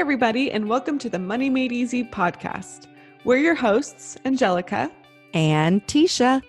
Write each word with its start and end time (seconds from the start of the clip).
everybody, 0.00 0.50
and 0.50 0.66
welcome 0.66 0.98
to 0.98 1.10
the 1.10 1.18
Money 1.18 1.50
Made 1.50 1.72
Easy 1.72 2.02
podcast. 2.02 2.86
We're 3.24 3.36
your 3.36 3.54
hosts, 3.54 4.16
Angelica 4.24 4.90
and 5.34 5.86
Tisha. 5.86 6.40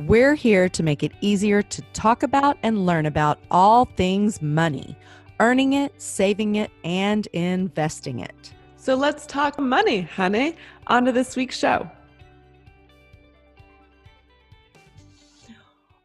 We're 0.00 0.34
here 0.34 0.68
to 0.68 0.82
make 0.82 1.02
it 1.02 1.12
easier 1.22 1.62
to 1.62 1.82
talk 1.94 2.22
about 2.22 2.58
and 2.62 2.84
learn 2.84 3.06
about 3.06 3.38
all 3.50 3.86
things 3.86 4.42
money, 4.42 4.94
earning 5.40 5.72
it, 5.72 5.94
saving 5.96 6.56
it, 6.56 6.70
and 6.84 7.26
investing 7.28 8.20
it. 8.20 8.52
So 8.76 8.94
let's 8.94 9.24
talk 9.24 9.58
money, 9.58 10.02
honey. 10.02 10.54
On 10.88 11.06
to 11.06 11.10
this 11.10 11.34
week's 11.34 11.56
show. 11.56 11.90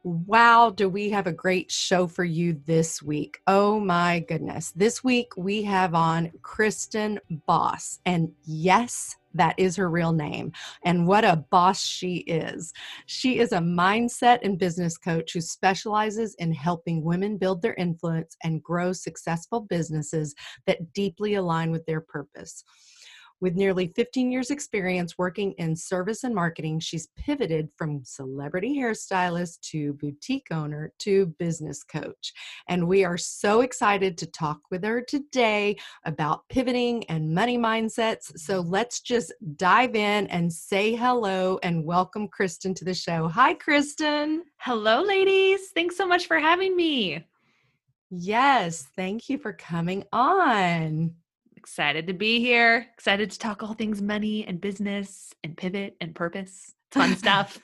Wow, 0.05 0.69
do 0.69 0.89
we 0.89 1.09
have 1.11 1.27
a 1.27 1.31
great 1.31 1.71
show 1.71 2.07
for 2.07 2.25
you 2.25 2.59
this 2.65 3.01
week? 3.01 3.39
Oh 3.47 3.79
my 3.79 4.19
goodness. 4.27 4.73
This 4.75 5.01
week 5.01 5.29
we 5.37 5.63
have 5.63 5.95
on 5.95 6.29
Kristen 6.41 7.21
Boss. 7.47 7.99
And 8.05 8.29
yes, 8.43 9.15
that 9.33 9.55
is 9.57 9.77
her 9.77 9.89
real 9.89 10.11
name. 10.11 10.51
And 10.83 11.07
what 11.07 11.23
a 11.23 11.45
boss 11.49 11.81
she 11.81 12.17
is. 12.17 12.73
She 13.05 13.39
is 13.39 13.53
a 13.53 13.59
mindset 13.59 14.39
and 14.43 14.59
business 14.59 14.97
coach 14.97 15.31
who 15.31 15.39
specializes 15.39 16.35
in 16.35 16.51
helping 16.51 17.01
women 17.01 17.37
build 17.37 17.61
their 17.61 17.75
influence 17.75 18.35
and 18.43 18.61
grow 18.61 18.91
successful 18.91 19.61
businesses 19.61 20.35
that 20.67 20.91
deeply 20.91 21.35
align 21.35 21.71
with 21.71 21.85
their 21.85 22.01
purpose. 22.01 22.65
With 23.43 23.57
nearly 23.57 23.87
15 23.87 24.31
years' 24.31 24.51
experience 24.51 25.17
working 25.17 25.51
in 25.57 25.75
service 25.75 26.23
and 26.23 26.33
marketing, 26.33 26.79
she's 26.79 27.09
pivoted 27.17 27.67
from 27.75 28.05
celebrity 28.05 28.77
hairstylist 28.77 29.59
to 29.71 29.91
boutique 29.95 30.47
owner 30.49 30.93
to 30.99 31.25
business 31.39 31.83
coach. 31.83 32.31
And 32.69 32.87
we 32.87 33.03
are 33.03 33.17
so 33.17 33.59
excited 33.59 34.17
to 34.19 34.27
talk 34.27 34.61
with 34.71 34.85
her 34.85 35.01
today 35.01 35.75
about 36.05 36.47
pivoting 36.47 37.03
and 37.09 37.35
money 37.35 37.57
mindsets. 37.57 38.31
So 38.39 38.61
let's 38.61 39.01
just 39.01 39.33
dive 39.57 39.93
in 39.93 40.27
and 40.27 40.49
say 40.49 40.95
hello 40.95 41.59
and 41.63 41.83
welcome 41.83 42.29
Kristen 42.29 42.73
to 42.75 42.85
the 42.85 42.93
show. 42.93 43.27
Hi, 43.27 43.55
Kristen. 43.55 44.43
Hello, 44.59 45.01
ladies. 45.01 45.71
Thanks 45.75 45.97
so 45.97 46.07
much 46.07 46.27
for 46.27 46.39
having 46.39 46.77
me. 46.77 47.25
Yes, 48.09 48.87
thank 48.95 49.27
you 49.27 49.37
for 49.37 49.51
coming 49.51 50.05
on 50.13 51.15
excited 51.63 52.07
to 52.07 52.13
be 52.13 52.41
here, 52.41 52.85
excited 52.93 53.31
to 53.31 53.39
talk 53.39 53.63
all 53.63 53.73
things 53.73 54.01
money 54.01 54.45
and 54.45 54.59
business 54.59 55.33
and 55.45 55.55
pivot 55.55 55.95
and 56.01 56.13
purpose. 56.13 56.73
Fun 56.91 57.15
stuff. 57.23 57.57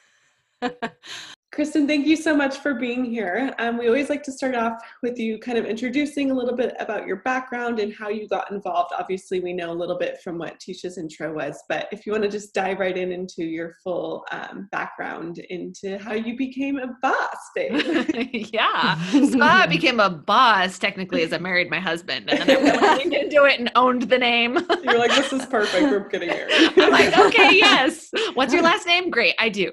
Kristen, 1.51 1.87
thank 1.87 2.05
you 2.05 2.15
so 2.15 2.35
much 2.35 2.57
for 2.59 2.75
being 2.75 3.03
here. 3.03 3.55
Um, 3.57 3.79
we 3.79 3.87
always 3.87 4.07
like 4.07 4.21
to 4.23 4.31
start 4.31 4.53
off 4.53 4.73
with 5.01 5.17
you 5.17 5.39
kind 5.39 5.57
of 5.57 5.65
introducing 5.65 6.29
a 6.29 6.33
little 6.33 6.55
bit 6.55 6.75
about 6.79 7.07
your 7.07 7.17
background 7.17 7.79
and 7.79 7.91
how 7.91 8.07
you 8.07 8.27
got 8.27 8.51
involved. 8.51 8.93
Obviously, 8.97 9.39
we 9.39 9.51
know 9.51 9.71
a 9.71 9.73
little 9.73 9.97
bit 9.97 10.21
from 10.23 10.37
what 10.37 10.59
Tisha's 10.59 10.99
intro 10.99 11.33
was, 11.33 11.63
but 11.67 11.87
if 11.91 12.05
you 12.05 12.11
want 12.11 12.23
to 12.23 12.29
just 12.29 12.53
dive 12.53 12.79
right 12.79 12.95
in 12.95 13.11
into 13.11 13.43
your 13.43 13.73
full 13.83 14.25
um, 14.31 14.69
background 14.71 15.39
into 15.49 15.97
how 15.97 16.13
you 16.13 16.37
became 16.37 16.77
a 16.77 16.95
boss, 17.01 17.37
babe. 17.55 18.29
yeah. 18.53 18.97
So 19.29 19.41
I 19.41 19.67
became 19.67 19.99
a 19.99 20.09
boss 20.09 20.79
technically 20.79 21.23
as 21.23 21.33
I 21.33 21.37
married 21.37 21.69
my 21.69 21.79
husband, 21.79 22.29
and 22.29 22.47
then 22.47 22.79
I 22.79 22.95
went 22.97 23.13
into 23.13 23.45
it 23.45 23.59
and 23.59 23.71
owned 23.75 24.03
the 24.03 24.17
name. 24.17 24.53
You're 24.83 24.97
like, 24.97 25.11
this 25.11 25.31
is 25.33 25.45
perfect. 25.45 25.83
We're 25.83 26.07
getting 26.09 26.29
married. 26.29 26.73
I'm 26.77 26.91
like, 26.91 27.17
okay, 27.17 27.55
yes. 27.55 28.09
What's 28.33 28.53
your 28.53 28.63
last 28.63 28.87
name? 28.87 29.09
Great, 29.09 29.35
I 29.39 29.49
do. 29.49 29.71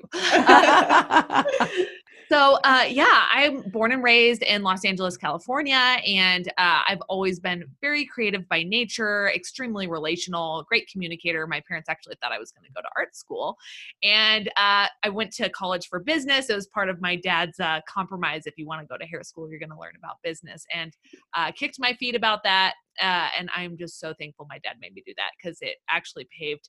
So 2.29 2.59
uh, 2.65 2.85
yeah 2.89 3.25
i'm 3.31 3.61
born 3.71 3.93
and 3.93 4.03
raised 4.03 4.43
in 4.43 4.63
los 4.63 4.85
angeles 4.85 5.17
california 5.17 5.99
and 6.07 6.49
uh, 6.59 6.83
i've 6.89 7.01
always 7.09 7.39
been 7.39 7.65
very 7.81 8.05
creative 8.05 8.49
by 8.49 8.63
nature 8.63 9.31
extremely 9.35 9.87
relational 9.87 10.65
great 10.69 10.89
communicator. 10.91 11.47
My 11.47 11.63
parents 11.67 11.89
actually 11.89 12.17
thought 12.21 12.33
i 12.33 12.39
was 12.39 12.53
going 12.53 12.67
to 12.67 12.73
go 12.73 12.81
to 12.81 12.89
art 12.97 13.15
school 13.15 13.57
and 14.03 14.49
uh, 14.57 14.87
i 15.03 15.09
went 15.09 15.33
to 15.33 15.49
college 15.51 15.89
for 15.89 16.01
business. 16.01 16.51
It 16.51 16.55
was 16.55 16.67
part 16.67 16.89
of 16.89 17.01
my 17.01 17.17
dad's 17.17 17.59
uh, 17.61 17.81
compromise 17.89 18.43
if 18.47 18.55
you 18.57 18.67
want 18.67 18.81
to 18.83 18.87
go 18.87 18.97
to 18.99 19.05
hair 19.05 19.23
school 19.23 19.49
you're 19.49 19.61
going 19.61 19.71
to 19.71 19.79
learn 19.79 19.95
about 19.97 20.17
business 20.23 20.65
and 20.73 20.93
uh, 21.35 21.53
kicked 21.53 21.77
my 21.79 21.93
feet 21.95 22.15
about 22.15 22.43
that 22.45 22.75
uh, 23.01 23.29
and 23.39 23.51
I'm 23.55 23.77
just 23.77 24.01
so 24.01 24.15
thankful 24.19 24.47
my 24.49 24.59
dad 24.59 24.77
made 24.81 24.95
me 24.95 25.03
do 25.07 25.13
that 25.17 25.31
because 25.39 25.59
it 25.61 25.77
actually 25.89 26.29
paved 26.37 26.69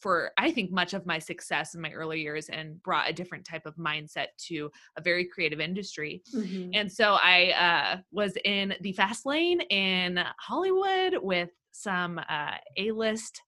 for 0.00 0.32
I 0.38 0.50
think 0.50 0.70
much 0.70 0.94
of 0.94 1.06
my 1.06 1.18
success 1.18 1.74
in 1.74 1.80
my 1.80 1.92
early 1.92 2.20
years 2.20 2.48
and 2.48 2.82
brought 2.82 3.08
a 3.08 3.12
different 3.12 3.44
type 3.44 3.66
of 3.66 3.76
mindset 3.76 4.28
to 4.48 4.70
a 4.96 5.00
very 5.00 5.24
creative 5.24 5.60
industry. 5.60 6.22
Mm-hmm. 6.34 6.70
And 6.74 6.90
so 6.90 7.18
I 7.20 7.50
uh, 7.50 8.00
was 8.10 8.32
in 8.44 8.74
the 8.80 8.92
fast 8.92 9.26
lane 9.26 9.60
in 9.60 10.24
Hollywood 10.38 11.18
with 11.22 11.50
some 11.72 12.18
uh, 12.28 12.54
A-list 12.76 13.42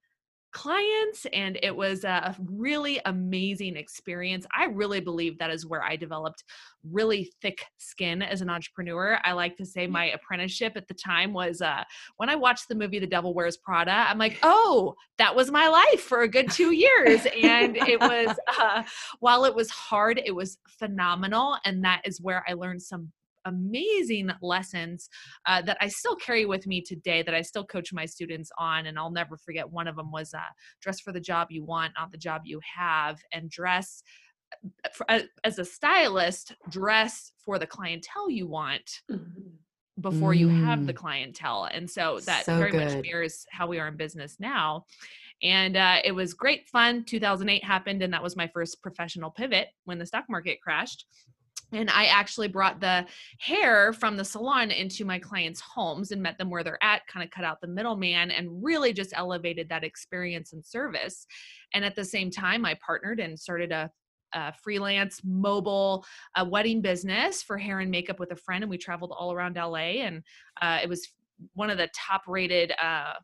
clients 0.52 1.26
and 1.32 1.58
it 1.62 1.74
was 1.74 2.04
a 2.04 2.36
really 2.38 3.00
amazing 3.06 3.76
experience. 3.76 4.46
I 4.56 4.66
really 4.66 5.00
believe 5.00 5.38
that 5.38 5.50
is 5.50 5.66
where 5.66 5.82
i 5.82 5.96
developed 5.96 6.44
really 6.90 7.30
thick 7.40 7.64
skin 7.78 8.22
as 8.22 8.40
an 8.40 8.50
entrepreneur. 8.50 9.18
I 9.24 9.32
like 9.32 9.56
to 9.56 9.64
say 9.64 9.86
mm. 9.86 9.90
my 9.90 10.10
apprenticeship 10.10 10.74
at 10.76 10.88
the 10.88 10.94
time 10.94 11.32
was 11.32 11.60
uh, 11.60 11.84
when 12.16 12.28
i 12.28 12.34
watched 12.34 12.68
the 12.68 12.74
movie 12.74 12.98
the 12.98 13.06
devil 13.06 13.34
wears 13.34 13.56
prada 13.56 14.06
i'm 14.08 14.18
like 14.18 14.38
oh 14.42 14.94
that 15.18 15.34
was 15.34 15.50
my 15.50 15.68
life 15.68 16.00
for 16.00 16.22
a 16.22 16.28
good 16.28 16.50
two 16.50 16.72
years. 16.72 17.26
And 17.42 17.76
it 17.76 18.00
was 18.00 18.36
uh, 18.58 18.82
while 19.20 19.44
it 19.44 19.54
was 19.54 19.70
hard 19.70 20.20
it 20.24 20.34
was 20.34 20.58
phenomenal 20.66 21.56
and 21.64 21.84
that 21.84 22.02
is 22.04 22.20
where 22.20 22.44
i 22.48 22.52
learned 22.52 22.82
some 22.82 23.12
amazing 23.44 24.30
lessons 24.40 25.08
uh, 25.46 25.62
that 25.62 25.78
I 25.80 25.88
still 25.88 26.16
carry 26.16 26.46
with 26.46 26.66
me 26.66 26.82
today 26.82 27.22
that 27.22 27.34
I 27.34 27.42
still 27.42 27.64
coach 27.64 27.92
my 27.92 28.06
students 28.06 28.50
on. 28.58 28.86
And 28.86 28.98
I'll 28.98 29.10
never 29.10 29.36
forget 29.36 29.70
one 29.70 29.88
of 29.88 29.96
them 29.96 30.10
was 30.10 30.34
uh, 30.34 30.40
dress 30.80 31.00
for 31.00 31.12
the 31.12 31.20
job 31.20 31.48
you 31.50 31.64
want, 31.64 31.92
not 31.98 32.12
the 32.12 32.18
job 32.18 32.42
you 32.44 32.60
have, 32.76 33.18
and 33.32 33.50
dress. 33.50 34.02
Uh, 34.84 34.88
for, 34.92 35.06
as 35.44 35.58
a 35.58 35.64
stylist, 35.64 36.54
dress 36.68 37.32
for 37.44 37.58
the 37.58 37.66
clientele 37.66 38.30
you 38.30 38.46
want 38.46 39.00
mm-hmm. 39.10 39.50
before 40.00 40.34
you 40.34 40.48
have 40.48 40.86
the 40.86 40.92
mm. 40.92 40.96
clientele. 40.96 41.68
And 41.72 41.88
so 41.88 42.20
that 42.26 42.44
so 42.44 42.58
very 42.58 42.70
good. 42.70 42.94
much 42.94 43.02
mirrors 43.02 43.46
how 43.50 43.66
we 43.66 43.80
are 43.80 43.88
in 43.88 43.96
business 43.96 44.36
now 44.38 44.84
and 45.42 45.76
uh, 45.76 45.98
it 46.04 46.12
was 46.12 46.34
great 46.34 46.68
fun 46.68 47.04
2008 47.04 47.64
happened 47.64 48.02
and 48.02 48.12
that 48.12 48.22
was 48.22 48.36
my 48.36 48.48
first 48.48 48.82
professional 48.82 49.30
pivot 49.30 49.68
when 49.84 49.98
the 49.98 50.06
stock 50.06 50.24
market 50.28 50.60
crashed 50.62 51.06
and 51.72 51.90
I 51.90 52.06
actually 52.06 52.48
brought 52.48 52.80
the 52.80 53.06
hair 53.38 53.92
from 53.92 54.16
the 54.16 54.24
salon 54.24 54.70
into 54.70 55.04
my 55.04 55.18
clients' 55.18 55.60
homes 55.60 56.10
and 56.10 56.22
met 56.22 56.38
them 56.38 56.50
where 56.50 56.62
they're 56.62 56.82
at, 56.82 57.06
kind 57.06 57.24
of 57.24 57.30
cut 57.30 57.44
out 57.44 57.60
the 57.60 57.66
middleman 57.66 58.30
and 58.30 58.62
really 58.62 58.92
just 58.92 59.12
elevated 59.16 59.68
that 59.68 59.84
experience 59.84 60.52
and 60.52 60.64
service. 60.64 61.26
And 61.74 61.84
at 61.84 61.96
the 61.96 62.04
same 62.04 62.30
time, 62.30 62.64
I 62.64 62.74
partnered 62.84 63.20
and 63.20 63.38
started 63.38 63.72
a, 63.72 63.90
a 64.34 64.52
freelance 64.52 65.20
mobile 65.24 66.04
uh, 66.36 66.44
wedding 66.44 66.82
business 66.82 67.42
for 67.42 67.56
hair 67.56 67.80
and 67.80 67.90
makeup 67.90 68.20
with 68.20 68.32
a 68.32 68.36
friend. 68.36 68.62
And 68.62 68.70
we 68.70 68.78
traveled 68.78 69.12
all 69.16 69.32
around 69.32 69.56
LA. 69.56 70.02
And 70.02 70.22
uh, 70.60 70.80
it 70.82 70.88
was 70.88 71.08
one 71.54 71.70
of 71.70 71.78
the 71.78 71.88
top 71.94 72.22
rated 72.26 72.72
uh, 72.82 73.14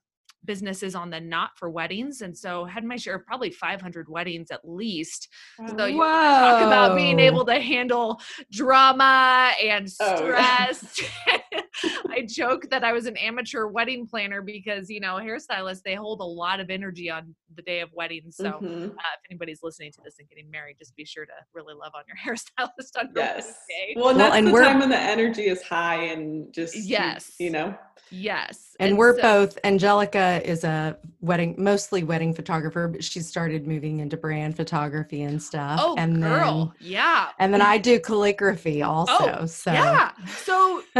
businesses 0.44 0.94
on 0.94 1.10
the 1.10 1.20
knot 1.20 1.50
for 1.56 1.68
weddings 1.68 2.22
and 2.22 2.36
so 2.36 2.64
had 2.64 2.84
my 2.84 2.96
share 2.96 3.16
of 3.16 3.26
probably 3.26 3.50
500 3.50 4.08
weddings 4.08 4.50
at 4.50 4.60
least. 4.64 5.28
So 5.76 5.86
you 5.86 5.98
talk 5.98 6.62
about 6.62 6.96
being 6.96 7.18
able 7.18 7.44
to 7.46 7.60
handle 7.60 8.20
drama 8.50 9.52
and 9.62 9.88
oh, 10.00 10.16
stress. 10.16 11.00
oh. 11.28 11.38
i 12.10 12.24
joke 12.26 12.68
that 12.70 12.84
i 12.84 12.92
was 12.92 13.06
an 13.06 13.16
amateur 13.16 13.66
wedding 13.66 14.06
planner 14.06 14.42
because 14.42 14.88
you 14.88 15.00
know 15.00 15.14
hairstylists 15.14 15.82
they 15.82 15.94
hold 15.94 16.20
a 16.20 16.24
lot 16.24 16.60
of 16.60 16.70
energy 16.70 17.10
on 17.10 17.34
the 17.54 17.62
day 17.62 17.80
of 17.80 17.88
weddings 17.92 18.36
so 18.36 18.52
mm-hmm. 18.52 18.84
uh, 18.84 18.86
if 18.86 19.30
anybody's 19.30 19.60
listening 19.62 19.92
to 19.92 19.98
this 20.04 20.16
and 20.18 20.28
getting 20.28 20.50
married 20.50 20.76
just 20.78 20.94
be 20.96 21.04
sure 21.04 21.26
to 21.26 21.32
really 21.54 21.74
love 21.74 21.92
on 21.94 22.02
your 22.06 22.16
hairstylist 22.24 22.98
on 22.98 23.06
your 23.14 23.24
yes 23.24 23.46
day. 23.68 23.94
well 23.96 24.10
and 24.10 24.20
that's 24.20 24.30
well, 24.30 24.38
and 24.38 24.46
the 24.48 24.60
time 24.60 24.78
when 24.80 24.90
the 24.90 24.98
energy 24.98 25.46
is 25.46 25.62
high 25.62 26.04
and 26.04 26.52
just 26.52 26.76
yes 26.76 27.32
you 27.38 27.50
know 27.50 27.76
Yes. 28.10 28.76
And, 28.80 28.90
and 28.90 28.98
we're 28.98 29.16
so, 29.16 29.22
both, 29.22 29.58
Angelica 29.64 30.40
is 30.44 30.64
a 30.64 30.96
wedding, 31.20 31.54
mostly 31.58 32.04
wedding 32.04 32.34
photographer, 32.34 32.88
but 32.88 33.04
she 33.04 33.20
started 33.20 33.66
moving 33.66 34.00
into 34.00 34.16
brand 34.16 34.56
photography 34.56 35.22
and 35.22 35.42
stuff. 35.42 35.80
Oh, 35.82 35.94
and 35.98 36.22
girl. 36.22 36.74
Then, 36.80 36.90
yeah. 36.90 37.28
And 37.38 37.52
then 37.52 37.62
I 37.62 37.78
do 37.78 37.98
calligraphy 38.00 38.82
also. 38.82 39.40
Oh, 39.40 39.46
so 39.46 39.72
yeah. 39.72 40.12
So 40.42 40.82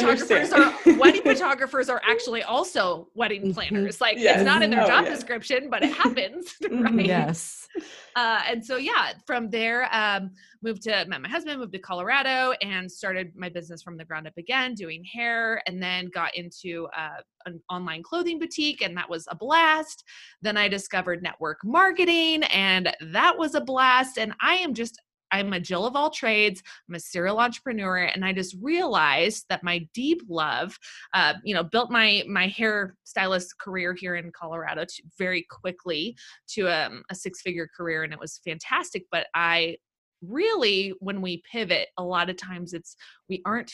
wedding 0.00 0.18
photographers 0.18 0.52
are 0.52 0.98
wedding 0.98 1.22
photographers 1.24 1.88
are 1.88 2.00
actually 2.08 2.42
also 2.42 3.08
wedding 3.14 3.42
mm-hmm. 3.42 3.52
planners. 3.52 4.00
Like 4.00 4.18
yes. 4.18 4.36
it's 4.36 4.44
not 4.44 4.62
in 4.62 4.70
their 4.70 4.82
oh, 4.82 4.86
job 4.86 5.04
yeah. 5.04 5.14
description, 5.14 5.70
but 5.70 5.82
it 5.82 5.92
happens. 5.92 6.54
Mm-hmm. 6.62 6.96
right? 6.96 7.06
Yes. 7.06 7.68
Uh, 8.16 8.40
and 8.48 8.64
so 8.64 8.76
yeah, 8.76 9.12
from 9.26 9.50
there, 9.50 9.88
um, 9.94 10.30
moved 10.62 10.82
to 10.82 11.04
met 11.06 11.20
my 11.20 11.28
husband, 11.28 11.60
moved 11.60 11.72
to 11.72 11.78
Colorado, 11.78 12.52
and 12.62 12.90
started 12.90 13.32
my 13.36 13.48
business 13.48 13.82
from 13.82 13.96
the 13.96 14.04
ground 14.04 14.26
up 14.26 14.36
again, 14.38 14.74
doing 14.74 15.04
hair, 15.04 15.62
and 15.66 15.82
then 15.82 16.08
got 16.14 16.34
into 16.36 16.88
uh, 16.96 17.20
an 17.46 17.60
online 17.68 18.02
clothing 18.02 18.38
boutique, 18.38 18.80
and 18.82 18.96
that 18.96 19.10
was 19.10 19.26
a 19.30 19.36
blast. 19.36 20.04
Then 20.40 20.56
I 20.56 20.68
discovered 20.68 21.22
network 21.22 21.58
marketing, 21.64 22.44
and 22.44 22.94
that 23.00 23.36
was 23.36 23.54
a 23.54 23.60
blast. 23.60 24.18
And 24.18 24.32
I 24.40 24.54
am 24.54 24.72
just 24.72 25.00
I'm 25.32 25.52
a 25.52 25.60
Jill 25.60 25.86
of 25.86 25.96
all 25.96 26.10
trades. 26.10 26.62
I'm 26.88 26.94
a 26.94 27.00
serial 27.00 27.40
entrepreneur, 27.40 27.98
and 28.04 28.24
I 28.24 28.32
just 28.32 28.56
realized 28.60 29.46
that 29.48 29.64
my 29.64 29.88
deep 29.94 30.20
love, 30.28 30.78
uh, 31.14 31.34
you 31.44 31.54
know, 31.54 31.64
built 31.64 31.90
my 31.90 32.22
my 32.28 32.46
hair 32.46 32.96
stylist 33.04 33.58
career 33.58 33.94
here 33.98 34.14
in 34.16 34.30
Colorado 34.32 34.84
to, 34.84 35.02
very 35.18 35.46
quickly 35.50 36.16
to 36.48 36.68
um, 36.68 37.02
a 37.10 37.14
six 37.14 37.40
figure 37.40 37.68
career, 37.76 38.04
and 38.04 38.12
it 38.12 38.20
was 38.20 38.40
fantastic. 38.44 39.06
But 39.10 39.26
I 39.34 39.76
really 40.22 40.94
when 41.00 41.20
we 41.20 41.42
pivot 41.50 41.88
a 41.98 42.04
lot 42.04 42.30
of 42.30 42.36
times 42.36 42.72
it's 42.72 42.94
we 43.28 43.42
aren't 43.44 43.72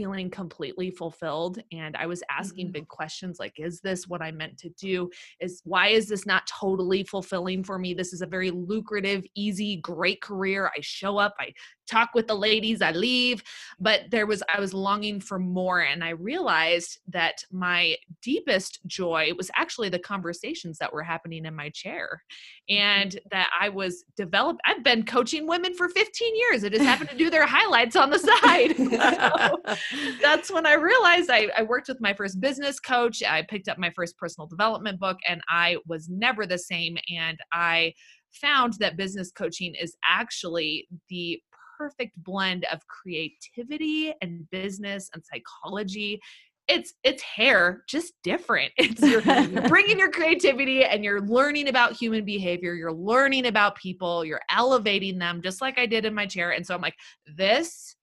feeling 0.00 0.30
completely 0.30 0.90
fulfilled 0.90 1.58
and 1.72 1.94
i 1.94 2.06
was 2.06 2.22
asking 2.30 2.68
mm-hmm. 2.68 2.72
big 2.72 2.88
questions 2.88 3.38
like 3.38 3.52
is 3.58 3.82
this 3.82 4.08
what 4.08 4.22
i 4.22 4.30
meant 4.30 4.56
to 4.56 4.70
do 4.70 5.10
is 5.40 5.60
why 5.64 5.88
is 5.88 6.08
this 6.08 6.24
not 6.24 6.46
totally 6.46 7.04
fulfilling 7.04 7.62
for 7.62 7.78
me 7.78 7.92
this 7.92 8.14
is 8.14 8.22
a 8.22 8.26
very 8.26 8.50
lucrative 8.50 9.26
easy 9.34 9.76
great 9.76 10.22
career 10.22 10.70
i 10.74 10.80
show 10.80 11.18
up 11.18 11.34
i 11.38 11.52
talk 11.86 12.14
with 12.14 12.26
the 12.26 12.34
ladies 12.34 12.80
i 12.80 12.92
leave 12.92 13.42
but 13.78 14.02
there 14.10 14.26
was 14.26 14.42
i 14.54 14.58
was 14.58 14.72
longing 14.72 15.20
for 15.20 15.38
more 15.38 15.80
and 15.80 16.02
i 16.02 16.10
realized 16.10 16.98
that 17.06 17.44
my 17.50 17.94
deepest 18.22 18.80
joy 18.86 19.30
was 19.36 19.50
actually 19.54 19.90
the 19.90 19.98
conversations 19.98 20.78
that 20.78 20.92
were 20.92 21.02
happening 21.02 21.44
in 21.44 21.54
my 21.54 21.68
chair 21.70 22.22
mm-hmm. 22.70 22.82
and 22.82 23.20
that 23.30 23.50
i 23.60 23.68
was 23.68 24.04
developed 24.16 24.62
i've 24.64 24.82
been 24.82 25.04
coaching 25.04 25.46
women 25.46 25.74
for 25.74 25.90
15 25.90 26.36
years 26.36 26.64
i 26.64 26.70
just 26.70 26.84
happened 26.84 27.10
to 27.10 27.16
do 27.16 27.28
their 27.28 27.46
highlights 27.50 27.96
on 27.96 28.08
the 28.08 28.18
side 28.18 28.76
so 29.89 29.89
that's 30.20 30.50
when 30.50 30.66
i 30.66 30.74
realized 30.74 31.30
I, 31.30 31.48
I 31.56 31.62
worked 31.62 31.88
with 31.88 32.00
my 32.00 32.14
first 32.14 32.40
business 32.40 32.80
coach 32.80 33.22
i 33.22 33.42
picked 33.42 33.68
up 33.68 33.78
my 33.78 33.90
first 33.90 34.16
personal 34.16 34.46
development 34.46 35.00
book 35.00 35.18
and 35.28 35.40
i 35.48 35.76
was 35.86 36.08
never 36.08 36.46
the 36.46 36.58
same 36.58 36.96
and 37.14 37.38
i 37.52 37.92
found 38.32 38.74
that 38.74 38.96
business 38.96 39.32
coaching 39.32 39.74
is 39.74 39.96
actually 40.06 40.86
the 41.08 41.40
perfect 41.80 42.12
blend 42.22 42.66
of 42.70 42.80
creativity 42.88 44.12
and 44.20 44.48
business 44.50 45.08
and 45.14 45.22
psychology. 45.24 46.20
It's 46.68 46.92
it's 47.04 47.22
hair 47.22 47.84
just 47.88 48.12
different. 48.22 48.70
It's 48.78 49.00
you're, 49.00 49.22
you're 49.22 49.62
bringing 49.68 49.98
your 49.98 50.10
creativity 50.10 50.84
and 50.84 51.02
you're 51.02 51.22
learning 51.22 51.68
about 51.68 51.92
human 51.92 52.24
behavior 52.24 52.74
you're 52.74 52.92
learning 52.92 53.46
about 53.46 53.76
people 53.76 54.24
you're 54.24 54.42
elevating 54.50 55.18
them 55.18 55.40
just 55.42 55.60
like 55.60 55.78
i 55.78 55.86
did 55.86 56.04
in 56.04 56.14
my 56.14 56.26
chair 56.26 56.50
and 56.52 56.64
so 56.66 56.74
i'm 56.74 56.80
like 56.80 56.94
this 57.36 57.96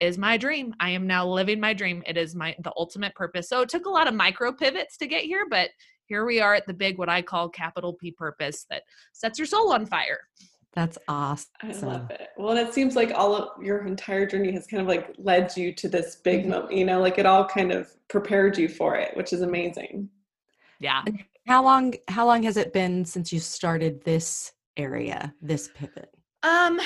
is 0.00 0.18
my 0.18 0.36
dream 0.36 0.74
i 0.80 0.90
am 0.90 1.06
now 1.06 1.26
living 1.26 1.60
my 1.60 1.72
dream 1.72 2.02
it 2.06 2.16
is 2.16 2.34
my 2.34 2.54
the 2.60 2.72
ultimate 2.76 3.14
purpose 3.14 3.48
so 3.48 3.60
it 3.60 3.68
took 3.68 3.86
a 3.86 3.90
lot 3.90 4.08
of 4.08 4.14
micro 4.14 4.52
pivots 4.52 4.96
to 4.96 5.06
get 5.06 5.22
here 5.22 5.46
but 5.50 5.70
here 6.06 6.24
we 6.24 6.40
are 6.40 6.54
at 6.54 6.66
the 6.66 6.74
big 6.74 6.98
what 6.98 7.08
i 7.08 7.22
call 7.22 7.48
capital 7.48 7.94
p 7.94 8.10
purpose 8.10 8.66
that 8.70 8.82
sets 9.12 9.38
your 9.38 9.46
soul 9.46 9.72
on 9.72 9.86
fire 9.86 10.20
that's 10.72 10.98
awesome. 11.08 11.48
I 11.62 11.72
love 11.72 12.10
it. 12.10 12.28
Well, 12.36 12.56
it 12.56 12.72
seems 12.72 12.94
like 12.94 13.12
all 13.12 13.34
of 13.34 13.62
your 13.62 13.84
entire 13.86 14.24
journey 14.24 14.52
has 14.52 14.66
kind 14.66 14.80
of 14.80 14.86
like 14.86 15.14
led 15.18 15.56
you 15.56 15.72
to 15.74 15.88
this 15.88 16.16
big 16.16 16.42
mm-hmm. 16.42 16.50
moment, 16.50 16.72
you 16.72 16.84
know, 16.84 17.00
like 17.00 17.18
it 17.18 17.26
all 17.26 17.44
kind 17.44 17.72
of 17.72 17.90
prepared 18.08 18.56
you 18.56 18.68
for 18.68 18.94
it, 18.94 19.16
which 19.16 19.32
is 19.32 19.42
amazing. 19.42 20.08
Yeah. 20.78 21.02
And 21.06 21.24
how 21.46 21.64
long 21.64 21.94
how 22.08 22.24
long 22.24 22.44
has 22.44 22.56
it 22.56 22.72
been 22.72 23.04
since 23.04 23.32
you 23.32 23.40
started 23.40 24.04
this 24.04 24.52
area, 24.76 25.34
this 25.42 25.68
pivot? 25.74 26.10
Um 26.44 26.80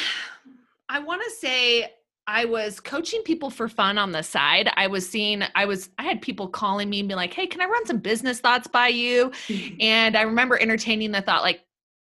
I 0.89 0.99
want 1.01 1.23
to 1.23 1.31
say 1.31 1.93
I 2.27 2.47
was 2.47 2.81
coaching 2.81 3.23
people 3.23 3.51
for 3.51 3.69
fun 3.69 3.99
on 3.99 4.13
the 4.13 4.23
side. 4.23 4.71
I 4.77 4.87
was 4.87 5.09
seeing, 5.09 5.43
I 5.55 5.67
was, 5.67 5.91
I 5.99 6.05
had 6.05 6.23
people 6.23 6.49
calling 6.49 6.89
me 6.89 7.01
and 7.01 7.09
be 7.09 7.15
like, 7.15 7.35
hey, 7.35 7.47
can 7.47 7.61
I 7.61 7.67
run 7.67 7.85
some 7.87 7.99
business 7.99 8.41
thoughts 8.41 8.67
by 8.67 8.89
you? 8.89 9.31
Mm-hmm. 9.49 9.77
And 9.81 10.17
I 10.17 10.23
remember 10.23 10.59
entertaining 10.59 11.13
the 11.13 11.21
thought, 11.21 11.43
like, 11.43 11.61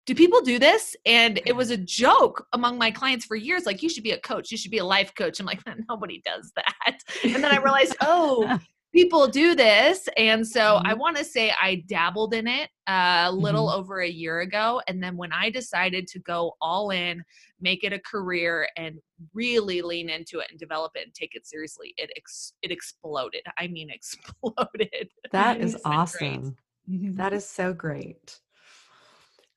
do 0.05 0.15
people 0.15 0.41
do 0.41 0.57
this? 0.59 0.95
And 1.05 1.39
it 1.45 1.55
was 1.55 1.69
a 1.69 1.77
joke 1.77 2.47
among 2.53 2.77
my 2.77 2.91
clients 2.91 3.25
for 3.25 3.35
years. 3.35 3.65
Like, 3.65 3.83
you 3.83 3.89
should 3.89 4.03
be 4.03 4.11
a 4.11 4.19
coach. 4.19 4.51
You 4.51 4.57
should 4.57 4.71
be 4.71 4.79
a 4.79 4.85
life 4.85 5.13
coach. 5.15 5.39
I'm 5.39 5.45
like, 5.45 5.61
nobody 5.89 6.21
does 6.25 6.51
that. 6.55 6.97
And 7.23 7.43
then 7.43 7.51
I 7.51 7.57
realized, 7.57 7.95
oh, 8.01 8.59
people 8.93 9.27
do 9.27 9.55
this. 9.55 10.07
And 10.17 10.45
so 10.45 10.61
mm-hmm. 10.61 10.87
I 10.87 10.93
want 10.93 11.17
to 11.17 11.23
say 11.23 11.53
I 11.61 11.83
dabbled 11.87 12.33
in 12.33 12.47
it 12.47 12.69
a 12.87 13.31
little 13.31 13.67
mm-hmm. 13.67 13.79
over 13.79 14.01
a 14.01 14.09
year 14.09 14.39
ago. 14.39 14.81
And 14.87 15.01
then 15.01 15.15
when 15.15 15.31
I 15.31 15.49
decided 15.49 16.07
to 16.07 16.19
go 16.19 16.55
all 16.61 16.91
in, 16.91 17.23
make 17.61 17.83
it 17.83 17.93
a 17.93 17.99
career, 17.99 18.67
and 18.77 18.99
really 19.33 19.81
lean 19.81 20.09
into 20.09 20.39
it 20.39 20.47
and 20.49 20.59
develop 20.59 20.93
it 20.95 21.05
and 21.05 21.13
take 21.13 21.35
it 21.35 21.45
seriously, 21.45 21.93
it 21.97 22.09
ex- 22.15 22.53
it 22.61 22.71
exploded. 22.71 23.41
I 23.57 23.67
mean, 23.67 23.89
exploded. 23.93 25.09
That 25.31 25.61
is 25.61 25.77
awesome. 25.85 26.55
Mm-hmm. 26.89 27.15
That 27.15 27.33
is 27.33 27.47
so 27.47 27.73
great. 27.73 28.39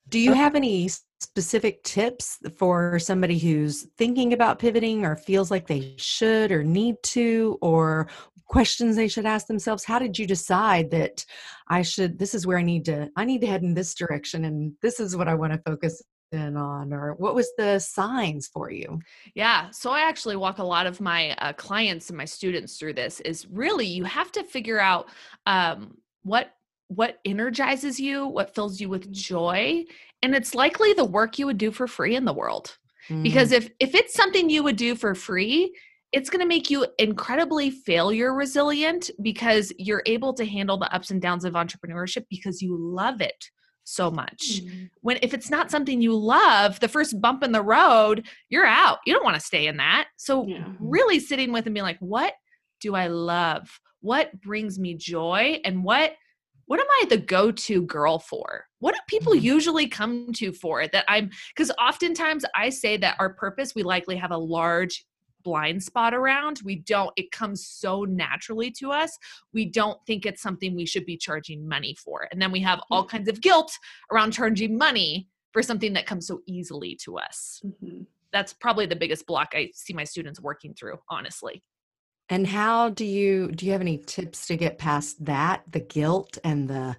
Do 0.08 0.19
you 0.19 0.35
have 0.35 0.55
any 0.55 0.90
specific 1.23 1.82
tips 1.85 2.38
for 2.58 2.99
somebody 2.99 3.38
who's 3.38 3.85
thinking 3.96 4.32
about 4.32 4.58
pivoting 4.58 5.06
or 5.06 5.17
feels 5.17 5.50
like 5.50 5.67
they 5.67 5.94
should 5.96 6.50
or 6.50 6.62
need 6.64 6.96
to, 7.05 7.56
or 7.62 8.08
questions 8.52 8.96
they 8.96 9.08
should 9.08 9.26
ask 9.26 9.46
themselves? 9.46 9.84
How 9.84 9.99
did 9.99 10.19
you 10.19 10.26
decide 10.26 10.90
that 10.90 11.25
I 11.69 11.82
should, 11.82 12.19
this 12.19 12.34
is 12.34 12.46
where 12.46 12.58
I 12.58 12.62
need 12.62 12.84
to, 12.84 13.10
I 13.16 13.25
need 13.25 13.40
to 13.40 13.46
head 13.46 13.62
in 13.62 13.75
this 13.75 13.94
direction 13.94 14.44
and 14.44 14.75
this 14.82 15.00
is 15.00 15.16
what 15.16 15.28
I 15.28 15.34
want 15.34 15.52
to 15.52 15.70
focus 15.70 16.02
in 16.32 16.56
on 16.56 16.94
or 16.94 17.14
what 17.14 17.34
was 17.34 17.52
the 17.58 17.78
signs 17.78 18.49
for 18.49 18.70
you 18.70 18.99
yeah 19.34 19.69
so 19.69 19.90
i 19.90 20.00
actually 20.00 20.34
walk 20.34 20.56
a 20.56 20.64
lot 20.64 20.87
of 20.87 20.99
my 20.99 21.32
uh, 21.32 21.52
clients 21.52 22.08
and 22.08 22.16
my 22.16 22.25
students 22.25 22.78
through 22.78 22.94
this 22.94 23.20
is 23.20 23.46
really 23.50 23.84
you 23.87 24.04
have 24.04 24.32
to 24.32 24.43
figure 24.43 24.81
out 24.81 25.10
um, 25.44 25.94
what 26.22 26.54
what 26.94 27.19
energizes 27.25 27.99
you, 27.99 28.26
what 28.26 28.54
fills 28.54 28.81
you 28.81 28.88
with 28.88 29.10
joy, 29.12 29.84
and 30.22 30.34
it's 30.34 30.54
likely 30.54 30.93
the 30.93 31.04
work 31.04 31.38
you 31.38 31.46
would 31.46 31.58
do 31.58 31.70
for 31.70 31.87
free 31.87 32.16
in 32.16 32.25
the 32.25 32.32
world. 32.32 32.76
Mm. 33.08 33.22
Because 33.22 33.52
if 33.52 33.70
if 33.81 33.94
it's 33.94 34.14
something 34.14 34.50
you 34.50 34.62
would 34.62 34.76
do 34.76 34.94
for 34.94 35.14
free, 35.14 35.75
it's 36.12 36.29
going 36.29 36.41
to 36.41 36.49
make 36.49 36.70
you 36.70 36.87
incredibly 36.99 37.70
failure 37.70 38.35
resilient 38.35 39.11
because 39.23 39.73
you're 39.79 40.03
able 40.06 40.35
to 40.35 40.44
handle 40.44 40.76
the 40.76 40.93
ups 40.94 41.11
and 41.11 41.23
downs 41.23 41.44
of 41.44 41.55
entrepreneurship 41.55 42.25
because 42.29 42.61
you 42.61 42.76
love 42.79 43.20
it 43.20 43.50
so 43.85 44.11
much. 44.11 44.62
Mm. 44.62 44.91
When 45.00 45.19
if 45.23 45.35
it's 45.35 45.50
not 45.50 45.70
something 45.70 46.00
you 46.00 46.17
love, 46.17 46.79
the 46.81 46.88
first 46.88 47.20
bump 47.20 47.43
in 47.43 47.53
the 47.53 47.62
road, 47.62 48.26
you're 48.49 48.67
out. 48.67 48.99
You 49.06 49.14
don't 49.14 49.25
want 49.25 49.37
to 49.37 49.41
stay 49.41 49.67
in 49.67 49.79
that. 49.79 50.09
So 50.17 50.47
yeah. 50.47 50.64
really 50.79 51.19
sitting 51.19 51.53
with 51.53 51.67
and 51.67 51.75
being 51.75 51.85
like, 51.85 51.99
what 51.99 52.35
do 52.81 52.94
I 52.94 53.09
love? 53.09 53.81
What 54.00 54.41
brings 54.41 54.79
me 54.79 54.94
joy 54.94 55.61
and 55.64 55.82
what 55.82 56.14
what 56.67 56.79
am 56.81 56.87
I 56.91 57.06
the 57.09 57.19
go 57.19 57.50
to 57.50 57.82
girl 57.82 58.19
for? 58.19 58.64
What 58.79 58.94
do 58.94 59.00
people 59.09 59.32
mm-hmm. 59.32 59.44
usually 59.44 59.88
come 59.88 60.32
to 60.35 60.53
for 60.53 60.81
it 60.81 60.93
that 60.93 61.05
I'm 61.09 61.31
because 61.55 61.73
oftentimes 61.73 62.44
I 62.55 62.70
say 62.70 62.97
that 62.99 63.17
our 63.19 63.35
purpose, 63.35 63.75
we 63.75 63.82
likely 63.82 64.17
have 64.17 64.31
a 64.31 64.38
large 64.38 65.05
blind 65.43 65.83
spot 65.83 66.14
around. 66.14 66.61
We 66.64 66.76
don't, 66.76 67.12
it 67.16 67.31
comes 67.31 67.66
so 67.66 68.05
naturally 68.05 68.71
to 68.78 68.90
us. 68.90 69.19
We 69.52 69.66
don't 69.66 69.99
think 70.07 70.26
it's 70.26 70.43
something 70.43 70.75
we 70.75 70.87
should 70.87 71.07
be 71.07 71.16
charging 71.16 71.66
money 71.69 71.95
for. 71.95 72.28
And 72.31 72.40
then 72.40 72.52
we 72.52 72.61
have 72.61 72.81
all 72.90 73.05
kinds 73.05 73.28
of 73.28 73.40
guilt 73.40 73.73
around 74.11 74.33
charging 74.33 74.76
money 74.76 75.28
for 75.52 75.62
something 75.62 75.93
that 75.93 76.07
comes 76.07 76.26
so 76.26 76.40
easily 76.47 76.97
to 77.05 77.19
us. 77.19 77.61
Mm-hmm. 77.64 78.02
That's 78.33 78.52
probably 78.52 78.87
the 78.87 78.97
biggest 78.97 79.26
block 79.26 79.50
I 79.55 79.71
see 79.75 79.93
my 79.93 80.05
students 80.05 80.40
working 80.40 80.75
through, 80.75 80.99
honestly. 81.09 81.62
And 82.28 82.47
how 82.47 82.88
do 82.88 83.05
you 83.05 83.50
do 83.52 83.66
you 83.66 83.73
have 83.73 83.83
any 83.83 83.99
tips 83.99 84.47
to 84.47 84.57
get 84.57 84.78
past 84.78 85.23
that, 85.26 85.64
the 85.71 85.81
guilt 85.81 86.38
and 86.43 86.69
the 86.69 86.97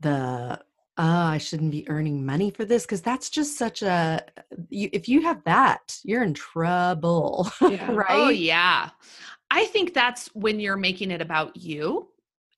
the 0.00 0.60
oh, 0.96 1.04
I 1.04 1.38
shouldn't 1.38 1.70
be 1.70 1.88
earning 1.88 2.24
money 2.24 2.50
for 2.50 2.64
this 2.64 2.84
because 2.84 3.02
that's 3.02 3.30
just 3.30 3.58
such 3.58 3.82
a 3.82 4.24
you, 4.68 4.88
if 4.92 5.08
you 5.08 5.22
have 5.22 5.42
that, 5.44 5.98
you're 6.04 6.22
in 6.22 6.34
trouble, 6.34 7.50
yeah. 7.60 7.86
Oh, 7.88 7.94
right? 7.94 8.06
Oh 8.10 8.28
yeah. 8.28 8.90
I 9.50 9.66
think 9.66 9.94
that's 9.94 10.28
when 10.34 10.58
you're 10.58 10.76
making 10.76 11.10
it 11.10 11.20
about 11.20 11.56
you 11.56 12.08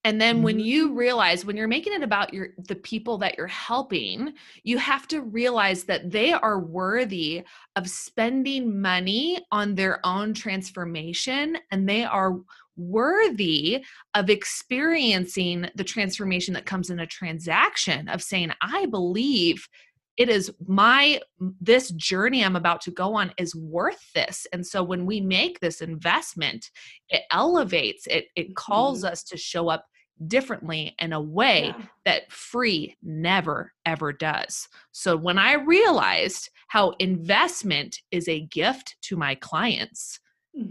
and 0.07 0.21
then 0.21 0.45
when 0.45 0.59
mm-hmm. 0.59 0.67
you 0.67 0.95
realize 0.95 1.45
when 1.45 1.57
you're 1.57 1.67
making 1.67 1.93
it 1.93 2.05
about 2.05 2.33
your 2.33 2.51
the 2.69 2.77
people 2.77 3.19
that 3.19 3.37
you're 3.37 3.49
helping, 3.49 4.35
you 4.63 4.79
have 4.79 5.09
to 5.09 5.21
realize 5.21 5.83
that 5.83 6.13
they 6.13 6.33
are 6.33 6.61
worthy 6.61 7.43
of 7.75 7.91
spending 7.91 8.81
money 8.81 9.45
on 9.51 9.75
their 9.75 9.99
own 10.07 10.33
transformation 10.33 11.59
and 11.73 11.89
they 11.89 12.05
are 12.05 12.39
worthy 12.77 13.85
of 14.15 14.31
experiencing 14.31 15.69
the 15.75 15.85
transformation 15.85 16.55
that 16.55 16.67
comes 16.67 16.91
in 16.91 17.01
a 17.01 17.07
transaction 17.07 18.09
of 18.09 18.23
saying 18.23 18.51
I 18.63 18.87
believe 18.87 19.69
it 20.17 20.31
is 20.31 20.51
my 20.67 21.21
this 21.61 21.91
journey 21.91 22.43
i'm 22.43 22.57
about 22.57 22.81
to 22.81 22.91
go 22.91 23.15
on 23.15 23.31
is 23.37 23.55
worth 23.55 24.13
this 24.15 24.47
and 24.55 24.67
so 24.67 24.83
when 24.83 25.05
we 25.05 25.21
make 25.21 25.61
this 25.61 25.83
investment 25.83 26.71
it 27.11 27.21
elevates 27.31 28.07
it 28.07 28.29
it 28.35 28.57
calls 28.57 29.01
mm-hmm. 29.01 29.13
us 29.13 29.23
to 29.23 29.37
show 29.37 29.69
up 29.69 29.85
differently 30.27 30.95
in 30.99 31.13
a 31.13 31.21
way 31.21 31.67
yeah. 31.67 31.85
that 32.05 32.33
free 32.33 32.97
never 33.03 33.73
ever 33.85 34.13
does. 34.13 34.69
So 34.93 35.17
when 35.17 35.39
I 35.39 35.55
realized 35.55 36.51
how 36.69 36.91
investment 36.99 38.01
is 38.11 38.29
a 38.29 38.47
gift 38.47 38.97
to 39.03 39.17
my 39.17 39.35
clients. 39.37 40.21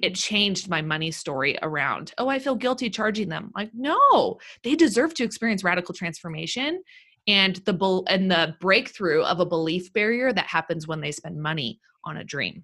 It 0.02 0.16
changed 0.16 0.70
my 0.70 0.82
money 0.82 1.12
story 1.12 1.58
around. 1.62 2.14
Oh, 2.18 2.28
I 2.28 2.40
feel 2.40 2.56
guilty 2.56 2.90
charging 2.90 3.30
them. 3.30 3.52
Like, 3.56 3.72
no, 3.74 4.38
they 4.64 4.76
deserve 4.76 5.14
to 5.16 5.24
experience 5.24 5.64
radical 5.64 5.94
transformation 5.94 6.82
and 7.28 7.56
the 7.66 8.04
and 8.08 8.30
the 8.30 8.56
breakthrough 8.60 9.22
of 9.24 9.40
a 9.40 9.46
belief 9.46 9.92
barrier 9.94 10.32
that 10.34 10.48
happens 10.48 10.88
when 10.88 11.02
they 11.02 11.12
spend 11.12 11.42
money 11.42 11.80
on 12.04 12.18
a 12.18 12.24
dream. 12.24 12.64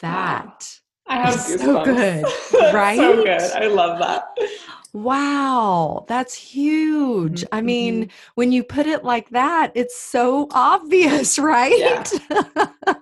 That 0.00 0.68
I 1.06 1.16
have 1.16 1.34
is 1.34 1.60
so 1.60 1.84
good, 1.84 2.26
right? 2.72 2.96
so 2.96 3.24
good. 3.24 3.50
I 3.52 3.66
love 3.66 3.98
that. 4.00 4.24
Wow, 4.92 6.04
that's 6.08 6.34
huge. 6.34 7.44
I 7.52 7.60
mean, 7.60 8.06
Mhm. 8.06 8.10
when 8.34 8.50
you 8.52 8.64
put 8.64 8.86
it 8.86 9.04
like 9.04 9.30
that, 9.30 9.70
it's 9.74 9.96
so 9.98 10.48
obvious, 10.50 11.38
right? 11.38 11.78
Yeah. 11.78 12.94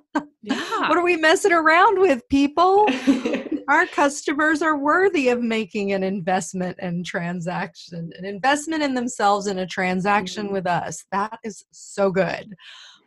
What 0.48 0.96
are 0.96 1.04
we 1.04 1.16
messing 1.16 1.52
around 1.52 2.00
with, 2.00 2.28
people? 2.28 2.86
Our 3.68 3.86
customers 3.86 4.62
are 4.62 4.78
worthy 4.78 5.28
of 5.28 5.42
making 5.42 5.92
an 5.92 6.02
investment 6.02 6.78
and 6.80 7.04
transaction, 7.04 8.10
an 8.18 8.24
investment 8.24 8.82
in 8.82 8.94
themselves 8.94 9.46
in 9.46 9.58
a 9.58 9.66
transaction 9.66 10.48
Mhm. 10.48 10.52
with 10.52 10.66
us. 10.66 11.04
That 11.12 11.38
is 11.44 11.64
so 11.70 12.10
good. 12.10 12.54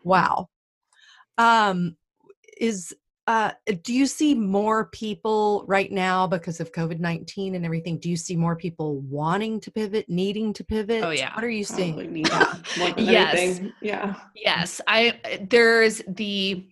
Wow. 0.04 0.50
Um, 1.38 1.98
is 2.60 2.94
uh, 3.28 3.52
do 3.84 3.94
you 3.94 4.08
see 4.08 4.34
more 4.36 4.86
people 4.88 5.64
right 5.68 5.92
now 5.92 6.26
because 6.28 6.60
of 6.60 6.72
COVID 6.72 7.00
19 7.00 7.56
and 7.56 7.64
everything? 7.64 7.98
Do 8.00 8.10
you 8.10 8.18
see 8.18 8.36
more 8.36 8.56
people 8.56 8.98
wanting 9.02 9.60
to 9.62 9.72
pivot, 9.72 10.10
needing 10.10 10.54
to 10.54 10.64
pivot? 10.64 11.04
Oh, 11.04 11.12
yeah. 11.12 11.34
What 11.36 11.44
are 11.44 11.50
you 11.50 11.64
Probably 11.66 11.94
seeing? 12.04 12.14
need 12.14 12.26
that 12.28 12.60
more 12.78 12.90
than 12.90 13.06
Yes. 13.06 13.36
anything. 13.38 13.74
Yeah. 13.82 14.16
Yes, 14.36 14.82
I 14.88 15.20
there's 15.50 16.02
the 16.08 16.68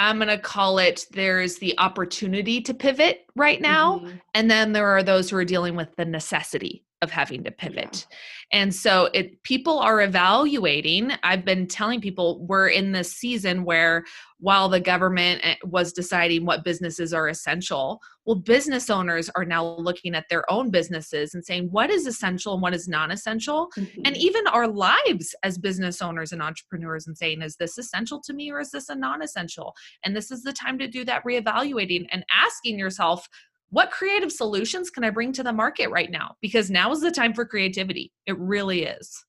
I'm 0.00 0.16
going 0.16 0.28
to 0.28 0.38
call 0.38 0.78
it 0.78 1.06
there's 1.12 1.58
the 1.58 1.78
opportunity 1.78 2.60
to 2.62 2.72
pivot 2.72 3.26
right 3.36 3.60
now 3.60 3.98
Mhm. 3.98 4.20
and 4.34 4.50
then 4.50 4.72
there 4.72 4.86
are 4.86 5.02
those 5.02 5.28
who 5.30 5.36
are 5.36 5.44
dealing 5.44 5.76
with 5.76 5.94
the 5.96 6.04
necessity 6.06 6.84
of 7.02 7.10
having 7.10 7.42
to 7.44 7.50
pivot. 7.50 8.06
And 8.52 8.74
so 8.74 9.08
it 9.14 9.42
people 9.42 9.78
are 9.78 10.02
evaluating. 10.02 11.12
I've 11.22 11.44
been 11.44 11.66
telling 11.66 12.00
people 12.00 12.44
we're 12.46 12.68
in 12.68 12.92
this 12.92 13.12
season 13.12 13.64
where 13.64 14.04
while 14.38 14.68
the 14.68 14.80
government 14.80 15.40
eh, 15.42 15.54
was 15.64 15.92
deciding 15.92 16.44
what 16.44 16.64
businesses 16.64 17.14
are 17.14 17.28
essential, 17.28 18.00
well 18.26 18.36
business 18.36 18.90
owners 18.90 19.30
are 19.34 19.44
now 19.46 19.76
looking 19.78 20.14
at 20.14 20.26
their 20.28 20.50
own 20.52 20.70
businesses 20.70 21.34
and 21.34 21.44
saying 21.44 21.68
what 21.70 21.90
is 21.90 22.06
essential 22.06 22.52
and 22.52 22.62
what 22.62 22.74
is 22.74 22.86
non-essential 22.86 23.68
and 23.76 23.86
Mhm. 24.14 24.16
even 24.16 24.46
our 24.48 24.68
lives 24.68 25.34
as 25.42 25.56
business 25.56 26.02
owners 26.02 26.32
and 26.32 26.42
entrepreneurs 26.42 27.06
and 27.06 27.16
saying 27.16 27.40
is 27.40 27.56
this 27.56 27.78
essential 27.78 28.20
to 28.20 28.34
me 28.34 28.50
or 28.50 28.60
is 28.60 28.70
this 28.70 28.88
a 28.90 28.94
non-essential 28.94 29.74
and 30.04 30.14
this 30.14 30.30
is 30.30 30.42
the 30.42 30.52
time 30.52 30.78
to 30.78 30.86
do 30.86 31.04
that 31.04 31.24
reevaluating 31.24 32.06
and 32.12 32.24
asking 32.30 32.78
yourself 32.78 33.26
what 33.70 33.90
creative 33.90 34.30
solutions 34.32 34.90
can 34.90 35.04
i 35.04 35.10
bring 35.10 35.32
to 35.32 35.42
the 35.42 35.52
market 35.52 35.88
right 35.90 36.10
now 36.10 36.36
because 36.40 36.70
now 36.70 36.90
is 36.92 37.00
the 37.00 37.10
time 37.10 37.32
for 37.32 37.44
creativity 37.44 38.12
it 38.26 38.38
really 38.38 38.84
is 38.84 39.24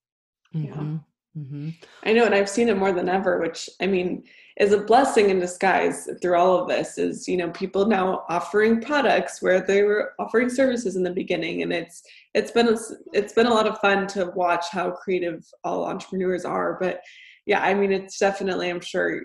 Yeah. 0.53 0.71
Mhm, 0.75 1.03
mhm. 1.37 1.73
I 2.03 2.13
know, 2.13 2.25
and 2.25 2.35
I've 2.35 2.49
seen 2.49 2.67
it 2.67 2.77
more 2.77 2.91
than 2.91 3.07
ever, 3.07 3.39
which 3.39 3.69
I 3.81 3.87
mean 3.87 4.23
is 4.59 4.73
a 4.73 4.77
blessing 4.83 5.29
in 5.29 5.39
disguise 5.39 6.09
through 6.21 6.35
all 6.35 6.59
of 6.59 6.67
this. 6.67 6.97
Is 6.97 7.25
you 7.27 7.37
know 7.37 7.49
people 7.51 7.85
now 7.85 8.25
offering 8.29 8.81
products 8.81 9.41
where 9.41 9.61
they 9.61 9.83
were 9.83 10.13
offering 10.19 10.49
services 10.49 10.97
in 10.97 11.03
the 11.03 11.11
beginning, 11.13 11.61
and 11.61 11.71
it's 11.71 12.03
it's 12.33 12.51
been 12.51 12.67
a, 12.67 12.77
it's 13.13 13.33
been 13.33 13.47
a 13.47 13.53
lot 13.53 13.67
of 13.67 13.79
fun 13.79 14.07
to 14.07 14.25
watch 14.35 14.65
how 14.71 14.91
creative 14.91 15.45
all 15.63 15.85
entrepreneurs 15.85 16.43
are. 16.43 16.77
But 16.81 16.99
yeah, 17.45 17.61
I 17.61 17.73
mean 17.73 17.91
it's 17.93 18.19
definitely 18.19 18.69
I'm 18.69 18.81
sure 18.81 19.21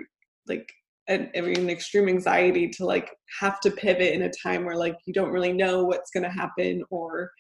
like 0.47 0.73
an, 1.09 1.31
I 1.37 1.41
mean 1.41 1.71
extreme 1.71 2.09
anxiety 2.09 2.69
to 2.71 2.85
like 2.85 3.11
have 3.41 3.61
to 3.61 3.71
pivot 3.71 4.13
in 4.13 4.23
a 4.23 4.31
time 4.43 4.65
where 4.65 4.77
like 4.77 4.97
you 5.07 5.13
don't 5.13 5.31
really 5.31 5.53
know 5.53 5.85
what's 5.85 6.11
going 6.11 6.25
to 6.25 6.31
happen 6.31 6.83
or 6.91 7.31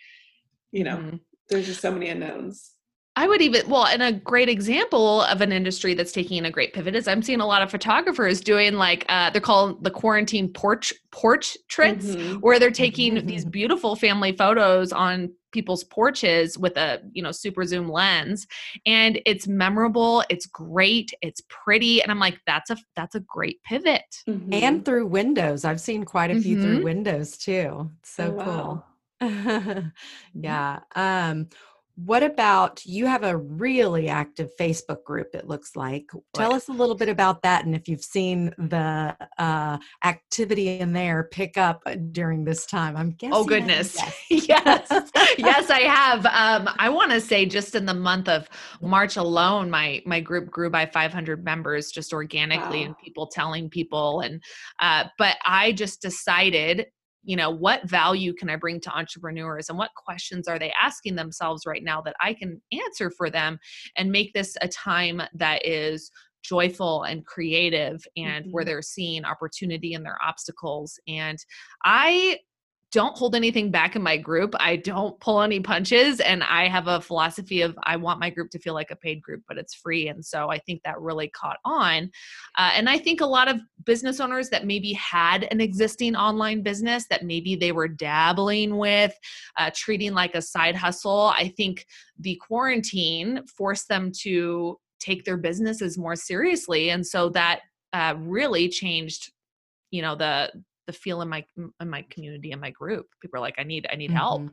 you 0.72 0.84
know 0.84 0.96
Mhm. 0.98 1.20
there's 1.48 1.66
just 1.66 1.80
so 1.80 1.92
many 1.92 2.08
unknowns. 2.08 2.72
I 3.18 3.26
would 3.26 3.40
even 3.40 3.66
well, 3.68 3.86
and 3.86 4.02
a 4.02 4.12
great 4.12 4.50
example 4.50 5.22
of 5.22 5.40
an 5.40 5.50
industry 5.50 5.94
that's 5.94 6.12
taking 6.12 6.44
a 6.44 6.50
great 6.50 6.74
pivot 6.74 6.94
is 6.94 7.08
I'm 7.08 7.22
seeing 7.22 7.40
a 7.40 7.46
lot 7.46 7.62
of 7.62 7.70
photographers 7.70 8.42
doing 8.42 8.74
like 8.74 9.06
uh, 9.08 9.30
they're 9.30 9.40
called 9.40 9.82
the 9.82 9.90
quarantine 9.90 10.52
porch 10.52 10.92
porch 11.12 11.56
trips, 11.68 12.14
Mhm. 12.14 12.40
where 12.42 12.58
they're 12.58 12.70
taking 12.70 13.24
these 13.26 13.46
beautiful 13.46 13.96
family 13.96 14.32
photos 14.32 14.92
on 14.92 15.32
people's 15.52 15.82
porches 15.84 16.58
with 16.58 16.76
a 16.76 17.00
you 17.12 17.22
know 17.22 17.32
super 17.32 17.64
zoom 17.64 17.88
lens, 17.88 18.46
and 18.84 19.18
it's 19.24 19.48
memorable, 19.48 20.22
it's 20.28 20.44
great, 20.44 21.10
it's 21.22 21.40
pretty, 21.48 22.02
and 22.02 22.10
I'm 22.12 22.20
like 22.20 22.38
that's 22.46 22.68
a 22.68 22.76
that's 22.96 23.14
a 23.14 23.20
great 23.20 23.62
pivot. 23.62 24.04
Mhm. 24.28 24.52
And 24.62 24.84
through 24.84 25.06
windows. 25.06 25.64
I've 25.64 25.80
seen 25.80 26.04
quite 26.04 26.30
a 26.30 26.36
few 26.36 26.60
through 26.60 26.80
Mhm. 26.80 26.84
windows 26.84 27.38
too. 27.38 27.90
It's 28.00 28.10
so 28.10 28.36
Oh, 28.38 28.44
cool. 28.44 28.84
wow. 29.22 29.90
yeah. 30.34 30.80
Um, 30.94 31.48
what 31.96 32.22
about 32.22 32.84
you 32.84 33.06
have 33.06 33.24
a 33.24 33.36
really 33.36 34.08
active 34.08 34.50
Facebook 34.60 35.02
group, 35.04 35.34
it 35.34 35.48
looks 35.48 35.74
like. 35.76 36.10
Tell 36.34 36.50
yeah. 36.50 36.56
us 36.56 36.68
a 36.68 36.72
little 36.72 36.94
bit 36.94 37.08
about 37.08 37.42
that 37.42 37.64
and 37.64 37.74
if 37.74 37.88
you've 37.88 38.04
seen 38.04 38.54
the 38.58 39.16
uh, 39.38 39.78
activity 40.04 40.78
in 40.78 40.92
there 40.92 41.24
pick 41.32 41.56
up 41.56 41.82
uh, 41.86 41.96
during 42.12 42.44
this 42.44 42.66
time. 42.66 42.96
I'm 42.96 43.12
guessing. 43.12 43.34
Oh 43.34 43.44
goodness. 43.44 43.96
yes. 43.96 44.14
yes. 44.48 45.10
yes, 45.38 45.70
I 45.70 45.80
have. 45.80 46.26
Um, 46.26 46.74
I 46.78 46.90
want 46.90 47.12
to 47.12 47.20
say 47.20 47.46
just 47.46 47.74
in 47.74 47.86
the 47.86 47.94
month 47.94 48.28
of 48.28 48.48
March 48.82 49.16
alone, 49.16 49.70
my 49.70 50.02
my 50.04 50.20
group 50.20 50.50
grew 50.50 50.68
by 50.68 50.84
500 50.84 51.44
members 51.44 51.90
just 51.90 52.12
organically 52.12 52.80
Wow. 52.80 52.86
and 52.86 52.98
people 52.98 53.26
telling 53.26 53.70
people 53.70 54.20
and 54.20 54.42
uh, 54.80 55.04
but 55.18 55.36
I 55.46 55.72
just 55.72 56.02
decided 56.02 56.86
you 57.26 57.36
know 57.36 57.50
what 57.50 57.86
value 57.88 58.32
can 58.32 58.48
i 58.48 58.56
bring 58.56 58.80
to 58.80 58.90
entrepreneurs 58.96 59.68
and 59.68 59.76
what 59.76 59.90
questions 59.94 60.48
are 60.48 60.58
they 60.58 60.72
asking 60.80 61.16
themselves 61.16 61.66
right 61.66 61.82
now 61.84 62.00
that 62.00 62.16
i 62.20 62.32
can 62.32 62.60
answer 62.72 63.10
for 63.10 63.28
them 63.28 63.58
and 63.96 64.10
make 64.10 64.32
this 64.32 64.56
a 64.62 64.68
time 64.68 65.20
that 65.34 65.66
is 65.66 66.10
joyful 66.42 67.02
and 67.02 67.26
creative 67.26 68.06
and 68.16 68.46
where 68.52 68.62
Mhm. 68.62 68.66
they're 68.66 68.82
seeing 68.82 69.24
opportunity 69.24 69.92
in 69.94 70.04
their 70.04 70.16
obstacles 70.24 70.98
and 71.08 71.38
i 71.84 72.38
don't 72.96 73.14
hold 73.14 73.34
anything 73.34 73.70
back 73.70 73.94
in 73.94 74.00
my 74.00 74.16
group. 74.16 74.54
I 74.58 74.76
don't 74.76 75.20
pull 75.20 75.42
any 75.42 75.60
punches. 75.60 76.18
And 76.18 76.42
I 76.42 76.66
have 76.66 76.86
a 76.86 76.98
philosophy 76.98 77.60
of 77.60 77.78
I 77.82 77.94
want 77.96 78.20
my 78.20 78.30
group 78.30 78.48
to 78.52 78.58
feel 78.58 78.72
like 78.72 78.90
a 78.90 78.96
paid 78.96 79.20
group, 79.20 79.42
but 79.46 79.58
it's 79.58 79.74
free. 79.74 80.08
And 80.08 80.24
so 80.24 80.48
I 80.48 80.56
think 80.60 80.82
that 80.82 80.98
really 80.98 81.28
caught 81.28 81.58
on. 81.66 82.10
Uh, 82.56 82.70
and 82.72 82.88
I 82.88 82.96
think 82.96 83.20
a 83.20 83.26
lot 83.26 83.48
of 83.48 83.60
business 83.84 84.18
owners 84.18 84.48
that 84.48 84.64
maybe 84.64 84.94
had 84.94 85.46
an 85.50 85.60
existing 85.60 86.16
online 86.16 86.62
business 86.62 87.04
that 87.10 87.22
maybe 87.22 87.54
they 87.54 87.70
were 87.70 87.86
dabbling 87.86 88.78
with, 88.78 89.14
uh, 89.58 89.70
treating 89.74 90.14
like 90.14 90.34
a 90.34 90.40
side 90.40 90.74
hustle, 90.74 91.34
I 91.36 91.52
think 91.54 91.84
the 92.18 92.36
quarantine 92.36 93.42
forced 93.46 93.88
them 93.88 94.10
to 94.22 94.78
take 95.00 95.26
their 95.26 95.36
businesses 95.36 95.98
more 95.98 96.16
seriously. 96.16 96.88
And 96.88 97.06
so 97.06 97.28
that 97.28 97.60
uh, 97.92 98.14
really 98.16 98.70
changed 98.70 99.32
you 99.90 100.02
know 100.02 100.16
the 100.16 100.50
the 100.86 100.92
feel 100.92 101.22
in 101.22 101.28
my 101.28 101.44
in 101.80 101.90
my 101.90 102.02
community 102.10 102.52
and 102.52 102.60
my 102.60 102.70
group 102.70 103.06
people 103.20 103.38
are 103.38 103.40
like 103.40 103.54
i 103.58 103.62
need 103.62 103.86
i 103.90 103.96
need 103.96 104.10
help 104.10 104.42
Mhm. 104.42 104.50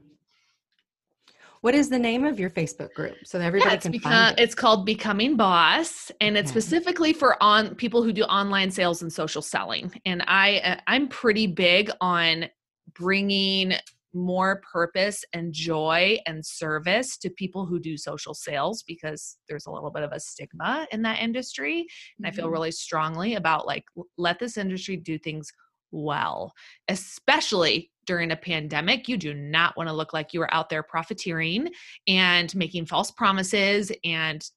What 1.62 1.76
is 1.76 1.88
the 1.90 1.98
name 1.98 2.26
of 2.26 2.42
your 2.42 2.50
Facebook 2.50 2.94
group 2.94 3.26
so 3.26 3.40
that 3.40 3.46
everybody 3.46 3.76
yeah, 3.76 3.80
can 3.80 3.94
find 3.94 4.38
it? 4.38 4.44
it's 4.44 4.54
called 4.54 4.86
becoming 4.86 5.38
boss 5.38 6.12
and 6.20 6.36
it's 6.38 6.52
Okay. 6.52 6.60
specifically 6.60 7.14
for 7.14 7.42
on 7.42 7.74
people 7.76 8.04
who 8.04 8.12
do 8.12 8.24
online 8.24 8.70
sales 8.70 9.02
and 9.02 9.12
social 9.14 9.42
selling 9.42 9.90
and 10.06 10.24
i 10.28 10.58
uh, 10.60 10.76
i'm 10.88 11.08
pretty 11.08 11.48
big 11.48 11.90
on 12.02 12.46
bringing 12.94 13.76
more 14.14 14.62
purpose 14.72 15.24
and 15.34 15.54
joy 15.54 16.20
and 16.28 16.46
service 16.46 17.18
to 17.18 17.30
people 17.30 17.66
who 17.66 17.80
do 17.80 17.96
social 17.98 18.34
sales 18.34 18.84
because 18.84 19.38
there's 19.48 19.66
a 19.66 19.72
little 19.72 19.90
bit 19.90 20.04
of 20.04 20.12
a 20.12 20.20
stigma 20.20 20.86
in 20.92 21.02
that 21.02 21.20
industry 21.22 21.86
and 22.18 22.28
i 22.28 22.32
feel 22.32 22.48
Mhm. 22.48 22.52
really 22.52 22.72
strongly 22.72 23.36
about 23.36 23.66
like 23.66 23.86
let 24.18 24.38
this 24.38 24.58
industry 24.58 24.98
do 24.98 25.18
things 25.18 25.50
well 25.94 26.52
especially 26.90 27.90
during 28.06 28.32
a 28.32 28.36
pandemic 28.36 29.08
you 29.08 29.16
do 29.16 29.34
not 29.34 29.78
want 29.78 29.88
to 29.88 29.94
look 29.94 30.12
like 30.12 30.34
you 30.34 30.42
are 30.42 30.54
out 30.54 30.70
there 30.70 30.84
profiteering 30.84 31.70
and 32.08 32.54
making 32.56 32.86
false 32.86 33.12
promises 33.12 33.92
and 34.04 34.50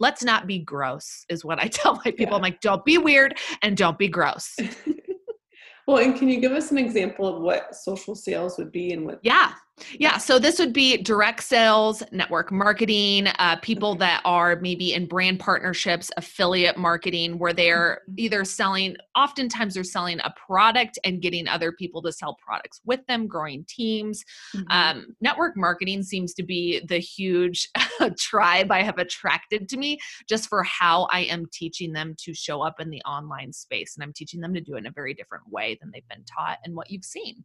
let's 0.00 0.24
not 0.24 0.46
be 0.46 0.58
gross 0.58 1.24
is 1.28 1.44
what 1.44 1.60
i 1.60 1.68
tell 1.68 1.94
my 2.04 2.10
people 2.10 2.26
Yeah. 2.26 2.34
i'm 2.36 2.42
like 2.42 2.60
don't 2.60 2.84
be 2.84 2.98
weird 2.98 3.36
and 3.62 3.76
don't 3.76 3.98
be 3.98 4.08
gross 4.08 4.56
well, 5.86 5.98
and 5.98 6.16
can 6.16 6.28
you 6.28 6.40
give 6.40 6.52
us 6.52 6.70
an 6.70 6.78
example 6.78 7.26
of 7.26 7.42
what 7.42 7.74
social 7.74 8.14
sales 8.14 8.56
would 8.58 8.72
be 8.72 8.92
and 8.92 9.04
what? 9.04 9.20
Yeah. 9.22 9.52
Yeah. 9.98 10.18
So 10.18 10.38
this 10.38 10.60
would 10.60 10.72
be 10.72 10.96
direct 10.98 11.42
sales, 11.42 12.02
network 12.12 12.52
marketing, 12.52 13.26
uh, 13.38 13.56
people 13.56 13.96
that 13.96 14.22
are 14.24 14.56
maybe 14.56 14.94
in 14.94 15.06
brand 15.06 15.40
partnerships, 15.40 16.12
affiliate 16.16 16.76
marketing, 16.76 17.38
where 17.40 17.52
they're 17.52 18.02
Mhm. 18.08 18.14
either 18.18 18.44
selling, 18.44 18.96
oftentimes 19.16 19.74
they're 19.74 19.82
selling 19.82 20.20
a 20.20 20.32
product 20.46 20.98
and 21.04 21.20
getting 21.20 21.48
other 21.48 21.72
people 21.72 22.00
to 22.02 22.12
sell 22.12 22.36
products 22.36 22.80
with 22.84 23.04
them, 23.06 23.26
growing 23.26 23.64
teams. 23.64 24.24
Mhm. 24.54 24.64
Um, 24.70 25.16
network 25.20 25.56
marketing 25.56 26.04
seems 26.04 26.34
to 26.34 26.44
be 26.44 26.80
the 26.86 26.98
huge 26.98 27.68
tribe 28.18 28.70
I 28.70 28.82
have 28.82 28.98
attracted 28.98 29.68
to 29.70 29.76
me 29.76 29.98
just 30.28 30.48
for 30.48 30.62
how 30.62 31.08
I 31.10 31.20
am 31.20 31.46
teaching 31.52 31.92
them 31.92 32.14
to 32.20 32.32
show 32.32 32.62
up 32.62 32.78
in 32.80 32.90
the 32.90 33.02
online 33.02 33.52
space. 33.52 33.96
And 33.96 34.04
I'm 34.04 34.12
teaching 34.12 34.40
them 34.40 34.54
to 34.54 34.60
do 34.60 34.76
it 34.76 34.78
in 34.78 34.86
a 34.86 34.92
very 34.92 35.14
different 35.14 35.48
way 35.48 35.76
than 35.80 35.90
they've 35.92 36.08
been 36.08 36.24
taught 36.24 36.58
and 36.64 36.76
what 36.76 36.90
you've 36.90 37.04
seen. 37.04 37.42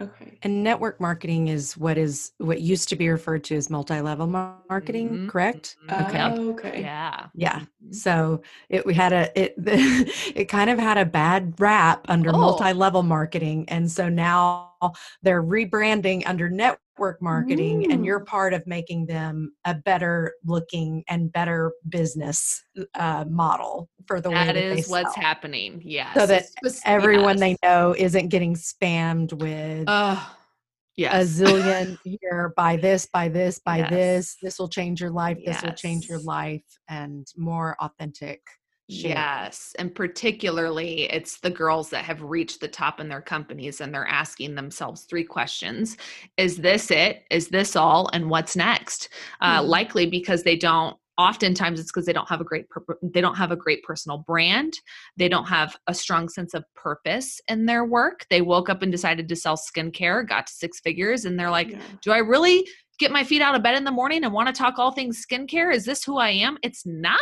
Okay. 0.00 0.38
And 0.42 0.62
network 0.62 1.00
marketing 1.00 1.48
is 1.48 1.76
what 1.76 1.96
is 1.96 2.32
what 2.38 2.60
used 2.60 2.88
to 2.90 2.96
be 2.96 3.08
referred 3.08 3.44
to 3.44 3.56
as 3.56 3.70
multi-level 3.70 4.26
marketing, 4.26 5.08
Mhm. 5.10 5.28
correct? 5.28 5.76
Mhm. 5.88 6.08
Okay. 6.08 6.20
Oh, 6.22 6.50
okay. 6.50 6.80
Yeah. 6.82 7.26
Yeah. 7.34 7.60
Mhm. 7.84 7.94
So 7.94 8.42
it 8.68 8.84
we 8.84 8.92
had 8.94 9.12
a 9.14 9.30
it 9.40 9.54
it 10.36 10.44
kind 10.46 10.68
of 10.70 10.78
had 10.78 10.98
a 10.98 11.06
bad 11.06 11.54
rap 11.58 12.04
under 12.08 12.30
Oh. 12.34 12.38
multi-level 12.38 13.02
marketing, 13.04 13.64
and 13.68 13.90
so 13.90 14.08
now 14.08 14.74
they're 15.22 15.42
rebranding 15.42 16.22
under 16.26 16.50
network 16.50 16.80
marketing, 17.20 17.86
and 17.90 18.04
you're 18.04 18.20
Mm. 18.20 18.26
part 18.26 18.54
of 18.54 18.66
making 18.66 19.06
them 19.06 19.52
a 19.64 19.74
better 19.74 20.34
looking 20.44 21.04
and 21.08 21.30
better 21.32 21.72
business 21.88 22.62
uh, 22.94 23.24
model 23.28 23.88
for 24.06 24.20
the 24.20 24.30
way 24.30 24.46
That 24.46 24.54
that 24.54 24.70
they 24.70 24.78
is 24.80 24.88
what's 24.88 25.14
happening. 25.14 25.80
Yes. 25.84 26.14
so 26.14 26.26
that 26.26 26.44
everyone 26.84 27.38
yes. 27.38 27.40
they 27.40 27.56
know 27.68 27.94
isn't 27.96 28.28
getting 28.28 28.54
spammed 28.54 29.32
with 29.34 29.84
Uh, 29.88 30.22
a 30.98 31.20
zillion 31.20 31.96
here 32.04 32.52
buy 32.56 32.76
this 32.76 33.06
buy 33.12 33.28
this 33.28 33.58
buy 33.64 33.78
Yes. 33.78 33.90
this 33.90 34.36
this 34.42 34.58
will 34.58 34.68
change 34.68 35.00
your 35.00 35.10
life 35.10 35.38
this 35.44 35.62
will 35.62 35.72
change 35.74 36.08
your 36.08 36.20
life 36.20 36.64
and 36.88 37.26
more 37.36 37.76
authentic 37.80 38.40
Yes. 38.88 39.74
And 39.78 39.94
particularly, 39.94 41.04
it's 41.12 41.40
the 41.40 41.50
girls 41.50 41.90
that 41.90 42.04
have 42.04 42.22
reached 42.22 42.60
the 42.60 42.68
top 42.68 43.00
in 43.00 43.08
their 43.08 43.20
companies 43.20 43.80
and 43.80 43.92
they're 43.92 44.06
asking 44.06 44.54
themselves 44.54 45.02
three 45.02 45.24
questions 45.24 45.96
Is 46.36 46.56
this 46.58 46.90
it? 46.90 47.24
Is 47.30 47.48
this 47.48 47.74
all? 47.76 48.08
And 48.12 48.30
what's 48.30 48.54
next? 48.56 49.08
Uh, 49.40 49.60
Mhm. 49.60 49.68
Likely 49.68 50.06
because 50.06 50.42
they 50.42 50.56
don't. 50.56 50.96
Oftentimes, 51.18 51.80
it's 51.80 51.90
because 51.90 52.04
they 52.04 52.12
don't 52.12 52.28
have 52.28 52.42
a 52.42 52.44
great 52.44 52.66
they 53.02 53.22
don't 53.22 53.36
have 53.36 53.50
a 53.50 53.56
great 53.56 53.82
personal 53.82 54.18
brand. 54.18 54.74
They 55.16 55.28
don't 55.30 55.46
have 55.46 55.74
a 55.86 55.94
strong 55.94 56.28
sense 56.28 56.52
of 56.52 56.62
purpose 56.74 57.40
in 57.48 57.64
their 57.64 57.86
work. 57.86 58.26
They 58.28 58.42
woke 58.42 58.68
up 58.68 58.82
and 58.82 58.92
decided 58.92 59.26
to 59.30 59.36
sell 59.36 59.56
skincare, 59.56 60.28
got 60.28 60.46
to 60.46 60.52
six 60.52 60.78
figures, 60.80 61.24
and 61.24 61.38
they're 61.40 61.50
like, 61.50 61.70
Yeah. 61.70 61.80
do 62.02 62.12
I 62.12 62.18
really 62.18 62.68
get 62.98 63.10
my 63.12 63.24
feet 63.24 63.40
out 63.42 63.54
of 63.54 63.62
bed 63.62 63.76
in 63.76 63.84
the 63.84 63.90
morning 63.90 64.24
and 64.24 64.32
want 64.32 64.48
to 64.48 64.52
talk 64.52 64.78
all 64.78 64.92
things 64.92 65.24
skincare? 65.26 65.74
Is 65.74 65.86
this 65.86 66.04
who 66.04 66.18
I 66.18 66.30
am? 66.30 66.58
It's 66.62 66.84
not. 66.84 67.18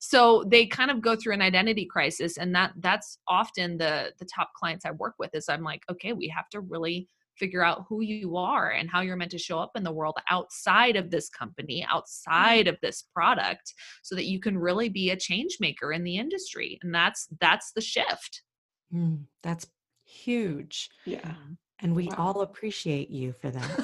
So 0.00 0.44
they 0.48 0.66
kind 0.66 0.90
of 0.90 1.00
go 1.02 1.14
through 1.14 1.34
an 1.34 1.42
identity 1.42 1.84
crisis 1.84 2.38
and 2.38 2.54
that 2.54 2.72
that's 2.78 3.18
often 3.28 3.76
the 3.78 4.12
the 4.18 4.24
top 4.24 4.50
clients 4.56 4.84
I 4.86 4.90
work 4.92 5.14
with 5.18 5.30
is 5.34 5.48
I'm 5.48 5.62
like, 5.62 5.82
okay, 5.90 6.12
we 6.14 6.26
have 6.28 6.48
to 6.50 6.60
really 6.60 7.06
figure 7.36 7.62
out 7.62 7.84
who 7.88 8.00
you 8.02 8.36
are 8.36 8.70
and 8.70 8.90
how 8.90 9.00
you're 9.02 9.16
meant 9.16 9.30
to 9.30 9.38
show 9.38 9.58
up 9.58 9.70
in 9.74 9.82
the 9.82 9.92
world 9.92 10.16
outside 10.28 10.96
of 10.96 11.10
this 11.10 11.28
company, 11.30 11.86
outside 11.88 12.66
of 12.66 12.76
this 12.82 13.04
product 13.14 13.72
so 14.02 14.14
that 14.14 14.26
you 14.26 14.40
can 14.40 14.58
really 14.58 14.88
be 14.88 15.10
a 15.10 15.16
change 15.16 15.56
maker 15.60 15.92
in 15.92 16.02
the 16.04 16.16
industry. 16.16 16.78
And 16.82 16.94
that's 16.94 17.28
that's 17.40 17.72
the 17.72 17.80
shift. 17.80 18.42
Mm, 18.92 19.24
that's 19.42 19.66
huge 20.04 20.90
Yeah. 21.04 21.34
and 21.80 21.94
we 21.94 22.08
Wow. 22.08 22.14
all 22.18 22.40
appreciate 22.40 23.10
you 23.10 23.32
for 23.40 23.50
that 23.50 23.78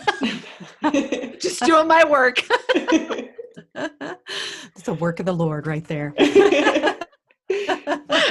Just 1.41 1.63
doing 1.63 1.87
my 1.87 2.05
work. 2.05 2.39
it's 3.75 4.89
a 4.89 4.95
work 4.95 5.21
of 5.21 5.27
the 5.27 5.33
lord 5.33 5.67
right 5.67 5.85
there 5.85 6.15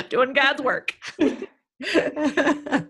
doing 0.10 0.34
God's 0.34 0.62
work. 0.62 0.94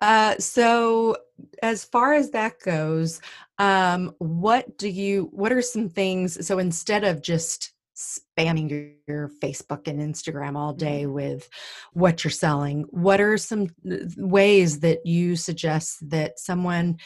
uh, 0.00 0.34
so 0.38 1.16
as 1.62 1.84
far 1.84 2.14
as 2.14 2.30
that 2.30 2.60
goes 2.60 3.20
um, 3.58 4.14
what 4.18 4.78
do 4.78 4.88
you 4.88 5.28
what 5.32 5.52
are 5.52 5.62
some 5.62 5.88
things 5.88 6.46
so 6.46 6.58
instead 6.58 7.04
of 7.04 7.22
just 7.22 7.72
spamming 7.96 8.70
your, 8.70 8.88
your 9.06 9.30
facebook 9.40 9.86
and 9.86 10.00
instagram 10.00 10.56
all 10.56 10.72
day 10.72 11.06
with 11.06 11.48
what 11.92 12.24
you're 12.24 12.30
selling 12.30 12.82
what 12.90 13.20
are 13.20 13.38
some 13.38 13.68
ways 14.16 14.80
that 14.80 15.06
you 15.06 15.36
suggest 15.36 16.08
that 16.08 16.38
someone 16.38 16.96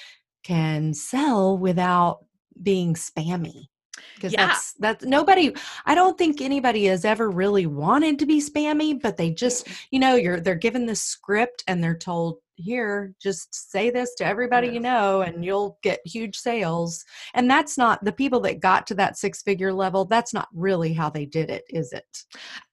can 0.45 0.95
sell 0.95 1.59
without 1.59 2.25
being 2.63 2.95
spammy 2.95 3.69
because 4.15 4.33
Yeah. 4.33 4.47
that's 4.47 4.73
that's 4.75 5.05
nobody 5.05 5.53
i 5.85 5.95
don't 5.95 6.17
think 6.17 6.41
anybody 6.41 6.85
has 6.85 7.05
ever 7.05 7.31
really 7.31 7.67
wanted 7.67 8.19
to 8.21 8.27
be 8.27 8.41
spammy 8.41 9.01
but 9.01 9.17
they 9.17 9.31
just 9.31 9.67
mm-hmm. 9.67 9.75
you 9.91 9.99
know 9.99 10.15
you're 10.15 10.41
they're 10.41 10.55
given 10.55 10.87
this 10.87 11.03
script 11.03 11.65
and 11.67 11.83
they're 11.83 11.97
told 11.97 12.39
here 12.59 13.15
just 13.21 13.71
say 13.71 13.91
this 13.91 14.15
to 14.17 14.27
everybody 14.27 14.69
you 14.69 14.81
know 14.81 15.23
and 15.23 15.45
you'll 15.45 15.79
get 15.83 16.01
huge 16.05 16.37
sales. 16.37 17.05
And 17.35 17.51
that's 17.51 17.79
not 17.79 18.05
the 18.05 18.13
people 18.13 18.41
that 18.41 18.61
got 18.61 18.87
to 18.89 18.95
that 18.97 19.17
six 19.17 19.43
figure 19.43 19.73
level 19.73 20.05
that's 20.05 20.35
not 20.35 20.49
really 20.53 20.93
how 20.93 21.09
they 21.09 21.25
did 21.25 21.51
it 21.51 21.65
is 21.71 21.93
it? 21.93 22.25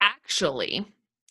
Actually, 0.02 0.86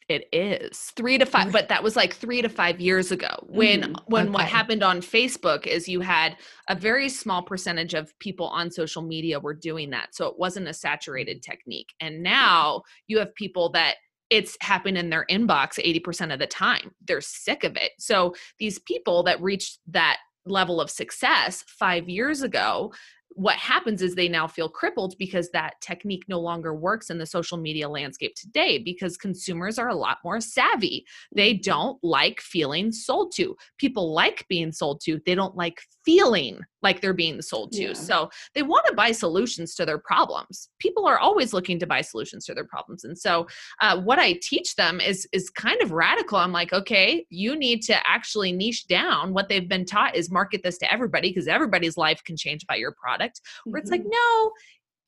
it 0.09 0.29
is 0.33 0.93
three 0.97 1.19
to 1.19 1.27
five, 1.27 1.51
but 1.53 1.69
that 1.69 1.83
was 1.83 1.97
like 1.97 2.15
three 2.15 2.43
to 2.43 2.49
five 2.49 2.81
years 2.81 3.11
ago. 3.11 3.47
When 3.49 3.83
Mhm. 3.83 4.03
when 4.07 4.33
what 4.33 4.45
happened 4.47 4.83
on 4.83 5.01
Facebook 5.01 5.67
is 5.67 5.89
you 5.89 6.01
had 6.01 6.37
a 6.69 6.75
very 6.75 7.09
small 7.09 7.43
percentage 7.43 7.95
of 7.95 8.17
people 8.19 8.47
on 8.49 8.71
social 8.71 9.03
media 9.03 9.41
were 9.41 9.55
doing 9.55 9.91
that, 9.91 10.15
so 10.15 10.27
it 10.27 10.39
wasn't 10.39 10.69
a 10.69 10.75
saturated 10.75 11.43
technique. 11.43 11.95
And 12.01 12.23
now 12.23 12.83
you 13.07 13.19
have 13.19 13.35
people 13.35 13.71
that 13.71 13.97
it's 14.31 14.57
happened 14.61 14.99
in 14.99 15.11
their 15.11 15.27
inbox 15.31 15.79
80% 15.79 16.33
of 16.33 16.39
the 16.39 16.47
time. 16.47 16.95
They're 17.07 17.21
sick 17.21 17.63
of 17.63 17.77
it. 17.77 17.93
So 17.99 18.35
these 18.59 18.79
people 18.79 19.23
that 19.25 19.41
reached 19.41 19.79
that 19.89 20.19
level 20.47 20.81
of 20.81 20.91
success 20.91 21.65
five 21.69 22.09
years 22.09 22.43
ago 22.43 22.93
what 23.31 23.57
happens 23.57 24.01
is 24.01 24.15
they 24.15 24.29
now 24.29 24.47
feel 24.47 24.69
crippled 24.69 25.17
because 25.19 25.51
that 25.51 25.81
technique 25.81 26.25
no 26.29 26.39
longer 26.39 26.75
works 26.75 27.11
in 27.11 27.19
the 27.19 27.27
social 27.27 27.59
media 27.59 27.89
landscape 27.89 28.35
today 28.37 28.79
because 28.79 29.17
consumers 29.17 29.79
are 29.79 29.89
a 29.89 29.95
lot 29.95 30.19
more 30.25 30.41
savvy. 30.41 31.05
They 31.35 31.55
mm-hmm. 31.55 31.63
don't 31.63 31.99
like 32.05 32.41
feeling 32.41 32.93
sold 32.93 33.33
to. 33.37 33.57
People 33.79 34.13
like 34.13 34.47
being 34.49 34.73
sold 34.73 35.01
to, 35.05 35.21
they 35.27 35.35
don't 35.35 35.57
like 35.57 35.81
feeling 36.05 36.61
like 36.83 37.01
they're 37.01 37.15
being 37.15 37.41
sold 37.41 37.73
to. 37.73 37.83
Yeah. 37.83 37.93
So 37.95 38.31
they 38.55 38.63
want 38.63 38.85
to 38.87 38.95
buy 38.95 39.13
solutions 39.13 39.75
to 39.77 39.87
their 39.87 39.99
problems. 39.99 40.69
People 40.79 41.07
are 41.07 41.19
always 41.19 41.53
looking 41.53 41.79
to 41.79 41.87
buy 41.87 42.03
solutions 42.03 42.45
to 42.47 42.55
their 42.55 42.67
problems. 42.67 43.05
And 43.05 43.17
so 43.19 43.47
uh, 43.81 44.01
what 44.01 44.19
I 44.19 44.39
teach 44.43 44.77
them 44.77 45.01
is 45.01 45.27
is 45.33 45.49
kind 45.51 45.81
of 45.83 45.93
radical. 45.93 46.39
I'm 46.39 46.53
like, 46.53 46.73
okay, 46.73 47.25
you 47.31 47.57
need 47.57 47.83
to 47.85 48.07
actually 48.07 48.53
niche 48.53 48.87
down. 48.87 49.33
What 49.33 49.49
they've 49.49 49.69
been 49.69 49.87
taught 49.87 50.15
is 50.15 50.31
market 50.31 50.63
this 50.63 50.79
to 50.79 50.93
everybody 50.93 51.31
because 51.31 51.49
everybody's 51.49 51.97
life 51.97 52.23
can 52.25 52.37
change 52.37 52.67
by 52.67 52.77
your 52.77 52.93
product 52.93 53.41
where 53.65 53.81
it's 53.81 53.91
like, 53.91 54.03
Mhm. 54.03 54.11
no, 54.11 54.53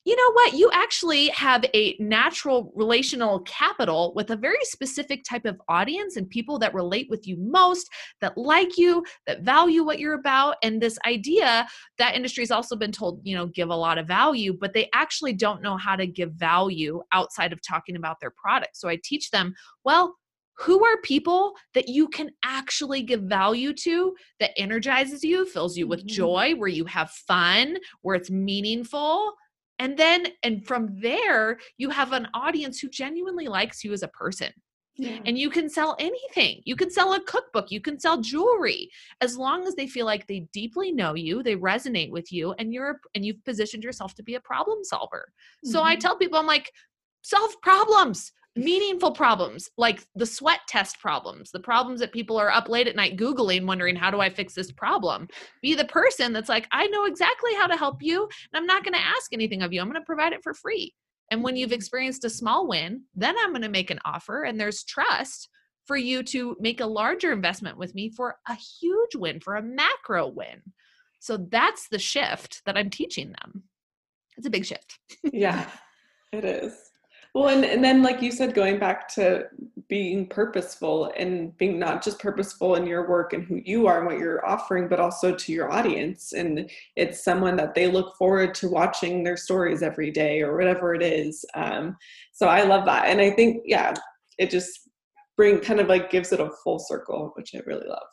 you 0.07 0.15
know 0.15 0.31
what? 0.35 0.53
You 0.53 0.71
actually 0.73 1.27
have 1.29 1.65
a 1.73 1.97
natural 1.99 2.71
relational 2.75 3.41
capital 3.41 4.13
with 4.15 4.31
a 4.31 4.37
very 4.37 4.63
specific 4.63 5.25
type 5.25 5.43
of 5.43 5.61
audience 5.67 6.15
and 6.15 6.29
people 6.29 6.57
that 6.59 6.73
relate 6.73 7.07
with 7.09 7.27
you 7.27 7.35
most, 7.37 7.89
that 8.21 8.37
like 8.37 8.77
you, 8.77 9.03
that 9.25 9.41
value 9.41 9.83
what 9.83 9.99
you're 9.99 10.13
about. 10.13 10.55
And 10.63 10.81
this 10.81 10.97
idea 11.05 11.67
that 11.97 12.15
industry 12.15 12.41
has 12.41 12.51
also 12.51 12.77
been 12.77 12.93
told, 12.93 13.19
you 13.25 13.35
know, 13.35 13.47
give 13.47 13.67
a 13.67 13.75
lot 13.75 13.97
of 13.97 14.07
value, 14.07 14.53
but 14.57 14.73
they 14.73 14.87
actually 14.93 15.33
don't 15.33 15.61
know 15.61 15.75
how 15.75 15.97
to 15.97 16.07
give 16.07 16.31
value 16.31 17.01
outside 17.11 17.51
of 17.51 17.61
talking 17.61 17.97
about 17.97 18.21
their 18.21 18.31
product. 18.31 18.77
So 18.77 18.87
I 18.87 18.97
teach 19.03 19.29
them, 19.31 19.53
well, 19.83 20.15
who 20.57 20.85
are 20.85 21.01
people 21.01 21.53
that 21.73 21.89
you 21.89 22.07
can 22.07 22.29
actually 22.45 23.03
give 23.03 23.23
value 23.23 23.73
to 23.73 24.15
that 24.39 24.51
energizes 24.57 25.21
you, 25.21 25.45
fills 25.45 25.75
you 25.75 25.85
with 25.85 26.05
Mhm. 26.05 26.07
joy, 26.07 26.55
where 26.55 26.69
you 26.69 26.85
have 26.85 27.11
fun, 27.11 27.77
where 28.03 28.15
it's 28.15 28.31
meaningful? 28.31 29.35
And 29.79 29.97
then, 29.97 30.27
and 30.43 30.65
from 30.65 30.99
there, 30.99 31.59
you 31.77 31.89
have 31.89 32.11
an 32.13 32.27
audience 32.33 32.79
who 32.79 32.89
genuinely 32.89 33.47
likes 33.47 33.83
you 33.83 33.93
as 33.93 34.03
a 34.03 34.07
person. 34.07 34.51
Yeah. 34.99 35.19
And 35.27 35.37
you 35.37 35.51
can 35.51 35.69
sell 35.69 35.95
anything. 35.99 36.61
You 36.65 36.75
can 36.75 36.89
sell 36.89 37.13
a 37.13 37.21
cookbook, 37.23 37.69
you 37.69 37.79
can 37.79 37.99
sell 37.99 38.19
jewelry, 38.19 38.89
as 39.21 39.37
long 39.37 39.67
as 39.67 39.75
they 39.75 39.85
feel 39.85 40.07
like 40.07 40.25
they 40.25 40.47
deeply 40.51 40.91
know 40.91 41.13
you, 41.13 41.43
they 41.43 41.55
resonate 41.55 42.09
with 42.09 42.31
you, 42.31 42.53
and 42.57 42.73
you're 42.73 42.99
and 43.13 43.23
you've 43.23 43.45
positioned 43.45 43.83
yourself 43.83 44.15
to 44.15 44.23
be 44.23 44.33
a 44.33 44.41
problem 44.41 44.83
solver. 44.83 45.31
So 45.63 45.83
I 45.83 45.95
Mhm. 45.95 45.99
tell 45.99 46.17
people, 46.17 46.39
I'm 46.39 46.47
like, 46.47 46.71
solve 47.21 47.61
problems, 47.61 48.31
meaningful 48.57 49.11
problems, 49.11 49.69
like 49.77 50.05
the 50.15 50.25
sweat 50.25 50.59
test 50.67 50.99
problems, 50.99 51.51
the 51.51 51.59
problems 51.59 51.99
that 51.99 52.11
people 52.11 52.37
are 52.37 52.51
up 52.51 52.69
late 52.69 52.87
at 52.87 52.95
night 52.95 53.17
Googling, 53.17 53.65
wondering, 53.65 53.95
how 53.95 54.11
do 54.11 54.19
I 54.19 54.29
fix 54.29 54.53
this 54.53 54.71
problem? 54.71 55.27
Be 55.61 55.75
the 55.75 55.85
person 55.85 56.33
that's 56.33 56.49
like, 56.49 56.67
I 56.71 56.87
know 56.87 57.05
exactly 57.05 57.53
how 57.55 57.67
to 57.67 57.77
help 57.77 58.01
you, 58.01 58.23
and 58.23 58.29
I'm 58.53 58.65
not 58.65 58.83
going 58.83 58.93
to 58.93 58.99
ask 58.99 59.33
anything 59.33 59.61
of 59.61 59.73
you. 59.73 59.81
I'm 59.81 59.89
going 59.89 60.01
to 60.01 60.05
provide 60.05 60.33
it 60.33 60.43
for 60.43 60.53
free. 60.53 60.93
And 61.31 61.43
when 61.43 61.55
you've 61.55 61.73
experienced 61.73 62.23
a 62.25 62.29
small 62.29 62.67
win, 62.67 63.03
then 63.15 63.35
I'm 63.39 63.51
going 63.51 63.61
to 63.61 63.69
make 63.69 63.91
an 63.91 63.99
offer, 64.05 64.43
and 64.43 64.59
there's 64.59 64.83
trust 64.83 65.49
for 65.85 65.97
you 65.97 66.21
to 66.21 66.55
make 66.59 66.81
a 66.81 66.85
larger 66.85 67.31
investment 67.31 67.77
with 67.77 67.95
me 67.95 68.09
for 68.09 68.35
a 68.47 68.55
huge 68.55 69.15
win, 69.15 69.39
for 69.39 69.55
a 69.55 69.63
macro 69.63 70.27
win. 70.27 70.61
So 71.19 71.37
that's 71.37 71.87
the 71.89 71.99
shift 71.99 72.61
that 72.65 72.77
I'm 72.77 72.89
teaching 72.89 73.33
them. 73.41 73.63
It's 74.37 74.47
a 74.47 74.51
big 74.51 74.65
shift. 74.65 74.99
yeah, 75.23 75.69
it 76.31 76.45
is. 76.45 76.86
Well, 77.37 77.49
and, 77.49 77.63
and 77.63 77.83
then, 77.83 78.01
like 78.01 78.23
you 78.23 78.31
said, 78.31 78.55
going 78.55 78.79
back 78.79 79.07
to 79.09 79.45
being 79.87 80.25
purposeful 80.25 81.13
and 81.15 81.55
being 81.59 81.77
not 81.77 82.03
just 82.03 82.17
purposeful 82.17 82.73
in 82.73 82.87
your 82.87 83.07
work 83.07 83.31
and 83.33 83.43
who 83.43 83.61
you 83.63 83.85
are 83.85 83.99
and 83.99 84.07
what 84.07 84.17
you're 84.17 84.43
offering, 84.43 84.87
but 84.87 84.99
also 84.99 85.35
to 85.35 85.53
your 85.53 85.71
audience. 85.71 86.33
And 86.33 86.67
it's 86.95 87.23
someone 87.23 87.55
that 87.57 87.75
they 87.75 87.91
look 87.91 88.15
forward 88.15 88.55
to 88.55 88.69
watching 88.69 89.23
their 89.23 89.37
stories 89.37 89.83
every 89.83 90.09
day 90.09 90.41
or 90.41 90.57
whatever 90.57 90.95
it 90.95 91.03
is. 91.03 91.45
Um, 91.53 91.95
so 92.33 92.47
I 92.47 92.63
love 92.63 92.85
that. 92.85 93.05
And 93.05 93.21
I 93.21 93.29
think, 93.29 93.61
yeah, 93.65 93.93
it 94.39 94.49
just 94.49 94.89
bring 95.35 95.59
kind 95.59 95.79
of 95.79 95.89
like 95.89 96.09
gives 96.09 96.31
it 96.31 96.39
a 96.39 96.49
full 96.63 96.79
circle, 96.79 97.33
which 97.35 97.51
I 97.53 97.59
really 97.67 97.87
love. 97.87 98.07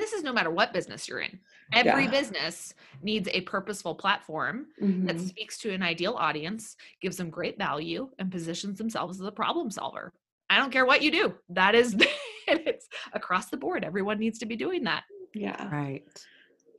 And 0.00 0.06
this 0.06 0.14
is 0.14 0.22
no 0.22 0.32
matter 0.32 0.50
what 0.50 0.72
business 0.72 1.06
you're 1.06 1.20
in. 1.20 1.38
Every 1.74 2.04
Yeah. 2.04 2.10
business 2.10 2.72
needs 3.02 3.28
a 3.30 3.42
purposeful 3.42 3.94
platform 3.94 4.68
that 4.78 5.16
Mhm. 5.16 5.28
speaks 5.28 5.58
to 5.58 5.70
an 5.74 5.82
ideal 5.82 6.14
audience, 6.14 6.74
gives 7.02 7.18
them 7.18 7.28
great 7.28 7.58
value, 7.58 8.10
and 8.18 8.32
positions 8.32 8.78
themselves 8.78 9.20
as 9.20 9.26
a 9.26 9.30
problem 9.32 9.70
solver. 9.70 10.14
I 10.48 10.56
don't 10.56 10.70
care 10.72 10.86
what 10.86 11.02
you 11.02 11.10
do. 11.10 11.34
That 11.50 11.74
is, 11.74 11.94
it's 12.48 12.88
across 13.12 13.50
the 13.50 13.58
board. 13.58 13.84
Everyone 13.84 14.18
needs 14.18 14.38
to 14.38 14.46
be 14.46 14.56
doing 14.56 14.84
that. 14.84 15.04
Yeah. 15.34 15.68
Right. 15.70 16.08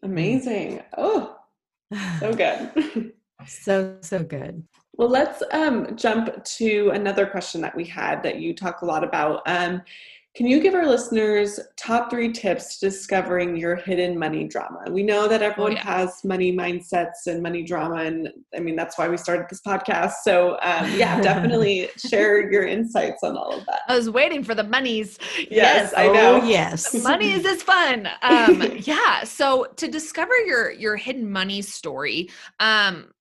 Amazing. 0.01 0.81
Oh, 0.97 1.37
so 2.19 2.33
good. 2.33 3.13
so 3.47 3.99
so 4.01 4.23
good. 4.23 4.67
Well, 4.93 5.09
let's 5.09 5.43
um, 5.51 5.95
jump 5.95 6.43
to 6.43 6.89
another 6.89 7.27
question 7.27 7.61
that 7.61 7.75
we 7.75 7.85
had 7.85 8.23
that 8.23 8.39
you 8.39 8.55
talk 8.55 8.81
a 8.81 8.85
lot 8.85 9.03
about. 9.03 9.43
Um, 9.45 9.83
can 10.35 10.47
you 10.47 10.61
give 10.61 10.73
our 10.73 10.87
listeners 10.87 11.59
top 11.75 12.09
three 12.09 12.31
tips 12.31 12.79
to 12.79 12.89
discovering 12.89 13.55
your 13.57 13.75
hidden 13.75 14.17
money 14.17 14.47
drama? 14.47 14.83
We 14.89 15.03
know 15.03 15.27
that 15.27 15.41
everyone 15.41 15.73
yeah. 15.73 15.83
has 15.83 16.23
money 16.23 16.55
mindsets 16.55 17.27
and 17.27 17.41
money 17.41 17.63
drama, 17.63 17.97
and 17.97 18.29
I 18.55 18.59
mean 18.59 18.75
that's 18.75 18.97
why 18.97 19.07
we 19.07 19.17
started 19.17 19.47
this 19.49 19.61
podcast. 19.61 20.13
So, 20.23 20.57
um, 20.61 20.91
yeah, 20.97 21.21
definitely 21.21 21.89
share 21.97 22.51
your 22.51 22.65
insights 22.65 23.23
on 23.23 23.37
all 23.37 23.53
of 23.53 23.65
that. 23.65 23.81
I 23.87 23.95
was 23.95 24.09
waiting 24.09 24.43
for 24.43 24.55
the 24.55 24.63
monies. 24.63 25.19
Yes, 25.49 25.93
I 25.95 26.07
know. 26.07 26.41
Oh 26.41 26.45
yes. 26.45 26.93
money 27.03 27.31
is 27.31 27.45
fun 27.61 28.07
um 28.21 28.61
yeah 28.79 29.23
so 29.23 29.65
to 29.75 29.87
discover 29.87 30.33
your 30.45 30.71
your 30.71 30.95
hidden 30.95 31.29
money 31.29 31.61
story 31.61 32.29
um 32.59 33.11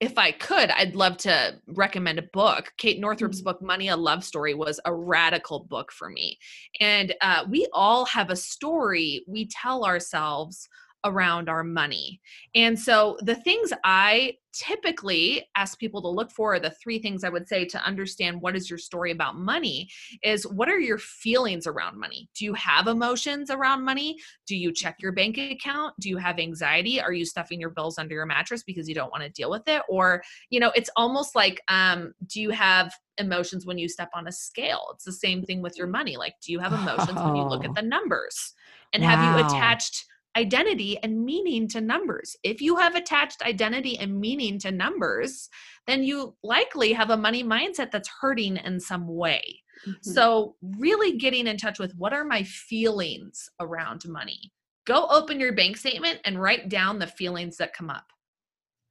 if 0.00 0.18
I 0.18 0.30
could, 0.32 0.70
I'd 0.70 0.94
love 0.94 1.16
to 1.18 1.58
recommend 1.66 2.18
a 2.18 2.22
book. 2.22 2.72
Kate 2.76 3.00
Northrup's 3.00 3.40
Mhm. 3.40 3.44
book, 3.44 3.62
Money, 3.62 3.88
a 3.88 3.96
Love 3.96 4.24
Story, 4.24 4.52
was 4.52 4.78
a 4.84 4.94
radical 4.94 5.60
book 5.60 5.90
for 5.90 6.10
me. 6.10 6.38
And 6.80 7.14
uh, 7.22 7.46
we 7.48 7.66
all 7.72 8.04
have 8.06 8.30
a 8.30 8.36
story 8.36 9.24
we 9.26 9.46
tell 9.46 9.84
ourselves 9.84 10.68
around 11.06 11.48
our 11.48 11.64
money. 11.64 12.20
And 12.54 12.78
so 12.78 13.16
the 13.22 13.34
things 13.34 13.72
I 13.84 14.36
typically 14.52 15.46
ask 15.54 15.78
people 15.78 16.00
to 16.00 16.08
look 16.08 16.30
for, 16.30 16.54
are 16.54 16.60
the 16.60 16.70
three 16.70 16.98
things 16.98 17.24
I 17.24 17.28
would 17.28 17.46
say 17.46 17.64
to 17.66 17.84
understand 17.84 18.40
what 18.40 18.56
is 18.56 18.70
your 18.70 18.78
story 18.78 19.10
about 19.12 19.36
money 19.36 19.90
is 20.22 20.46
what 20.46 20.68
are 20.68 20.78
your 20.78 20.98
feelings 20.98 21.66
around 21.66 21.98
money? 21.98 22.28
Do 22.34 22.44
you 22.44 22.54
have 22.54 22.86
emotions 22.86 23.50
around 23.50 23.84
money? 23.84 24.16
Do 24.46 24.56
you 24.56 24.72
check 24.72 24.96
your 25.00 25.12
bank 25.12 25.36
account? 25.36 25.94
Do 26.00 26.08
you 26.08 26.16
have 26.16 26.38
anxiety? 26.38 27.00
Are 27.00 27.12
you 27.12 27.26
stuffing 27.26 27.60
your 27.60 27.70
bills 27.70 27.98
under 27.98 28.14
your 28.14 28.26
mattress 28.26 28.62
because 28.62 28.88
you 28.88 28.94
don't 28.94 29.10
want 29.10 29.22
to 29.24 29.28
deal 29.28 29.50
with 29.50 29.68
it? 29.68 29.82
Or, 29.88 30.22
you 30.50 30.58
know, 30.58 30.72
it's 30.74 30.90
almost 30.96 31.34
like 31.34 31.60
um, 31.68 32.14
do 32.26 32.40
you 32.40 32.50
have 32.50 32.94
emotions 33.18 33.66
when 33.66 33.78
you 33.78 33.88
step 33.88 34.10
on 34.14 34.26
a 34.26 34.32
scale? 34.32 34.88
It's 34.94 35.04
the 35.04 35.12
same 35.12 35.42
thing 35.42 35.60
with 35.60 35.76
your 35.76 35.86
money. 35.86 36.16
Like, 36.16 36.34
do 36.40 36.52
you 36.52 36.60
have 36.60 36.72
emotions 36.72 37.20
when 37.22 37.36
you 37.36 37.44
look 37.48 37.64
Oh. 37.64 37.68
at 37.68 37.74
the 37.74 37.82
numbers? 37.82 38.54
And 38.92 39.02
have 39.04 39.22
you 39.22 39.36
attached 39.36 40.06
identity 40.36 40.98
and 41.02 41.24
meaning 41.24 41.66
to 41.68 41.80
numbers? 41.80 42.36
If 42.42 42.60
you 42.60 42.76
have 42.76 42.94
attached 42.94 43.42
identity 43.42 43.98
and 43.98 44.20
meaning 44.20 44.58
to 44.60 44.70
numbers, 44.70 45.48
then 45.86 46.04
you 46.04 46.36
likely 46.42 46.92
have 46.92 47.10
a 47.10 47.16
money 47.16 47.42
mindset 47.42 47.90
that's 47.90 48.10
hurting 48.20 48.58
in 48.58 48.78
some 48.78 49.08
way. 49.08 49.62
Mhm. 49.86 50.04
So, 50.04 50.56
really 50.62 51.16
getting 51.16 51.46
in 51.46 51.56
touch 51.56 51.78
with 51.78 51.94
what 51.96 52.12
are 52.12 52.24
my 52.24 52.42
feelings 52.44 53.48
around 53.60 54.06
money? 54.06 54.52
Go 54.84 55.06
open 55.08 55.40
your 55.40 55.52
bank 55.52 55.76
statement 55.76 56.20
and 56.24 56.40
write 56.40 56.68
down 56.68 56.98
the 56.98 57.06
feelings 57.06 57.56
that 57.56 57.72
come 57.74 57.90
up. 57.90 58.12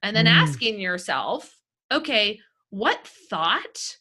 And 0.04 0.16
then 0.16 0.26
Mm. 0.26 0.32
asking 0.36 0.80
yourself, 0.80 1.58
okay, 1.92 2.40
what 2.70 3.08
thought 3.08 3.98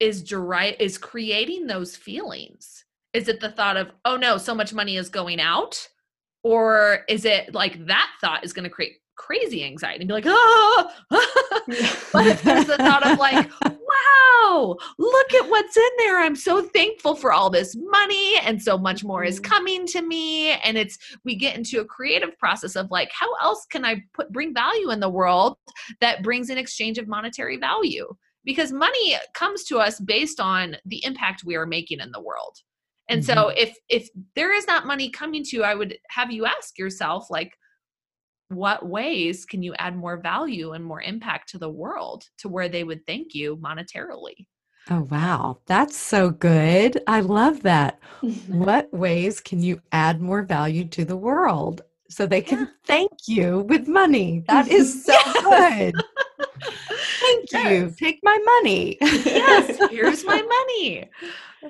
is 0.00 0.22
deri- 0.22 0.76
is 0.78 0.98
creating 0.98 1.66
those 1.66 1.96
feelings? 1.96 2.84
Is 3.12 3.28
it 3.28 3.40
the 3.40 3.50
thought 3.50 3.76
of, 3.76 3.92
oh 4.04 4.16
no, 4.16 4.38
so 4.38 4.54
much 4.54 4.72
money 4.72 4.96
is 4.96 5.08
going 5.08 5.40
out? 5.40 5.88
Or 6.44 7.00
is 7.08 7.24
it 7.24 7.54
like 7.54 7.84
that 7.86 8.10
thought 8.20 8.44
is 8.44 8.52
going 8.52 8.64
to 8.64 8.70
create 8.70 8.98
crazy 9.16 9.64
anxiety 9.64 10.00
and 10.00 10.08
be 10.08 10.12
like, 10.12 10.24
oh, 10.26 10.90
but 11.08 11.22
if 12.26 12.42
there's 12.42 12.66
the 12.66 12.76
thought 12.76 13.06
of 13.06 13.18
like, 13.18 13.48
wow, 13.64 14.76
look 14.98 15.34
at 15.34 15.48
what's 15.48 15.76
in 15.76 15.90
there. 15.98 16.20
I'm 16.20 16.36
so 16.36 16.62
thankful 16.62 17.14
for 17.14 17.32
all 17.32 17.48
this 17.48 17.74
money 17.76 18.34
and 18.42 18.62
so 18.62 18.76
much 18.76 19.04
more 19.04 19.24
is 19.24 19.40
Mhm. 19.40 19.44
coming 19.44 19.86
to 19.86 20.02
me. 20.02 20.50
And 20.50 20.76
it's 20.76 20.98
we 21.24 21.36
get 21.36 21.56
into 21.56 21.80
a 21.80 21.84
creative 21.84 22.36
process 22.38 22.76
of 22.76 22.90
like, 22.90 23.10
how 23.12 23.32
else 23.42 23.64
can 23.70 23.84
I 23.84 24.02
put 24.12 24.30
bring 24.30 24.52
value 24.52 24.90
in 24.90 25.00
the 25.00 25.08
world 25.08 25.56
that 26.00 26.22
brings 26.22 26.50
an 26.50 26.58
exchange 26.58 26.98
of 26.98 27.08
monetary 27.08 27.56
value? 27.56 28.14
Because 28.44 28.72
money 28.72 29.16
comes 29.32 29.64
to 29.64 29.78
us 29.78 29.98
based 29.98 30.38
on 30.40 30.76
the 30.84 31.02
impact 31.04 31.44
we 31.44 31.54
are 31.54 31.66
making 31.66 32.00
in 32.00 32.12
the 32.12 32.20
world. 32.20 32.58
And 33.08 33.24
so 33.24 33.34
mm-hmm. 33.34 33.58
if 33.58 33.76
if 33.88 34.08
there 34.34 34.54
is 34.54 34.66
not 34.66 34.86
money 34.86 35.10
coming 35.10 35.44
to 35.44 35.56
you, 35.56 35.62
I 35.62 35.74
would 35.74 35.98
have 36.10 36.32
you 36.32 36.46
ask 36.46 36.78
yourself 36.78 37.30
like 37.30 37.52
what 38.48 38.86
ways 38.86 39.44
can 39.44 39.62
you 39.62 39.74
add 39.78 39.96
more 39.96 40.18
value 40.18 40.72
and 40.72 40.84
more 40.84 41.02
impact 41.02 41.50
to 41.50 41.58
the 41.58 41.68
world 41.70 42.24
to 42.38 42.48
where 42.48 42.68
they 42.68 42.84
would 42.84 43.06
thank 43.06 43.34
you 43.34 43.56
monetarily? 43.56 44.46
Oh 44.90 45.06
wow, 45.10 45.60
that's 45.66 45.96
so 45.96 46.30
good. 46.30 47.02
I 47.06 47.20
love 47.20 47.62
that. 47.62 47.98
What 48.48 48.92
ways 48.92 49.40
can 49.40 49.62
you 49.62 49.80
add 49.92 50.20
more 50.20 50.42
value 50.42 50.84
to 50.86 51.04
the 51.04 51.16
world 51.16 51.82
so 52.14 52.26
they 52.26 52.40
can 52.40 52.60
Yeah. 52.60 52.66
thank 52.86 53.12
you 53.26 53.60
with 53.68 53.88
money? 53.88 54.44
That 54.48 54.68
is 54.68 55.04
so 55.04 55.14
Yes. 55.26 55.92
good. 55.92 56.02
Thank 57.20 57.52
you. 57.52 57.94
Take 57.98 58.20
my 58.22 58.38
money. 58.60 58.98
yes, 59.00 59.78
here's 59.90 60.24
my 60.24 60.40
money. 60.42 61.10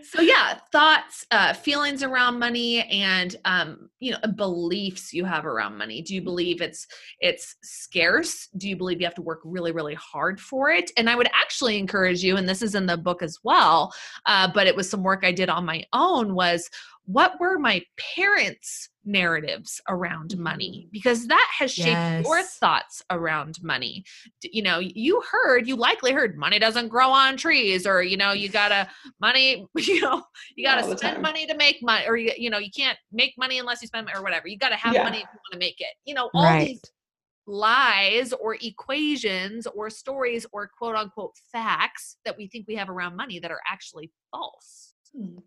So 0.02 0.20
yeah, 0.20 0.58
thoughts, 0.72 1.24
uh, 1.30 1.52
feelings 1.52 2.02
around 2.02 2.40
money, 2.40 2.82
and 2.82 3.36
um, 3.44 3.90
you 4.00 4.10
know, 4.12 4.18
beliefs 4.34 5.12
you 5.12 5.24
have 5.24 5.46
around 5.46 5.78
money. 5.78 6.02
Do 6.02 6.14
you 6.16 6.20
believe 6.22 6.60
it's 6.60 6.86
it's 7.20 7.54
scarce? 7.62 8.48
Do 8.56 8.68
you 8.68 8.76
believe 8.76 9.00
you 9.00 9.06
have 9.06 9.14
to 9.14 9.22
work 9.22 9.40
really, 9.44 9.70
really 9.70 9.94
hard 9.94 10.40
for 10.40 10.70
it? 10.70 10.90
And 10.96 11.08
I 11.08 11.14
would 11.14 11.28
actually 11.32 11.78
encourage 11.78 12.24
you, 12.24 12.36
and 12.36 12.48
this 12.48 12.60
is 12.60 12.74
in 12.74 12.86
the 12.86 12.96
book 12.96 13.22
as 13.22 13.38
well, 13.44 13.92
uh, 14.26 14.48
but 14.52 14.66
it 14.66 14.74
was 14.74 14.90
some 14.90 15.04
work 15.04 15.20
I 15.24 15.30
did 15.32 15.48
on 15.48 15.64
my 15.64 15.84
own. 15.92 16.34
Was 16.34 16.68
what 17.04 17.38
were 17.38 17.58
my 17.58 17.80
parents' 18.16 18.88
narratives 19.04 19.80
around 19.88 20.36
money? 20.38 20.82
Mm-hmm. 20.82 20.88
Because 20.92 21.26
that 21.28 21.48
has 21.58 21.70
shaped 21.72 22.00
your 22.24 22.42
thoughts 22.42 23.02
around 23.10 23.62
money. 23.62 24.04
You 24.42 24.62
know 24.62 24.78
you 24.78 25.22
heard 25.30 25.66
you 25.66 25.76
likely 25.76 26.12
heard 26.12 26.36
money 26.36 26.58
doesn't 26.58 26.88
grow 26.88 27.10
on 27.10 27.36
trees 27.36 27.86
or 27.86 28.02
you 28.02 28.16
know 28.16 28.32
you 28.32 28.48
gotta 28.48 28.88
money 29.20 29.66
you 29.76 30.00
know 30.00 30.22
you 30.56 30.64
gotta 30.66 30.82
All 30.84 30.96
spend 30.96 31.22
money 31.22 31.46
to 31.46 31.56
make 31.56 31.82
money 31.82 32.06
or 32.06 32.16
you, 32.16 32.32
you 32.36 32.50
know 32.50 32.58
you 32.58 32.70
can't 32.74 32.98
make 33.12 33.34
money 33.38 33.58
unless 33.58 33.82
you 33.82 33.88
spend 33.88 34.08
or 34.14 34.22
whatever. 34.22 34.48
You 34.48 34.58
gotta 34.58 34.76
have 34.76 34.94
Yeah. 34.94 35.04
money 35.04 35.18
if 35.18 35.28
you 35.32 35.38
want 35.38 35.52
to 35.52 35.58
make 35.58 35.80
it. 35.80 35.94
You 36.04 36.14
know 36.14 36.30
all 36.34 36.42
Right. 36.44 36.68
these 36.68 36.80
lies 37.46 38.32
or 38.32 38.56
equations 38.62 39.66
or 39.66 39.90
stories 39.90 40.46
or 40.52 40.70
quote 40.78 40.96
unquote 40.96 41.34
facts 41.52 42.16
that 42.24 42.36
we 42.36 42.46
think 42.48 42.66
we 42.66 42.74
have 42.74 42.88
around 42.88 43.16
money 43.16 43.38
that 43.38 43.50
are 43.50 43.60
actually 43.70 44.10
false. 44.30 44.94
Hmm. 45.14 45.38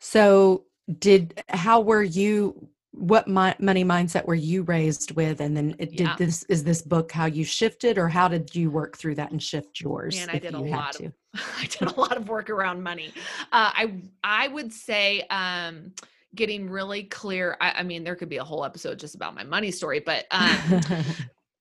So, 0.00 0.64
did 0.98 1.42
how 1.48 1.80
were 1.80 2.02
you? 2.02 2.68
What 2.96 3.26
my, 3.26 3.56
money 3.58 3.84
mindset 3.84 4.24
were 4.24 4.36
you 4.36 4.62
raised 4.62 5.16
with? 5.16 5.40
And 5.40 5.56
then 5.56 5.74
it, 5.80 5.90
did 5.90 6.00
Yeah. 6.00 6.16
this 6.16 6.44
is 6.44 6.62
this 6.62 6.80
book 6.80 7.10
how 7.10 7.26
you 7.26 7.42
shifted, 7.44 7.98
or 7.98 8.08
how 8.08 8.28
did 8.28 8.54
you 8.54 8.70
work 8.70 8.96
through 8.96 9.16
that 9.16 9.32
and 9.32 9.42
shift 9.42 9.80
yours? 9.80 10.16
and 10.16 10.30
I 10.30 10.38
did 10.38 10.54
a 10.54 10.60
lot 10.60 10.92
to? 10.94 11.06
of 11.06 11.12
I 11.60 11.66
did 11.66 11.88
a 11.88 12.00
lot 12.00 12.16
of 12.16 12.28
work 12.28 12.50
around 12.50 12.82
money. 12.82 13.12
Uh, 13.52 13.72
I 13.74 13.94
I 14.22 14.46
would 14.48 14.72
say 14.72 15.22
um, 15.22 15.92
getting 16.36 16.70
really 16.70 17.04
clear. 17.04 17.56
I, 17.60 17.72
I 17.72 17.82
mean, 17.82 18.04
there 18.04 18.14
could 18.14 18.28
be 18.28 18.36
a 18.36 18.44
whole 18.44 18.64
episode 18.64 19.00
just 19.00 19.16
about 19.16 19.34
my 19.34 19.42
money 19.44 19.72
story, 19.72 19.98
but 19.98 20.26
um, 20.30 20.82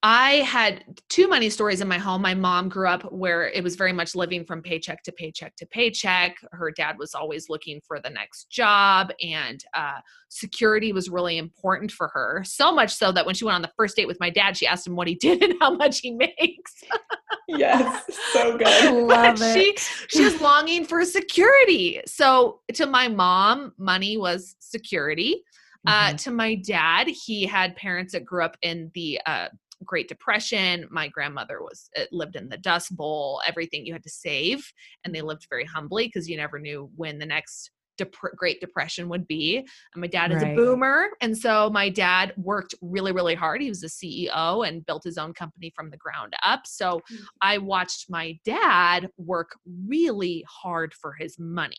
I 0.06 0.42
had 0.42 0.84
two 1.08 1.30
money 1.30 1.50
stories 1.50 1.80
in 1.80 1.88
my 1.88 1.98
home. 1.98 2.22
My 2.22 2.34
mom 2.34 2.68
grew 2.68 2.90
up 2.90 3.10
where 3.14 3.48
it 3.48 3.64
was 3.64 3.78
very 3.78 3.94
much 3.94 4.16
living 4.16 4.44
from 4.44 4.62
paycheck 4.62 5.02
to 5.04 5.14
paycheck 5.14 5.56
to 5.56 5.66
paycheck. 5.68 6.36
Her 6.52 6.72
dad 6.72 6.98
was 7.00 7.16
always 7.16 7.48
looking 7.48 7.80
for 7.88 8.02
the 8.02 8.10
next 8.10 8.50
job, 8.50 9.12
and 9.22 9.64
uh, 9.74 10.00
security 10.28 10.92
was 10.92 11.10
really 11.10 11.38
important 11.38 11.90
for 11.90 12.10
her. 12.10 12.44
So 12.46 12.74
much 12.76 12.94
so 12.94 13.14
that 13.14 13.26
when 13.26 13.34
she 13.34 13.46
went 13.46 13.56
on 13.56 13.62
the 13.62 13.72
first 13.78 13.96
date 13.96 14.08
with 14.08 14.20
my 14.20 14.30
dad, 14.30 14.58
she 14.58 14.68
asked 14.68 14.86
him 14.86 14.98
what 14.98 15.08
he 15.08 15.16
did 15.22 15.42
and 15.42 15.54
how 15.62 15.74
much 15.74 16.00
he 16.02 16.12
makes. 16.12 16.84
yes, 17.48 18.04
so 18.34 18.56
I 18.56 18.58
good. 18.58 19.08
love 19.08 19.40
But 19.40 19.54
she 19.54 19.70
it. 19.72 19.80
she 20.10 20.24
was 20.26 20.42
longing 20.42 20.84
for 20.84 21.06
security. 21.06 22.02
So 22.06 22.60
to 22.74 22.86
my 22.88 23.08
mom, 23.08 23.72
money 23.78 24.18
was 24.18 24.58
security. 24.60 25.44
Uh, 25.86 26.14
Mhm. 26.14 26.18
to 26.24 26.32
my 26.32 26.56
dad, 26.56 27.08
he 27.10 27.46
had 27.46 27.76
parents 27.76 28.14
that 28.14 28.24
grew 28.24 28.42
up 28.44 28.56
in 28.62 28.90
the 28.96 29.20
uh, 29.26 29.50
Great 29.84 30.08
Depression. 30.08 30.88
My 30.90 31.08
grandmother 31.08 31.62
was 31.62 31.90
uh, 31.98 32.04
lived 32.12 32.36
in 32.36 32.50
the 32.50 32.58
Dust 32.58 32.96
Bowl. 32.96 33.42
Everything 33.48 33.86
you 33.86 33.94
had 33.94 34.04
to 34.04 34.10
save, 34.10 34.66
and 35.04 35.14
they 35.14 35.22
lived 35.22 35.48
very 35.50 35.66
humbly 35.66 36.08
because 36.08 36.30
you 36.30 36.38
never 36.38 36.60
knew 36.60 36.90
when 36.96 37.20
the 37.20 37.26
next 37.26 37.72
dep- 37.98 38.16
Great 38.36 38.60
Depression 38.60 39.10
would 39.10 39.28
be. 39.28 39.58
And 39.58 40.02
my 40.02 40.08
dad 40.08 40.32
is 40.32 40.42
a 40.42 40.56
boomer, 40.56 41.08
and 41.22 41.38
so 41.38 41.70
my 41.70 41.90
dad 41.90 42.34
worked 42.38 42.76
really, 42.82 43.12
really 43.12 43.36
hard. 43.36 43.62
He 43.62 43.70
was 43.70 43.84
a 43.84 43.88
CEO 43.88 44.68
and 44.68 44.86
built 44.86 45.04
his 45.04 45.18
own 45.18 45.34
company 45.34 45.72
from 45.76 45.90
the 45.90 45.98
ground 45.98 46.34
up. 46.44 46.62
So 46.66 47.02
I 47.42 47.58
watched 47.58 48.10
my 48.10 48.38
dad 48.46 49.10
work 49.18 49.52
really 49.88 50.44
hard 50.50 50.94
for 50.94 51.14
his 51.14 51.38
money. 51.40 51.76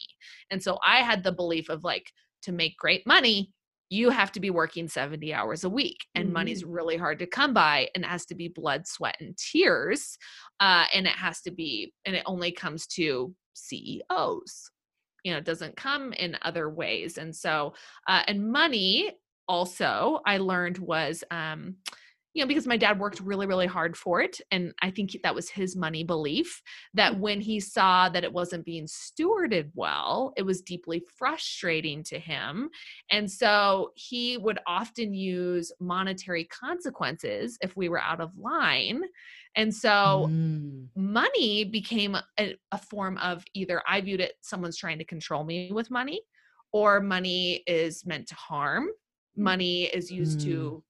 And 0.50 0.62
so 0.62 0.78
I 0.84 0.98
had 0.98 1.22
the 1.22 1.32
belief 1.32 1.68
of 1.68 1.84
like 1.84 2.10
to 2.42 2.52
make 2.52 2.76
great 2.76 3.06
money, 3.06 3.52
you 3.90 4.11
have 4.11 4.33
to 4.33 4.40
be 4.40 4.51
working 4.51 4.88
70 4.88 5.33
hours 5.33 5.64
a 5.64 5.70
week 5.70 5.99
and 6.14 6.27
Mm-hmm. 6.27 6.33
money's 6.35 6.64
really 6.64 6.97
hard 6.97 7.18
to 7.18 7.27
come 7.27 7.53
by 7.55 7.88
and 7.94 8.05
it 8.05 8.09
has 8.09 8.27
to 8.27 8.35
be 8.35 8.49
blood 8.49 8.87
sweat 8.87 9.16
and 9.20 9.37
tears 9.37 10.16
uh, 10.61 10.85
and 10.92 11.07
it 11.07 11.12
has 11.12 11.40
to 11.42 11.51
be 11.51 11.92
and 12.05 12.16
it 12.16 12.23
only 12.27 12.51
comes 12.53 12.87
to 12.88 13.35
ceos 13.55 14.70
you 15.23 15.33
know 15.33 15.38
it 15.38 15.44
doesn't 15.44 15.77
come 15.77 16.12
in 16.14 16.37
other 16.42 16.68
ways 16.68 17.18
and 17.18 17.35
so 17.35 17.75
uh, 18.09 18.23
and 18.27 18.51
money 18.51 19.11
also 19.49 20.20
i 20.27 20.38
learned 20.38 20.79
was 20.79 21.23
um 21.31 21.77
you 22.35 22.42
know 22.42 22.49
because 22.49 22.66
my 22.66 22.77
dad 22.77 22.99
worked 22.99 23.20
really 23.20 23.47
really 23.47 23.66
hard 23.66 23.97
for 23.97 24.20
it 24.20 24.40
and 24.51 24.75
i 24.83 24.90
think 24.90 25.16
that 25.23 25.35
was 25.35 25.49
his 25.49 25.77
money 25.77 26.05
belief 26.05 26.61
that 26.92 27.14
mm. 27.14 27.20
when 27.20 27.40
he 27.40 27.59
saw 27.59 28.09
that 28.09 28.25
it 28.25 28.33
wasn't 28.33 28.64
being 28.64 28.87
stewarded 28.87 29.70
well 29.75 30.33
it 30.37 30.42
was 30.42 30.61
deeply 30.61 31.03
frustrating 31.16 32.03
to 32.03 32.18
him 32.18 32.68
and 33.11 33.31
so 33.31 33.90
he 33.94 34.37
would 34.37 34.59
often 34.66 35.14
use 35.14 35.73
monetary 35.81 36.44
consequences 36.44 37.57
if 37.62 37.77
we 37.77 37.88
were 37.88 38.01
out 38.01 38.20
of 38.20 38.37
line 38.37 39.03
and 39.57 39.75
so 39.75 40.29
Mm. 40.29 40.88
money 40.97 41.64
became 41.64 42.16
a, 42.38 42.57
a 42.73 42.79
form 42.79 43.18
of 43.18 43.44
either 43.55 43.83
I 43.87 44.01
viewed 44.01 44.20
it 44.20 44.35
someone's 44.40 44.77
trying 44.77 44.99
to 44.99 45.05
control 45.05 45.44
me 45.44 45.70
with 45.73 45.90
money, 45.90 46.20
or 46.73 47.01
money 47.01 47.62
is 47.66 48.05
meant 48.05 48.29
to 48.29 48.35
harm. 48.35 48.88
Mm. 49.38 49.42
Money 49.42 49.85
is 49.85 50.11
used 50.11 50.40
mm. 50.40 50.44
to 50.44 50.85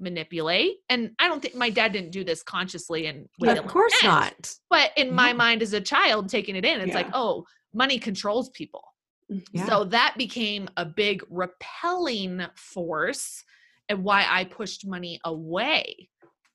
manipulate. 0.00 0.76
And 0.88 1.12
I 1.18 1.28
don't 1.28 1.40
think 1.40 1.54
my 1.54 1.70
dad 1.70 1.92
didn't 1.92 2.10
do 2.10 2.24
this 2.24 2.42
consciously 2.42 3.06
and 3.06 3.28
of 3.42 3.66
course 3.66 3.92
intent, 4.02 4.14
not. 4.14 4.54
But 4.70 4.92
in 4.96 5.14
my 5.14 5.28
Yeah. 5.28 5.34
mind 5.34 5.62
as 5.62 5.72
a 5.72 5.80
child 5.80 6.28
taking 6.28 6.56
it 6.56 6.64
in, 6.64 6.80
it's 6.80 6.94
like, 6.94 7.10
oh, 7.12 7.44
money 7.74 7.98
controls 7.98 8.48
people. 8.50 8.84
Mm, 9.30 9.44
yeah. 9.52 9.66
So 9.66 9.84
that 9.84 10.14
became 10.16 10.68
a 10.76 10.84
big 10.84 11.22
repelling 11.30 12.46
force 12.56 13.44
and 13.88 14.02
why 14.04 14.26
I 14.28 14.44
pushed 14.44 14.86
money 14.86 15.20
away. 15.24 16.08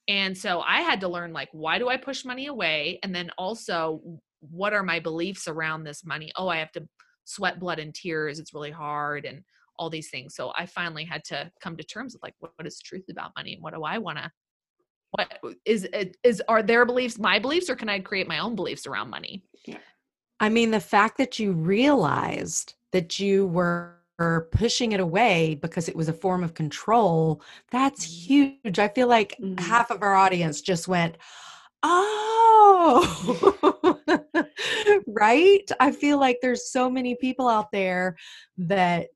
And 0.07 0.37
so 0.37 0.61
I 0.61 0.81
had 0.81 1.01
to 1.01 1.07
learn 1.07 1.33
like 1.33 1.49
why 1.51 1.79
do 1.79 1.89
I 1.89 1.97
push 1.97 2.25
money 2.25 2.47
away 2.47 2.99
and 3.03 3.13
then 3.15 3.31
also 3.37 4.01
what 4.41 4.73
are 4.73 4.83
my 4.83 4.99
beliefs 4.99 5.47
around 5.47 5.83
this 5.83 6.05
money? 6.05 6.31
Oh, 6.35 6.47
I 6.47 6.57
have 6.57 6.71
to 6.73 6.87
sweat 7.23 7.59
blood 7.59 7.79
and 7.79 7.93
tears. 7.93 8.39
It's 8.39 8.53
really 8.53 8.71
hard 8.71 9.25
and 9.25 9.43
all 9.77 9.89
these 9.89 10.09
things. 10.09 10.35
So 10.35 10.51
I 10.57 10.65
finally 10.65 11.05
had 11.05 11.23
to 11.25 11.51
come 11.61 11.77
to 11.77 11.83
terms 11.83 12.13
with 12.13 12.23
like 12.23 12.35
what, 12.39 12.53
what 12.55 12.67
is 12.67 12.79
truth 12.79 13.05
about 13.09 13.31
money 13.35 13.53
and 13.53 13.63
what 13.63 13.73
do 13.73 13.83
I 13.83 13.97
want 13.97 14.17
to 14.19 14.31
what 15.11 15.39
is 15.65 15.87
is 16.23 16.41
are 16.47 16.61
their 16.61 16.85
beliefs 16.85 17.17
my 17.17 17.39
beliefs 17.39 17.69
or 17.69 17.75
can 17.75 17.87
I 17.89 17.99
create 17.99 18.27
my 18.27 18.39
own 18.39 18.55
beliefs 18.55 18.85
around 18.85 19.09
money? 19.09 19.43
Yeah. 19.65 19.77
I 20.39 20.49
mean, 20.49 20.71
the 20.71 20.79
fact 20.79 21.17
that 21.17 21.39
you 21.39 21.53
realized 21.53 22.73
that 22.91 23.19
you 23.19 23.47
were 23.47 23.95
pushing 24.51 24.91
it 24.93 24.99
away 24.99 25.55
because 25.61 25.87
it 25.89 25.95
was 25.95 26.09
a 26.09 26.13
form 26.13 26.43
of 26.43 26.53
control, 26.53 27.41
that's 27.71 28.03
huge. 28.03 28.79
I 28.79 28.87
feel 28.89 29.07
like 29.07 29.37
Mhm. 29.41 29.59
half 29.59 29.91
of 29.91 30.01
our 30.03 30.15
audience 30.15 30.61
just 30.61 30.87
went, 30.87 31.17
Oh, 31.83 33.05
right? 35.07 35.69
I 35.79 35.91
feel 35.91 36.19
like 36.19 36.39
there's 36.41 36.71
so 36.71 36.89
many 36.89 37.15
people 37.15 37.47
out 37.47 37.71
there 37.71 38.15
that 38.57 39.09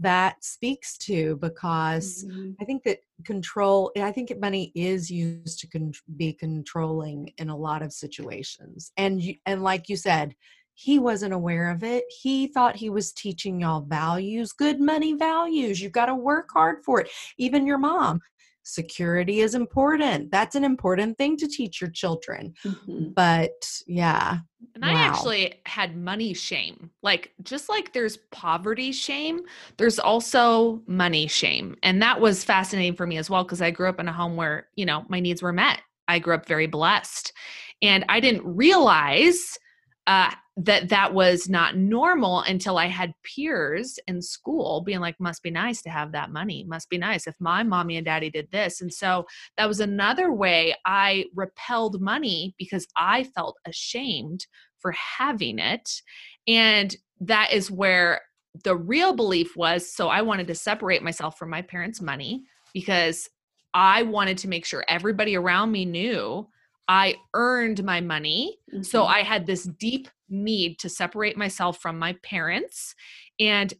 that 0.00 0.42
speaks 0.44 0.98
to 0.98 1.36
because 1.36 2.24
Mhm. 2.24 2.56
I 2.60 2.64
think 2.64 2.82
that 2.84 3.00
control, 3.24 3.92
I 3.96 4.12
think 4.12 4.36
money 4.40 4.72
is 4.74 5.10
used 5.10 5.60
to 5.60 5.66
con- 5.68 5.92
be 6.16 6.32
controlling 6.32 7.32
in 7.38 7.48
a 7.48 7.56
lot 7.56 7.82
of 7.82 7.92
situations. 7.92 8.92
And 8.96 9.22
you, 9.22 9.36
and 9.46 9.62
like 9.62 9.88
you 9.88 9.96
said, 9.96 10.34
he 10.76 10.98
wasn't 10.98 11.32
aware 11.32 11.70
of 11.70 11.84
it. 11.84 12.04
He 12.22 12.48
thought 12.48 12.74
he 12.76 12.90
was 12.90 13.12
teaching 13.12 13.60
y'all 13.60 13.82
values, 13.82 14.52
good 14.52 14.80
money 14.80 15.12
values. 15.14 15.80
You've 15.80 15.92
got 15.92 16.06
to 16.06 16.16
work 16.16 16.48
hard 16.52 16.84
for 16.84 17.00
it. 17.00 17.10
Even 17.38 17.64
your 17.64 17.78
mom, 17.78 18.20
security 18.64 19.40
is 19.40 19.54
important. 19.54 20.30
That's 20.30 20.56
an 20.56 20.64
important 20.64 21.16
thing 21.16 21.36
to 21.36 21.46
teach 21.46 21.80
your 21.80 21.90
children. 21.90 22.54
Mhm. 22.64 23.14
But 23.14 23.52
yeah, 23.86 24.38
And 24.74 24.84
I 24.84 24.94
actually 24.94 25.60
had 25.66 25.96
money 25.96 26.34
shame. 26.34 26.90
Like, 27.02 27.32
just 27.42 27.68
like 27.68 27.92
there's 27.92 28.16
poverty 28.32 28.90
shame, 28.90 29.42
there's 29.76 29.98
also 29.98 30.82
money 30.86 31.26
shame. 31.28 31.76
And 31.82 32.02
that 32.02 32.20
was 32.20 32.42
fascinating 32.42 32.96
for 32.96 33.06
me 33.06 33.18
as 33.18 33.30
well, 33.30 33.44
because 33.44 33.62
I 33.62 33.70
grew 33.70 33.88
up 33.88 34.00
in 34.00 34.08
a 34.08 34.12
home 34.12 34.36
where, 34.36 34.68
you 34.74 34.86
know, 34.86 35.04
my 35.08 35.20
needs 35.20 35.42
were 35.42 35.52
met. 35.52 35.80
I 36.08 36.18
grew 36.18 36.34
up 36.34 36.46
very 36.46 36.66
blessed. 36.66 37.32
And 37.82 38.04
I 38.08 38.20
didn't 38.20 38.44
realize 38.44 39.58
uh, 40.06 40.30
that 40.56 40.88
that 40.90 41.12
was 41.12 41.48
not 41.48 41.76
normal 41.76 42.40
until 42.40 42.78
I 42.78 42.86
had 42.86 43.14
peers 43.22 43.98
in 44.06 44.22
school 44.22 44.82
being 44.82 45.00
like, 45.00 45.18
must 45.18 45.42
be 45.42 45.50
nice 45.50 45.82
to 45.82 45.90
have 45.90 46.12
that 46.12 46.30
money. 46.30 46.64
Must 46.68 46.88
be 46.88 46.98
nice 46.98 47.26
if 47.26 47.34
my 47.40 47.62
mommy 47.62 47.96
and 47.96 48.04
daddy 48.04 48.30
did 48.30 48.50
this. 48.52 48.80
And 48.80 48.92
so 48.92 49.26
that 49.56 49.66
was 49.66 49.80
another 49.80 50.32
way 50.32 50.74
I 50.84 51.24
repelled 51.34 52.00
money 52.00 52.54
because 52.58 52.86
I 52.96 53.24
felt 53.24 53.56
ashamed 53.66 54.46
for 54.78 54.92
having 54.92 55.58
it. 55.58 56.02
And 56.46 56.94
that 57.20 57.52
is 57.52 57.70
where 57.70 58.20
the 58.62 58.76
real 58.76 59.14
belief 59.14 59.56
was. 59.56 59.90
So 59.90 60.08
I 60.08 60.22
wanted 60.22 60.46
to 60.48 60.54
separate 60.54 61.02
myself 61.02 61.36
from 61.38 61.50
my 61.50 61.62
parents' 61.62 62.00
money 62.00 62.44
because 62.72 63.28
I 63.72 64.02
wanted 64.02 64.38
to 64.38 64.48
make 64.48 64.64
sure 64.64 64.84
everybody 64.86 65.36
around 65.36 65.72
me 65.72 65.84
knew 65.84 66.46
I 66.88 67.16
earned 67.34 67.82
my 67.84 68.00
money. 68.00 68.58
So 68.82 69.04
Mhm. 69.04 69.08
I 69.08 69.22
had 69.22 69.46
this 69.46 69.64
deep 69.64 70.08
need 70.28 70.78
to 70.80 70.88
separate 70.88 71.36
myself 71.36 71.78
from 71.80 71.98
my 71.98 72.14
parents 72.22 72.94
and 73.40 73.72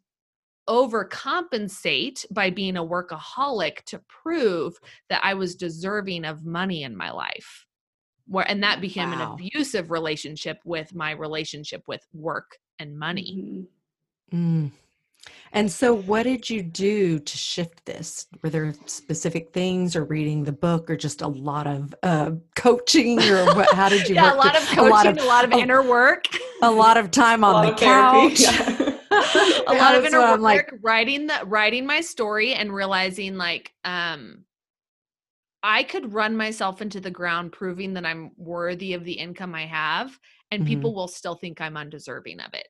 overcompensate 0.68 2.24
by 2.32 2.50
being 2.50 2.76
a 2.76 2.84
workaholic 2.84 3.84
to 3.84 3.98
prove 4.08 4.78
that 5.08 5.24
I 5.24 5.34
was 5.34 5.56
deserving 5.56 6.24
of 6.24 6.44
money 6.46 6.82
in 6.84 6.96
my 6.96 7.10
life. 7.10 7.66
Where 8.26 8.48
and 8.48 8.62
that 8.62 8.80
became 8.80 9.12
an 9.12 9.20
abusive 9.20 9.90
relationship 9.90 10.60
with 10.64 10.94
my 10.94 11.12
relationship 11.12 11.82
with 11.88 12.06
work 12.14 12.58
and 12.78 12.98
money. 12.98 13.32
Mhm. 13.34 13.68
Mm. 14.32 14.72
And 15.52 15.70
so, 15.70 15.94
what 15.94 16.24
did 16.24 16.50
you 16.50 16.62
do 16.62 17.18
to 17.20 17.36
shift 17.36 17.84
this? 17.86 18.26
Were 18.42 18.50
there 18.50 18.74
specific 18.86 19.52
things, 19.52 19.94
or 19.96 20.04
reading 20.04 20.44
the 20.44 20.52
book, 20.52 20.90
or 20.90 20.96
just 20.96 21.22
a 21.22 21.28
lot 21.28 21.66
of 21.66 21.94
uh, 22.02 22.32
coaching, 22.56 23.20
or 23.20 23.44
what, 23.54 23.72
how 23.72 23.88
did 23.88 24.08
you? 24.08 24.16
yeah, 24.16 24.34
a 24.34 24.36
lot 24.36 24.56
of 24.56 24.66
coaching, 24.68 24.78
a 24.86 24.88
lot 24.90 25.06
of, 25.06 25.16
lot 25.24 25.44
of- 25.44 25.52
inner 25.52 25.82
work. 25.82 26.24
a 26.62 26.70
lot 26.70 26.96
of 26.96 27.10
time 27.10 27.44
on 27.48 27.64
the 27.66 27.72
couch. 27.74 28.40
Yeah. 28.40 28.98
a 29.10 29.74
Yeah, 29.74 29.78
lot 29.78 29.94
of 29.94 30.04
inner 30.04 30.18
work, 30.20 30.40
like, 30.40 30.70
writing 30.82 31.26
the 31.28 31.40
writing 31.46 31.86
my 31.86 32.00
story 32.00 32.52
and 32.54 32.74
realizing 32.74 33.36
like 33.36 33.72
um 33.84 34.44
I 35.62 35.82
could 35.84 36.12
run 36.12 36.36
myself 36.36 36.82
into 36.82 37.00
the 37.00 37.10
ground 37.12 37.52
proving 37.52 37.94
that 37.94 38.04
I'm 38.04 38.32
worthy 38.36 38.92
of 38.94 39.04
the 39.04 39.12
income 39.12 39.54
I 39.54 39.66
have 39.66 40.18
and 40.50 40.62
Mhm. 40.64 40.66
people 40.66 40.94
will 40.94 41.08
still 41.08 41.36
think 41.36 41.60
I'm 41.60 41.76
undeserving 41.76 42.40
of 42.40 42.52
it. 42.54 42.66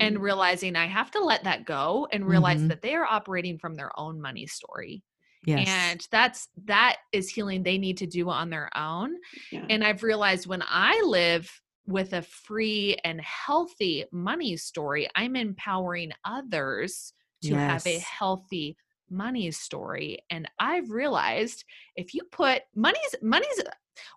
And 0.00 0.18
Mhm. 0.18 0.20
realizing 0.20 0.76
I 0.76 0.86
have 0.86 1.10
to 1.12 1.20
let 1.20 1.44
that 1.44 1.64
go 1.64 2.08
and 2.12 2.26
realize 2.26 2.60
Mhm. 2.62 2.68
that 2.68 2.82
they 2.82 2.94
are 2.94 3.06
operating 3.06 3.58
from 3.58 3.74
their 3.74 3.90
own 3.98 4.20
money 4.20 4.46
story. 4.46 5.02
yes. 5.44 5.66
And 5.68 6.06
that's 6.12 6.48
that 6.66 6.98
is 7.12 7.28
healing 7.28 7.62
they 7.64 7.76
need 7.78 7.96
to 7.98 8.06
do 8.06 8.30
on 8.30 8.48
their 8.50 8.70
own. 8.76 9.16
Yeah. 9.50 9.66
And 9.68 9.82
I've 9.84 10.02
realized 10.04 10.46
when 10.46 10.62
I 10.64 11.00
live 11.04 11.50
with 11.86 12.12
a 12.12 12.22
free 12.22 12.96
and 13.02 13.20
healthy 13.20 14.04
money 14.12 14.56
story, 14.56 15.08
I'm 15.16 15.34
empowering 15.34 16.12
others 16.24 17.12
to 17.42 17.56
have 17.56 17.84
a 17.88 17.98
healthy 17.98 18.76
money 19.10 19.50
story. 19.50 20.18
And 20.30 20.48
I've 20.60 20.90
realized 20.90 21.64
if 21.96 22.14
you 22.14 22.22
put 22.30 22.62
money's 22.76 23.14
money's 23.20 23.60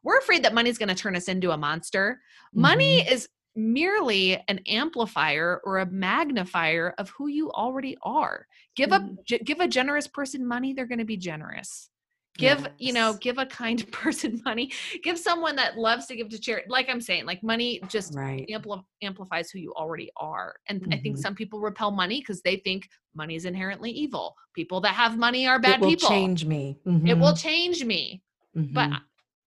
we're 0.04 0.20
afraid 0.20 0.44
that 0.44 0.54
money's 0.54 0.78
going 0.78 0.90
to 0.90 0.96
turn 0.96 1.16
us 1.16 1.28
into 1.28 1.52
a 1.52 1.58
monster. 1.58 2.22
Money 2.54 3.02
Mm-hmm. 3.02 3.14
is 3.14 3.28
merely 3.56 4.42
an 4.48 4.60
amplifier 4.68 5.62
or 5.64 5.80
a 5.80 5.86
magnifier 5.86 6.94
of 6.98 7.10
who 7.10 7.28
you 7.28 7.52
already 7.52 7.98
are. 8.04 8.48
Give 8.76 8.92
a 8.92 9.16
give 9.44 9.60
a 9.60 9.68
generous 9.68 10.08
person 10.08 10.46
money, 10.46 10.74
they're 10.74 10.86
going 10.86 11.00
to 11.00 11.06
be 11.06 11.18
generous 11.18 11.90
give 12.38 12.68
you 12.80 12.92
know 12.92 13.14
give 13.22 13.38
a 13.38 13.46
kind 13.46 13.90
person 13.94 14.42
money 14.44 14.70
give 15.04 15.18
someone 15.18 15.56
that 15.56 15.78
loves 15.78 16.06
to 16.06 16.18
give 16.18 16.28
to 16.28 16.38
charity 16.38 16.66
like 16.70 16.90
i'm 16.90 17.00
saying 17.00 17.26
like 17.26 17.42
money 17.42 17.80
just 17.88 18.14
right. 18.14 18.46
ampli- 18.52 18.84
amplifies 19.02 19.50
who 19.50 19.58
you 19.60 19.74
already 19.76 20.10
are 20.18 20.56
and 20.68 20.86
i 20.92 20.98
think 20.98 21.16
Mhm. 21.16 21.22
some 21.22 21.34
people 21.34 21.62
repel 21.62 21.92
money 21.92 22.20
because 22.20 22.42
they 22.42 22.58
think 22.58 22.90
money 23.14 23.36
is 23.36 23.46
inherently 23.46 23.90
evil 23.90 24.36
people 24.54 24.82
that 24.82 24.96
have 24.96 25.18
money 25.18 25.48
are 25.48 25.60
bad 25.60 25.76
people. 25.80 25.88
It 25.88 25.92
will 25.92 25.96
people 25.96 26.10
change 26.10 26.46
me. 26.46 26.78
it 26.86 27.18
will 27.18 27.32
Mhm. 27.34 27.42
change 27.42 27.86
me 27.86 28.22
but 28.54 28.90
Mhm. 28.90 29.02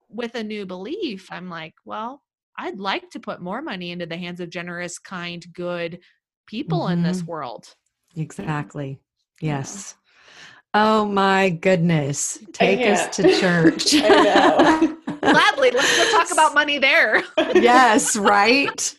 with 0.09 0.35
a 0.37 0.43
new 0.43 0.65
belief 0.65 1.31
i'm 1.31 1.51
like 1.51 1.75
well 1.85 2.23
i'd 2.59 2.79
like 2.79 3.09
to 3.11 3.19
put 3.21 3.41
more 3.41 3.63
money 3.63 3.91
into 3.93 4.07
the 4.07 4.17
hands 4.17 4.41
of 4.41 4.51
generous 4.51 4.99
kind 4.99 5.45
good 5.55 5.99
people 6.47 6.89
in 6.89 7.03
this 7.03 7.23
Mhm. 7.23 7.27
world 7.27 7.75
exactly. 8.17 8.99
Yeah. 9.41 9.59
Yes. 9.59 9.95
Oh 10.75 11.07
my 11.07 11.49
goodness! 11.51 12.39
Take 12.53 12.81
us 12.87 13.17
to 13.17 13.23
church. 13.41 13.95
I 13.95 14.95
gladly 15.21 15.71
let's 15.71 15.97
go 15.97 16.11
talk 16.19 16.31
about 16.31 16.53
money 16.55 16.79
there 16.79 17.23
yes, 17.55 18.17
right. 18.17 18.95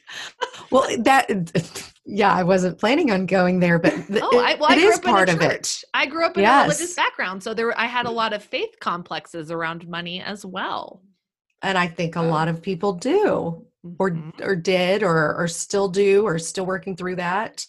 Well, 0.71 0.87
that 1.03 1.29
yeah, 2.05 2.33
I 2.33 2.43
wasn't 2.43 2.79
planning 2.79 3.11
on 3.11 3.25
going 3.27 3.59
there, 3.59 3.77
but 3.79 3.91
th- 4.07 4.21
Oh, 4.23 4.39
I- 4.39 4.55
well, 4.55 4.71
it 4.71 4.75
grew 4.79 4.89
is 4.89 4.97
up 4.97 5.03
part 5.03 5.29
of 5.29 5.41
it. 5.41 5.83
I 5.93 6.05
grew 6.07 6.25
up 6.25 6.37
in 6.37 6.43
a 6.45 6.61
religious 6.63 6.95
background, 6.95 7.43
so 7.43 7.53
there 7.53 7.77
I 7.79 7.85
had 7.85 8.05
a 8.07 8.11
lot 8.11 8.33
of 8.33 8.43
faith 8.43 8.75
complexes 8.79 9.51
around 9.51 9.87
money 9.87 10.21
as 10.21 10.43
well. 10.45 11.01
And 11.61 11.77
I 11.77 11.87
think 11.87 12.15
a 12.15 12.21
lot 12.21 12.47
of 12.47 12.61
people 12.61 12.93
do, 12.93 13.65
or 13.99 14.11
Mhm. 14.11 14.33
or 14.41 14.55
did, 14.55 15.03
or 15.03 15.35
or 15.35 15.47
still 15.47 15.89
do, 15.89 16.23
or 16.25 16.39
still 16.39 16.65
working 16.65 16.95
through 16.95 17.17
that. 17.17 17.65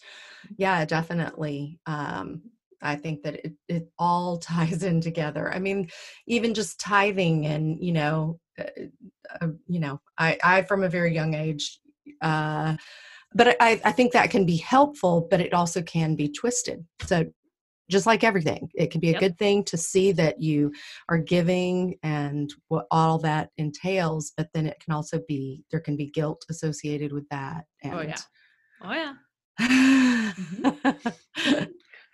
Yeah, 0.57 0.85
definitely. 0.85 1.79
Um, 1.85 2.41
I 2.81 2.95
think 2.95 3.23
that 3.23 3.35
it 3.45 3.53
it 3.67 3.89
all 3.99 4.37
ties 4.51 4.83
in 4.83 5.01
together. 5.01 5.51
I 5.53 5.59
mean, 5.59 5.89
even 6.27 6.53
just 6.53 6.79
tithing, 6.79 7.45
and 7.45 7.83
you 7.83 7.91
know, 7.93 8.39
uh, 8.59 8.63
uh, 9.41 9.47
you 9.67 9.79
know, 9.79 9.99
I 10.17 10.37
I 10.43 10.61
from 10.63 10.83
a 10.83 10.89
very 10.89 11.13
young 11.13 11.33
age. 11.33 11.79
Uh, 12.21 12.77
but 13.33 13.55
I, 13.61 13.79
I 13.85 13.91
think 13.93 14.11
that 14.11 14.29
can 14.29 14.45
be 14.45 14.57
helpful, 14.57 15.27
but 15.29 15.39
it 15.39 15.53
also 15.53 15.81
can 15.81 16.15
be 16.15 16.27
twisted. 16.27 16.85
So 17.05 17.25
just 17.91 18.05
like 18.07 18.23
everything, 18.23 18.69
it 18.73 18.89
can 18.91 18.99
be 19.01 19.09
a 19.09 19.11
Yep. 19.11 19.19
good 19.19 19.37
thing 19.37 19.63
to 19.65 19.77
see 19.77 20.11
that 20.13 20.41
you 20.41 20.71
are 21.09 21.17
giving 21.19 21.95
and 22.01 22.51
what 22.69 22.87
all 22.89 23.19
that 23.19 23.49
entails, 23.57 24.31
but 24.35 24.47
then 24.53 24.65
it 24.65 24.77
can 24.83 24.93
also 24.93 25.19
be 25.27 25.63
there 25.69 25.79
can 25.81 25.95
be 25.97 26.07
guilt 26.07 26.43
associated 26.49 27.11
with 27.13 27.27
that. 27.29 27.65
And 27.83 27.93
Oh, 27.93 28.01
yeah. 28.01 28.15
Oh 28.83 28.93
yeah. 28.93 29.13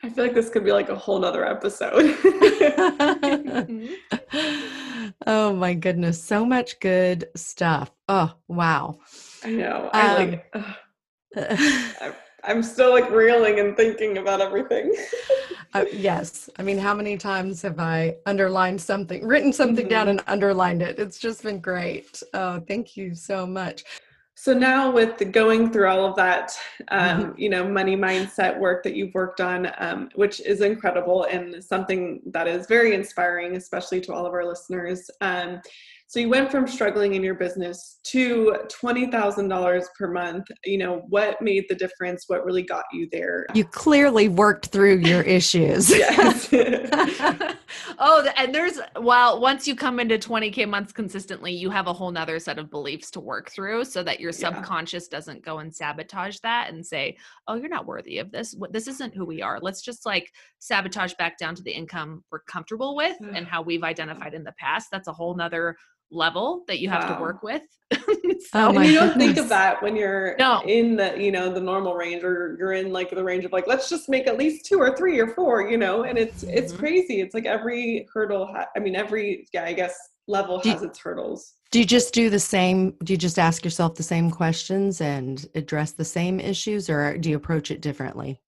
I 0.03 0.09
feel 0.09 0.25
like 0.25 0.33
this 0.35 0.49
could 0.49 0.63
be 0.65 0.71
like 0.71 0.89
a 0.89 0.95
whole 0.95 1.19
nother 1.19 1.45
episode. 1.45 2.15
oh 5.25 5.53
my 5.53 5.73
goodness, 5.73 6.21
so 6.23 6.45
much 6.45 6.79
good 6.79 7.27
stuff. 7.35 7.91
Oh 8.09 8.33
wow. 8.47 8.99
I 9.43 9.51
know. 9.51 9.89
I 9.93 10.07
Um, 10.07 10.41
like. 11.35 12.13
I'm, 12.47 12.63
still 12.63 12.91
like 12.91 13.09
reeling 13.11 13.59
and 13.59 13.75
thinking 13.75 14.17
about 14.17 14.41
everything. 14.41 14.95
Uh, 15.73 15.83
yes. 15.91 16.49
I 16.57 16.63
mean, 16.63 16.77
how 16.77 16.93
many 16.93 17.17
times 17.17 17.61
have 17.61 17.77
I 17.77 18.15
underlined 18.25 18.79
something, 18.79 19.27
written 19.27 19.51
something 19.51 19.89
down 19.89 20.07
Mhm. 20.07 20.11
and 20.11 20.23
underlined 20.25 20.81
it? 20.81 20.97
It's 20.97 21.19
just 21.19 21.43
been 21.43 21.59
great. 21.59 22.23
Oh, 22.33 22.61
thank 22.61 22.95
you 22.95 23.13
so 23.13 23.45
much. 23.45 23.83
So 24.35 24.53
now 24.53 24.89
with 24.89 25.29
going 25.33 25.69
through 25.71 25.89
all 25.89 26.05
of 26.05 26.15
that, 26.15 26.57
Mm-hmm. 26.89 27.21
um, 27.25 27.33
you 27.37 27.49
know, 27.49 27.67
money 27.67 27.97
mindset 27.97 28.57
work 28.57 28.81
that 28.83 28.95
you've 28.95 29.13
worked 29.13 29.41
on, 29.41 29.69
um, 29.79 30.09
which 30.15 30.39
is 30.39 30.61
incredible 30.61 31.25
and 31.25 31.61
something 31.61 32.21
that 32.27 32.47
is 32.47 32.65
very 32.65 32.93
inspiring, 32.95 33.57
especially 33.57 33.99
to 34.01 34.13
all 34.13 34.25
of 34.25 34.33
our 34.33 34.45
listeners. 34.45 35.11
Um, 35.19 35.61
so 36.09 36.21
you 36.21 36.29
went 36.29 36.49
from 36.49 36.67
struggling 36.69 37.15
in 37.15 37.23
your 37.23 37.35
business 37.35 37.99
to 38.05 38.55
twenty 38.69 39.11
thousand 39.11 39.49
dollars 39.49 39.89
per 39.99 40.09
month. 40.09 40.45
You 40.63 40.77
know, 40.77 41.03
what 41.09 41.41
made 41.41 41.65
the 41.67 41.75
difference? 41.75 42.23
What 42.27 42.45
really 42.45 42.63
got 42.63 42.85
you 42.93 43.09
there? 43.11 43.45
You 43.53 43.65
clearly 43.65 44.29
worked 44.29 44.67
through 44.67 44.99
your 44.99 45.21
issues. 45.37 45.91
oh, 47.99 48.25
and 48.37 48.55
there's 48.55 48.79
well, 49.01 49.41
once 49.41 49.67
you 49.67 49.75
come 49.75 49.99
into 49.99 50.17
20k 50.17 50.67
months 50.69 50.93
consistently, 50.93 51.51
you 51.51 51.69
have 51.69 51.87
a 51.87 51.93
whole 51.93 52.11
nother 52.11 52.39
set 52.39 52.57
of 52.57 52.69
beliefs 52.69 53.11
to 53.11 53.19
work 53.19 53.51
through 53.51 53.83
so 53.83 54.01
that 54.01 54.21
your 54.21 54.31
Yeah. 54.31 54.53
subconscious 54.53 55.09
doesn't 55.09 55.43
go 55.43 55.59
and 55.59 55.75
sabotage 55.75 56.37
that 56.39 56.69
and 56.71 56.85
say, 56.85 57.17
"Oh, 57.49 57.55
you're 57.55 57.67
not 57.67 57.85
worthy 57.85 58.19
of 58.19 58.31
this. 58.31 58.55
This 58.71 58.87
isn't 58.87 59.13
who 59.13 59.25
we 59.25 59.41
are. 59.41 59.59
Let's 59.59 59.81
just 59.81 60.05
like 60.05 60.31
sabotage 60.59 61.15
back 61.15 61.37
down 61.37 61.53
to 61.55 61.63
the 61.63 61.71
income 61.71 62.23
we're 62.31 62.39
comfortable 62.43 62.95
with 62.95 63.17
and 63.35 63.45
how 63.45 63.61
we've 63.61 63.83
identified 63.83 64.33
in 64.33 64.45
the 64.45 64.53
past." 64.57 64.87
That's 64.89 65.09
a 65.09 65.13
whole 65.13 65.35
nother 65.35 65.75
level 66.11 66.63
that 66.67 66.79
you 66.79 66.89
have 66.89 67.03
Wow. 67.09 67.15
to 67.15 67.21
work 67.21 67.43
with. 67.43 67.61
Oh 68.53 68.67
and 68.67 68.75
my 68.75 68.85
you 68.85 68.93
don't 68.93 69.17
think 69.17 69.37
of 69.37 69.49
that 69.49 69.81
when 69.81 69.95
you're 69.95 70.35
No. 70.37 70.61
in 70.65 70.95
the 70.95 71.15
you 71.21 71.31
know 71.31 71.51
the 71.51 71.59
normal 71.59 71.95
range 71.95 72.23
or 72.23 72.55
you're 72.59 72.73
in 72.73 72.91
like 72.93 73.09
the 73.09 73.23
range 73.23 73.43
of 73.45 73.51
like 73.51 73.67
let's 73.67 73.89
just 73.89 74.07
make 74.09 74.27
at 74.27 74.37
least 74.37 74.65
two 74.65 74.79
or 74.79 74.95
three 74.95 75.19
or 75.19 75.27
four 75.27 75.69
you 75.69 75.77
know 75.77 76.03
and 76.03 76.17
it's 76.17 76.43
it's 76.43 76.71
Mhm. 76.71 76.77
crazy 76.77 77.21
it's 77.21 77.33
like 77.33 77.45
every 77.45 78.07
hurdle 78.13 78.45
ha- 78.47 78.67
i 78.75 78.79
mean 78.79 78.95
every 78.95 79.47
yeah 79.53 79.63
i 79.65 79.73
guess 79.73 79.97
level 80.27 80.59
Do- 80.59 80.69
has 80.69 80.83
its 80.83 80.99
hurdles 80.99 81.55
Do 81.71 81.79
you 81.79 81.85
just 81.85 82.13
do 82.13 82.29
the 82.29 82.39
same? 82.39 82.91
Do 83.03 83.11
you 83.13 83.17
just 83.17 83.39
ask 83.39 83.63
yourself 83.65 83.95
the 83.95 84.03
same 84.03 84.29
questions 84.31 85.01
and 85.01 85.45
address 85.55 85.91
the 85.93 86.05
same 86.05 86.39
issues, 86.39 86.89
or 86.89 87.17
do 87.17 87.29
you 87.29 87.35
approach 87.35 87.71
it 87.71 87.81
differently? 87.81 88.39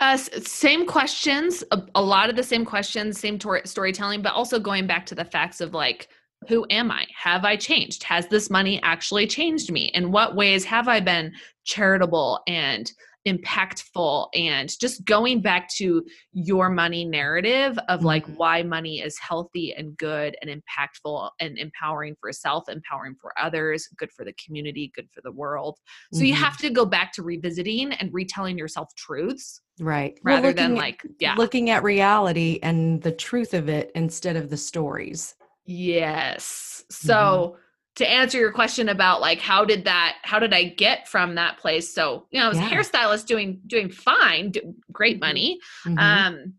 Uh, 0.00 0.16
same 0.16 0.86
questions, 0.86 1.62
a, 1.70 1.82
a 1.94 2.02
lot 2.02 2.30
of 2.30 2.36
the 2.36 2.42
same 2.42 2.64
questions, 2.64 3.18
same 3.20 3.38
tor- 3.38 3.62
storytelling, 3.64 4.22
but 4.22 4.32
also 4.32 4.58
going 4.58 4.86
back 4.86 5.06
to 5.06 5.14
the 5.14 5.24
facts 5.24 5.60
of 5.60 5.72
like, 5.74 6.08
who 6.46 6.66
am 6.70 6.90
I? 6.90 7.06
Have 7.16 7.44
I 7.44 7.56
changed? 7.56 8.02
Has 8.04 8.26
this 8.28 8.48
money 8.50 8.80
actually 8.82 9.26
changed 9.26 9.72
me? 9.72 9.90
In 9.94 10.12
what 10.12 10.36
ways 10.36 10.64
have 10.64 10.86
I 10.88 11.00
been 11.00 11.32
charitable 11.64 12.40
and 12.46 12.90
impactful? 13.26 14.28
And 14.34 14.72
just 14.80 15.04
going 15.04 15.42
back 15.42 15.68
to 15.74 16.04
your 16.32 16.70
money 16.70 17.04
narrative 17.04 17.76
of 17.88 18.04
like 18.04 18.24
Mhm. 18.26 18.36
why 18.36 18.62
money 18.62 19.00
is 19.02 19.18
healthy 19.18 19.74
and 19.74 19.96
good 19.96 20.36
and 20.40 20.48
impactful 20.50 21.30
and 21.40 21.58
empowering 21.58 22.14
for 22.20 22.32
self, 22.32 22.68
empowering 22.68 23.16
for 23.20 23.32
others, 23.38 23.88
good 23.96 24.12
for 24.12 24.24
the 24.24 24.32
community, 24.42 24.92
good 24.94 25.10
for 25.10 25.20
the 25.22 25.32
world. 25.32 25.78
So 26.12 26.20
you 26.22 26.34
Mhm. 26.34 26.38
have 26.38 26.56
to 26.58 26.70
go 26.70 26.86
back 26.86 27.12
to 27.14 27.22
revisiting 27.22 27.92
and 27.92 28.14
retelling 28.14 28.56
yourself 28.56 28.94
truths 28.94 29.60
Right. 29.80 30.18
Well, 30.24 30.36
rather 30.36 30.52
than 30.52 30.70
looking 30.72 30.76
at- 30.76 30.80
like 30.80 31.02
yeah 31.20 31.34
looking 31.36 31.70
at 31.70 31.82
reality 31.84 32.58
and 32.62 33.02
the 33.02 33.12
truth 33.12 33.54
of 33.54 33.68
it 33.68 33.90
instead 33.94 34.36
of 34.36 34.50
the 34.50 34.56
stories. 34.56 35.34
Yes 35.68 36.82
so 36.90 37.56
to 37.94 38.08
answer 38.08 38.38
your 38.38 38.52
question 38.52 38.88
about 38.88 39.20
like 39.20 39.38
how 39.38 39.64
did 39.64 39.84
that 39.84 40.16
how 40.22 40.38
did 40.38 40.54
i 40.54 40.64
get 40.64 41.06
from 41.06 41.34
that 41.34 41.58
place 41.58 41.92
so 41.92 42.26
you 42.30 42.40
know 42.40 42.46
i 42.46 42.48
was 42.48 42.58
a 42.58 42.62
hairstylist 42.62 43.26
doing 43.26 43.60
doing 43.66 43.90
fine 43.90 44.50
do, 44.50 44.74
great 44.90 45.18
Mhm. 45.18 45.20
money 45.20 45.60
Mhm. 45.84 45.98
um 45.98 46.54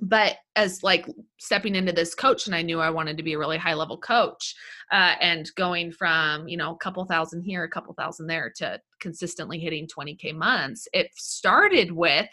but 0.00 0.36
as 0.56 0.82
like 0.82 1.06
stepping 1.38 1.74
into 1.74 1.92
this 1.92 2.14
coach 2.14 2.46
and 2.46 2.54
i 2.54 2.62
knew 2.62 2.80
i 2.80 2.90
wanted 2.90 3.16
to 3.16 3.22
be 3.22 3.34
a 3.34 3.38
really 3.38 3.58
high 3.58 3.74
level 3.74 3.98
coach 3.98 4.54
uh, 4.92 5.14
and 5.20 5.54
going 5.54 5.92
from 5.92 6.48
you 6.48 6.56
know 6.56 6.74
a 6.74 6.78
couple 6.78 7.04
thousand 7.04 7.42
here 7.42 7.62
a 7.62 7.70
couple 7.70 7.94
thousand 7.94 8.26
there 8.26 8.52
to 8.56 8.80
consistently 9.00 9.58
hitting 9.58 9.86
20k 9.86 10.34
months 10.34 10.88
it 10.92 11.10
started 11.14 11.92
with 11.92 12.28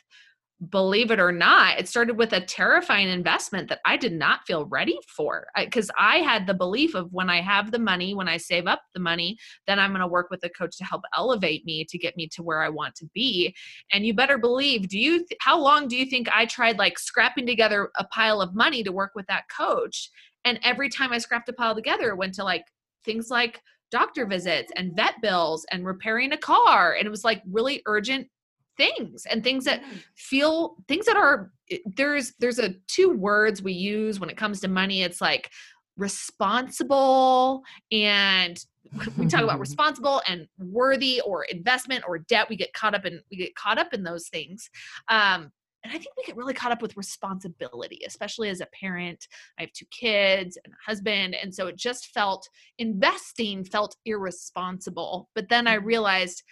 believe 0.70 1.12
it 1.12 1.20
or 1.20 1.34
not 1.34 1.78
it 1.78 1.88
started 1.88 2.18
with 2.18 2.32
a 2.32 2.40
terrifying 2.40 3.10
investment 3.10 3.68
that 3.68 3.82
i 3.86 3.98
did 3.98 4.14
not 4.14 4.46
feel 4.48 4.66
ready 4.66 4.98
for 5.06 5.48
because 5.58 5.92
I, 5.98 6.20
had 6.20 6.48
the 6.48 6.54
belief 6.54 6.96
of 6.96 7.12
when 7.12 7.30
i 7.30 7.42
have 7.42 7.72
the 7.72 7.80
money 7.80 8.16
when 8.16 8.30
i 8.30 8.38
save 8.38 8.66
up 8.66 8.82
the 8.94 9.02
money 9.02 9.38
then 9.68 9.80
i'm 9.80 9.92
going 9.92 10.00
to 10.00 10.08
work 10.08 10.30
with 10.32 10.44
a 10.46 10.50
coach 10.50 10.78
to 10.78 10.86
help 10.86 11.02
elevate 11.14 11.66
me 11.66 11.84
to 11.90 11.98
get 11.98 12.16
me 12.16 12.30
to 12.30 12.42
where 12.42 12.62
i 12.62 12.70
want 12.70 12.96
to 12.96 13.06
be. 13.14 13.54
And 13.92 14.06
you 14.06 14.14
better 14.14 14.38
believe 14.38 14.88
do 14.88 14.98
you 14.98 15.20
th- 15.20 15.38
how 15.42 15.60
long 15.60 15.90
do 15.90 15.98
you 15.98 16.06
think 16.06 16.30
i 16.34 16.46
tried 16.46 16.78
like 16.78 16.98
scrapping 16.98 17.46
together 17.46 17.92
a 17.98 18.06
pile 18.06 18.42
of 18.42 18.56
money 18.56 18.82
to 18.84 18.94
work 18.94 19.12
with 19.14 19.28
that 19.28 19.44
coach? 19.56 20.10
And 20.46 20.58
every 20.64 20.88
time 20.88 21.12
i 21.12 21.18
scrapped 21.18 21.50
a 21.50 21.54
pile 21.54 21.76
together 21.76 22.10
it 22.10 22.18
went 22.18 22.34
to 22.36 22.46
like 22.46 22.66
things 23.04 23.30
like 23.30 23.60
doctor 23.92 24.26
visits 24.26 24.72
and 24.76 24.96
vet 24.96 25.22
bills 25.22 25.66
and 25.72 25.86
repairing 25.86 26.32
a 26.34 26.38
car. 26.38 26.96
And 26.98 27.06
it 27.06 27.12
was 27.12 27.24
like 27.24 27.42
really 27.50 27.82
urgent 27.86 28.28
things 28.78 29.26
and 29.26 29.44
things 29.44 29.66
that 29.66 29.84
feel 30.16 30.76
things 30.88 31.06
that 31.06 31.16
are 31.18 31.52
there's 31.96 32.34
there's 32.40 32.60
a 32.60 32.74
two 32.88 33.12
words 33.12 33.62
we 33.62 33.74
use 33.74 34.20
when 34.20 34.30
it 34.30 34.38
comes 34.38 34.60
to 34.60 34.68
money 34.68 35.04
it's 35.04 35.22
like 35.22 35.50
responsible 35.98 37.64
and 37.92 38.66
we 39.18 39.28
talk 39.28 39.44
about 39.44 39.60
responsible 39.68 40.22
and 40.28 40.48
worthy 40.60 41.22
or 41.26 41.44
investment 41.46 42.04
or 42.08 42.20
debt 42.20 42.48
we 42.50 42.56
get 42.56 42.74
caught 42.74 42.96
up 42.96 43.06
in 43.06 43.20
we 43.32 43.38
get 43.38 43.56
caught 43.56 43.78
up 43.78 43.94
in 43.94 44.04
those 44.04 44.28
things 44.28 44.70
um 45.10 45.52
and 45.84 45.94
i 45.94 45.98
think 45.98 46.16
we 46.18 46.24
get 46.24 46.36
really 46.36 46.54
caught 46.54 46.72
up 46.72 46.82
with 46.82 46.98
responsibility 46.98 48.02
especially 48.06 48.50
as 48.50 48.62
a 48.62 48.68
parent 48.80 49.28
i 49.58 49.62
have 49.62 49.72
two 49.72 49.86
kids 49.92 50.58
and 50.64 50.74
a 50.74 50.90
husband 50.90 51.36
and 51.36 51.54
so 51.54 51.68
it 51.68 51.78
just 51.78 52.08
felt 52.08 52.48
investing 52.78 53.64
felt 53.64 53.96
irresponsible 54.06 55.30
but 55.34 55.50
then 55.50 55.68
i 55.68 55.78
Mhm. 55.78 55.86
realized 55.86 56.44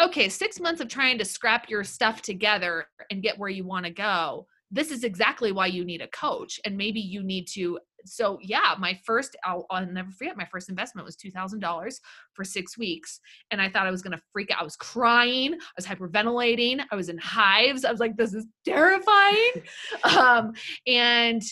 okay, 0.00 0.28
six 0.28 0.60
months 0.60 0.80
of 0.80 0.88
trying 0.88 1.18
to 1.18 1.24
scrap 1.24 1.70
your 1.70 1.84
stuff 1.84 2.22
together 2.22 2.86
and 3.10 3.22
get 3.22 3.38
where 3.38 3.48
you 3.48 3.64
want 3.64 3.86
to 3.86 3.90
go. 3.90 4.46
This 4.70 4.90
is 4.90 5.04
exactly 5.04 5.52
why 5.52 5.66
you 5.66 5.84
need 5.84 6.02
a 6.02 6.08
coach. 6.08 6.60
And 6.64 6.76
maybe 6.76 7.00
you 7.00 7.22
need 7.22 7.46
to. 7.52 7.78
So, 8.04 8.38
yeah, 8.40 8.74
my 8.78 8.98
first, 9.04 9.36
I'll, 9.44 9.66
I'll 9.70 9.86
never 9.86 10.10
forget, 10.10 10.36
my 10.36 10.46
first 10.50 10.68
investment 10.68 11.06
was 11.06 11.16
$2,000 11.16 11.94
for 12.34 12.44
six 12.44 12.76
weeks. 12.78 13.20
And 13.50 13.60
I 13.60 13.68
thought 13.68 13.86
I 13.86 13.90
was 13.90 14.02
going 14.02 14.16
to 14.16 14.22
freak 14.32 14.50
out. 14.50 14.60
I 14.60 14.64
was 14.64 14.76
crying. 14.76 15.54
I 15.54 15.72
was 15.76 15.86
hyperventilating. 15.86 16.84
I 16.90 16.96
was 16.96 17.08
in 17.08 17.18
hives. 17.18 17.84
I 17.84 17.90
was 17.90 18.00
like, 18.00 18.16
this 18.16 18.34
is 18.34 18.46
terrifying. 18.64 19.52
um, 20.04 20.52
and 20.86 21.42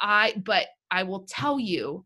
I, 0.00 0.34
but 0.44 0.66
I 0.90 1.04
will 1.04 1.26
tell 1.28 1.60
you, 1.60 2.04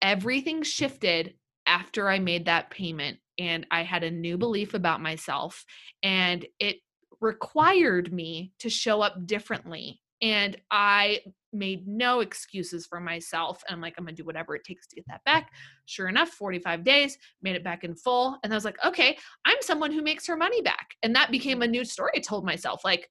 everything 0.00 0.62
shifted 0.62 1.34
after 1.66 2.08
I 2.08 2.18
made 2.18 2.46
that 2.46 2.70
payment 2.70 3.18
and 3.38 3.66
I 3.70 3.82
had 3.82 4.04
a 4.04 4.10
new 4.10 4.38
belief 4.38 4.74
about 4.74 5.00
myself 5.00 5.64
and 6.02 6.46
it 6.58 6.76
required 7.20 8.12
me 8.12 8.52
to 8.58 8.68
show 8.68 9.00
up 9.00 9.26
differently 9.26 10.00
and 10.22 10.56
I 10.70 11.20
made 11.52 11.86
no 11.86 12.20
excuses 12.20 12.86
for 12.86 12.98
myself. 12.98 13.62
And 13.68 13.74
I'm 13.74 13.80
like, 13.80 13.94
I'm 13.96 14.04
gonna 14.04 14.16
do 14.16 14.24
whatever 14.24 14.56
it 14.56 14.64
takes 14.64 14.86
to 14.88 14.96
get 14.96 15.04
that 15.08 15.24
back. 15.24 15.50
Sure 15.86 16.08
enough, 16.08 16.30
45 16.30 16.82
days, 16.82 17.18
made 17.42 17.56
it 17.56 17.64
back 17.64 17.84
in 17.84 17.94
full. 17.94 18.38
And 18.42 18.52
I 18.52 18.56
was 18.56 18.64
like, 18.64 18.82
okay, 18.84 19.16
I'm 19.44 19.56
someone 19.60 19.92
who 19.92 20.02
makes 20.02 20.26
her 20.26 20.36
money 20.36 20.62
back. 20.62 20.94
And 21.02 21.14
that 21.14 21.30
became 21.30 21.62
a 21.62 21.66
new 21.66 21.84
story 21.84 22.12
I 22.16 22.20
told 22.20 22.44
myself. 22.44 22.84
Like, 22.84 23.08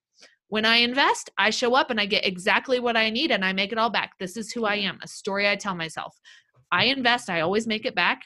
when 0.48 0.66
I 0.66 0.78
invest, 0.78 1.32
I 1.38 1.50
show 1.50 1.74
up 1.74 1.90
and 1.90 2.00
I 2.00 2.06
get 2.06 2.26
exactly 2.26 2.80
what 2.80 2.96
I 2.96 3.10
need 3.10 3.32
and 3.32 3.44
I 3.44 3.54
make 3.54 3.72
it 3.72 3.80
all 3.80 3.90
back. 3.90 4.12
This 4.20 4.38
is 4.38 4.52
who 4.52 4.66
I 4.66 4.76
am, 4.76 5.00
a 5.02 5.08
story 5.08 5.50
I 5.50 5.56
tell 5.56 5.74
myself. 5.74 6.20
I 6.72 6.86
invest, 6.86 7.30
I 7.30 7.42
always 7.42 7.66
make 7.66 7.86
it 7.86 7.96
back. 7.96 8.22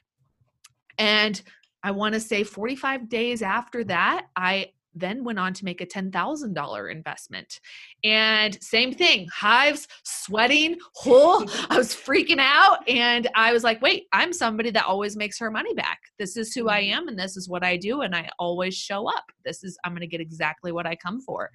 And 0.98 1.42
I 1.88 1.92
want 1.92 2.16
to 2.16 2.20
say 2.20 2.44
45 2.44 3.08
days 3.08 3.42
after 3.42 3.82
that, 3.86 4.28
I 4.36 4.74
then 4.94 5.24
went 5.24 5.40
on 5.40 5.54
to 5.54 5.64
make 5.64 5.80
a 5.80 5.86
$10,000 5.86 6.92
investment. 6.92 7.62
And 8.04 8.62
same 8.62 8.92
thing, 8.94 9.30
hives, 9.34 9.88
sweating, 10.04 10.76
whole. 10.96 11.50
I 11.70 11.78
was 11.78 11.96
freaking 11.96 12.42
out. 12.42 12.80
And 12.90 13.30
I 13.36 13.54
was 13.54 13.64
like, 13.64 13.82
wait, 13.82 14.08
I'm 14.12 14.34
somebody 14.34 14.70
that 14.72 14.84
always 14.84 15.16
makes 15.16 15.40
her 15.40 15.50
money 15.50 15.74
back. 15.76 16.00
This 16.20 16.36
is 16.36 16.54
who 16.54 16.68
I 16.68 16.82
mm-hmm. 16.82 16.98
am 16.98 17.08
and 17.08 17.18
this 17.18 17.38
is 17.38 17.48
what 17.48 17.64
I 17.64 17.78
do. 17.78 18.02
And 18.02 18.14
I 18.14 18.30
always 18.38 18.76
show 18.76 19.08
up. 19.08 19.24
This 19.46 19.64
is, 19.64 19.78
I'm 19.86 19.94
going 19.94 20.02
to 20.02 20.08
get 20.08 20.20
exactly 20.20 20.74
what 20.74 20.86
I 20.86 20.98
come 20.98 21.22
for. 21.22 21.52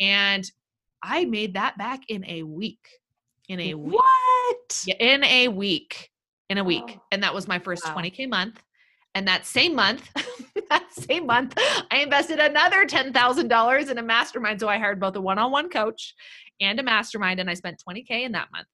And 0.00 0.50
I 1.02 1.26
made 1.26 1.52
that 1.54 1.76
back 1.76 2.00
in 2.08 2.24
a 2.24 2.42
week. 2.42 2.88
In 3.50 3.60
a 3.60 3.74
week. 3.74 3.92
What? 3.92 4.82
Yeah, 4.86 4.94
in 4.98 5.24
a 5.24 5.48
week. 5.48 6.10
In 6.48 6.56
a 6.56 6.64
week. 6.64 6.98
And 7.12 7.22
that 7.22 7.34
was 7.34 7.46
my 7.46 7.58
first 7.58 7.84
wow. 7.84 7.96
20K 7.96 8.30
month. 8.30 8.62
And 9.14 9.28
that 9.28 9.46
same 9.46 9.74
month, 9.74 10.10
that 10.70 10.92
same 10.92 11.26
month, 11.26 11.54
I 11.90 11.98
invested 11.98 12.40
another 12.40 12.84
$10,000 12.84 13.90
in 13.90 13.98
a 13.98 14.02
mastermind. 14.02 14.60
So 14.60 14.68
I 14.68 14.78
hired 14.78 15.00
both 15.00 15.16
a 15.16 15.20
one 15.20 15.38
on 15.38 15.52
one 15.52 15.70
coach 15.70 16.14
and 16.60 16.78
a 16.80 16.82
mastermind, 16.82 17.40
and 17.40 17.48
I 17.48 17.54
spent 17.54 17.82
20K 17.86 18.24
in 18.24 18.32
that 18.32 18.48
month. 18.52 18.68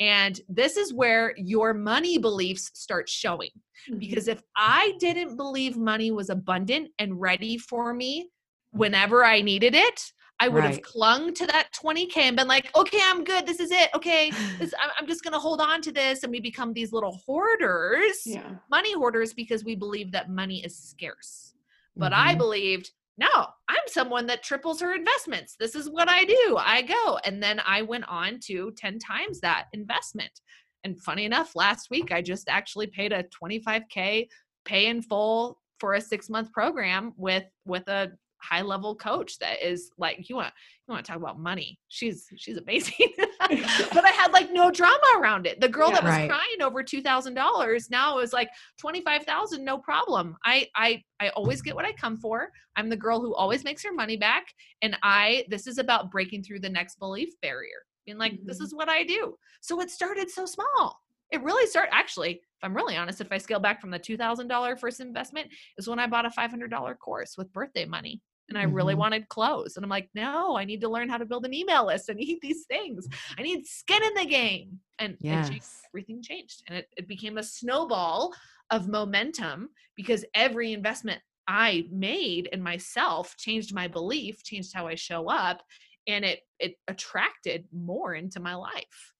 And 0.00 0.40
this 0.48 0.76
is 0.76 0.94
where 0.94 1.34
your 1.36 1.74
money 1.74 2.18
beliefs 2.18 2.70
start 2.74 3.08
showing. 3.08 3.50
Mm-hmm. 3.88 3.98
Because 3.98 4.28
if 4.28 4.40
I 4.56 4.94
didn't 5.00 5.36
believe 5.36 5.76
money 5.76 6.10
was 6.10 6.30
abundant 6.30 6.90
and 6.98 7.20
ready 7.20 7.58
for 7.58 7.92
me 7.92 8.30
whenever 8.70 9.24
I 9.24 9.40
needed 9.40 9.74
it, 9.74 10.12
I 10.40 10.48
would 10.48 10.62
right. 10.62 10.74
have 10.74 10.82
clung 10.82 11.34
to 11.34 11.46
that 11.46 11.68
20K 11.72 12.16
and 12.18 12.36
been 12.36 12.46
like, 12.46 12.74
okay, 12.76 13.00
I'm 13.02 13.24
good. 13.24 13.46
This 13.46 13.60
is 13.60 13.70
it. 13.70 13.90
Okay. 13.94 14.32
This, 14.58 14.74
I'm 14.98 15.06
just 15.06 15.22
going 15.22 15.32
to 15.32 15.38
hold 15.38 15.60
on 15.60 15.80
to 15.82 15.92
this. 15.92 16.22
And 16.22 16.32
we 16.32 16.40
become 16.40 16.72
these 16.72 16.92
little 16.92 17.20
hoarders, 17.24 18.22
yeah. 18.24 18.54
money 18.70 18.92
hoarders, 18.92 19.32
because 19.32 19.64
we 19.64 19.76
believe 19.76 20.10
that 20.12 20.30
money 20.30 20.64
is 20.64 20.76
scarce. 20.76 21.54
But 21.96 22.12
mm-hmm. 22.12 22.28
I 22.28 22.34
believed, 22.34 22.90
no, 23.16 23.28
I'm 23.68 23.76
someone 23.86 24.26
that 24.26 24.42
triples 24.42 24.80
her 24.80 24.94
investments. 24.94 25.56
This 25.58 25.74
is 25.74 25.88
what 25.90 26.08
I 26.08 26.24
do. 26.24 26.56
I 26.58 26.82
go. 26.82 27.18
And 27.24 27.42
then 27.42 27.60
I 27.64 27.82
went 27.82 28.08
on 28.08 28.40
to 28.46 28.72
10 28.76 28.98
times 28.98 29.40
that 29.40 29.66
investment. 29.72 30.40
And 30.84 31.00
funny 31.00 31.24
enough, 31.24 31.54
last 31.54 31.90
week 31.90 32.12
I 32.12 32.22
just 32.22 32.48
actually 32.48 32.86
paid 32.88 33.12
a 33.12 33.24
25K 33.24 34.28
pay 34.64 34.86
in 34.86 35.02
full 35.02 35.58
for 35.80 35.94
a 35.94 36.00
six 36.00 36.28
month 36.28 36.52
program 36.52 37.14
with 37.16 37.44
with 37.64 37.88
a 37.88 38.12
high 38.40 38.62
level 38.62 38.94
coach 38.94 39.38
that 39.38 39.62
is 39.62 39.90
like 39.98 40.28
you 40.28 40.36
want 40.36 40.52
you 40.86 40.92
want 40.92 41.04
to 41.04 41.10
talk 41.10 41.20
about 41.20 41.38
money? 41.38 41.78
She's 41.88 42.26
she's 42.36 42.56
amazing. 42.56 43.12
But 43.40 44.04
i 44.04 44.10
had 44.10 44.32
like 44.32 44.52
no 44.52 44.70
drama 44.70 44.98
around 45.16 45.46
it. 45.46 45.60
The 45.60 45.68
girl 45.68 45.88
yeah, 45.88 45.94
that 45.94 46.04
was 46.04 46.12
right. 46.12 46.28
crying 46.28 46.60
over 46.60 46.82
$2000 46.82 47.90
now 47.90 48.18
is 48.18 48.32
like 48.32 48.50
25000 48.78 49.64
no 49.64 49.78
problem. 49.78 50.36
I 50.44 50.66
i 50.74 51.02
i 51.20 51.30
always 51.30 51.62
get 51.62 51.74
what 51.74 51.84
i 51.84 51.92
come 51.92 52.16
for. 52.16 52.50
I'm 52.76 52.88
the 52.88 52.96
girl 52.96 53.20
who 53.20 53.34
always 53.34 53.64
makes 53.64 53.82
her 53.84 53.92
money 53.92 54.16
back 54.16 54.46
and 54.82 54.96
i 55.02 55.44
this 55.48 55.66
is 55.66 55.78
about 55.78 56.10
breaking 56.10 56.42
through 56.42 56.60
the 56.60 56.68
next 56.68 56.98
belief 56.98 57.30
barrier. 57.40 57.78
Being 58.04 58.18
like 58.18 58.32
mm-hmm. 58.32 58.46
this 58.46 58.60
is 58.60 58.74
what 58.74 58.88
i 58.88 59.02
do. 59.02 59.36
So 59.60 59.80
it 59.80 59.90
started 59.90 60.30
so 60.30 60.44
small. 60.44 61.00
It 61.30 61.42
really 61.42 61.66
started 61.66 61.94
actually 61.94 62.42
if 62.58 62.64
i'm 62.64 62.74
really 62.74 62.96
honest 62.96 63.20
if 63.20 63.32
i 63.32 63.38
scale 63.38 63.60
back 63.60 63.80
from 63.80 63.90
the 63.90 63.98
$2000 63.98 64.78
first 64.78 65.00
investment 65.00 65.48
is 65.76 65.88
when 65.88 65.98
i 65.98 66.06
bought 66.06 66.26
a 66.26 66.30
$500 66.30 66.98
course 66.98 67.34
with 67.36 67.52
birthday 67.52 67.84
money 67.84 68.20
and 68.48 68.56
I 68.56 68.62
really 68.62 68.94
mm-hmm. 68.94 69.00
wanted 69.00 69.28
clothes. 69.28 69.76
And 69.76 69.84
I'm 69.84 69.90
like, 69.90 70.08
no, 70.14 70.56
I 70.56 70.64
need 70.64 70.80
to 70.80 70.88
learn 70.88 71.08
how 71.08 71.18
to 71.18 71.26
build 71.26 71.44
an 71.44 71.54
email 71.54 71.86
list. 71.86 72.08
I 72.10 72.14
need 72.14 72.38
these 72.40 72.64
things. 72.66 73.06
I 73.38 73.42
need 73.42 73.66
skin 73.66 74.02
in 74.02 74.14
the 74.14 74.24
game. 74.24 74.80
And 74.98 75.16
yes. 75.20 75.48
changed, 75.48 75.66
everything 75.92 76.22
changed. 76.22 76.62
And 76.66 76.78
it, 76.78 76.86
it 76.96 77.08
became 77.08 77.38
a 77.38 77.42
snowball 77.42 78.32
of 78.70 78.88
momentum 78.88 79.68
because 79.96 80.24
every 80.34 80.72
investment 80.72 81.20
I 81.46 81.86
made 81.90 82.48
in 82.52 82.62
myself 82.62 83.34
changed 83.38 83.74
my 83.74 83.88
belief, 83.88 84.42
changed 84.44 84.72
how 84.74 84.86
I 84.86 84.94
show 84.94 85.28
up, 85.28 85.62
and 86.06 86.24
it 86.24 86.40
it 86.58 86.74
attracted 86.88 87.64
more 87.72 88.14
into 88.14 88.40
my 88.40 88.54
life. 88.54 89.14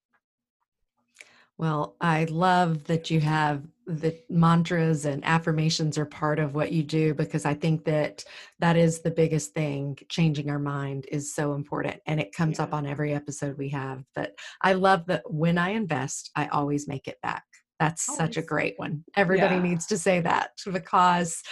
Well, 1.58 1.96
I 2.00 2.24
love 2.24 2.84
that 2.84 3.10
you 3.10 3.20
have 3.20 3.64
the 3.88 4.16
mantras 4.28 5.06
and 5.06 5.24
affirmations 5.24 5.98
are 5.98 6.04
part 6.04 6.38
of 6.38 6.54
what 6.54 6.70
you 6.70 6.82
do 6.84 7.14
because 7.14 7.44
I 7.44 7.54
think 7.54 7.84
that 7.86 8.22
that 8.60 8.76
is 8.76 9.00
the 9.00 9.10
biggest 9.10 9.54
thing. 9.54 9.98
Changing 10.08 10.50
our 10.50 10.58
mind 10.58 11.06
is 11.10 11.34
so 11.34 11.54
important 11.54 12.00
and 12.06 12.20
it 12.20 12.34
comes 12.34 12.58
yeah. 12.58 12.64
up 12.64 12.74
on 12.74 12.86
every 12.86 13.12
episode 13.12 13.58
we 13.58 13.70
have. 13.70 14.04
But 14.14 14.38
I 14.62 14.74
love 14.74 15.06
that 15.06 15.22
when 15.28 15.58
I 15.58 15.70
invest, 15.70 16.30
I 16.36 16.46
always 16.46 16.86
make 16.86 17.08
it 17.08 17.20
back. 17.22 17.44
That's 17.80 18.08
always. 18.08 18.18
such 18.18 18.36
a 18.36 18.42
great 18.42 18.74
one. 18.76 19.04
Everybody 19.16 19.56
yeah. 19.56 19.62
needs 19.62 19.86
to 19.86 19.98
say 19.98 20.20
that 20.20 20.50
because 20.70 21.42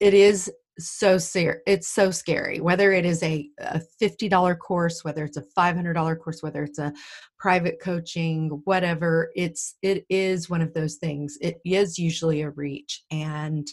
it 0.00 0.14
is 0.14 0.50
so 0.78 1.18
ser- 1.18 1.62
it's 1.66 1.88
so 1.88 2.10
scary 2.10 2.60
whether 2.60 2.92
it 2.92 3.04
is 3.04 3.22
a, 3.22 3.48
a 3.58 3.80
$50 4.00 4.58
course 4.58 5.04
whether 5.04 5.24
it's 5.24 5.36
a 5.36 5.44
$500 5.56 6.18
course 6.20 6.42
whether 6.42 6.62
it's 6.62 6.78
a 6.78 6.92
private 7.38 7.80
coaching 7.80 8.60
whatever 8.64 9.30
it's 9.34 9.76
it 9.82 10.04
is 10.08 10.48
one 10.48 10.62
of 10.62 10.74
those 10.74 10.96
things 10.96 11.36
it 11.40 11.60
is 11.64 11.98
usually 11.98 12.42
a 12.42 12.50
reach 12.50 13.02
and 13.10 13.68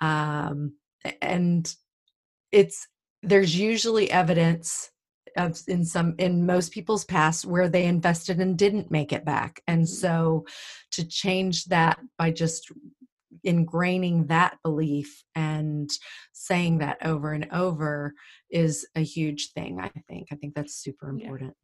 um 0.00 0.72
and 1.20 1.74
it's 2.52 2.86
there's 3.22 3.58
usually 3.58 4.10
evidence 4.10 4.90
of 5.36 5.60
in 5.68 5.84
some 5.84 6.14
in 6.18 6.44
most 6.44 6.72
people's 6.72 7.04
past 7.04 7.44
where 7.44 7.68
they 7.68 7.84
invested 7.84 8.40
and 8.40 8.58
didn't 8.58 8.90
make 8.90 9.12
it 9.12 9.24
back 9.24 9.62
and 9.66 9.82
mm-hmm. 9.82 9.94
so 9.94 10.44
to 10.90 11.06
change 11.06 11.66
that 11.66 11.98
by 12.18 12.30
just 12.30 12.70
ingraining 13.46 14.28
that 14.28 14.58
belief 14.62 15.24
and 15.34 15.90
saying 16.32 16.78
that 16.78 16.98
over 17.04 17.32
and 17.32 17.48
over 17.52 18.14
is 18.50 18.86
a 18.94 19.00
huge 19.00 19.52
thing 19.52 19.80
i 19.80 19.90
think 20.08 20.28
i 20.32 20.34
think 20.36 20.54
that's 20.54 20.74
super 20.74 21.08
important 21.08 21.54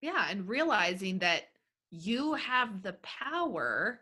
yeah, 0.00 0.12
yeah 0.12 0.26
and 0.30 0.48
realizing 0.48 1.18
that 1.18 1.44
you 1.90 2.34
have 2.34 2.82
the 2.82 2.94
power 3.02 4.00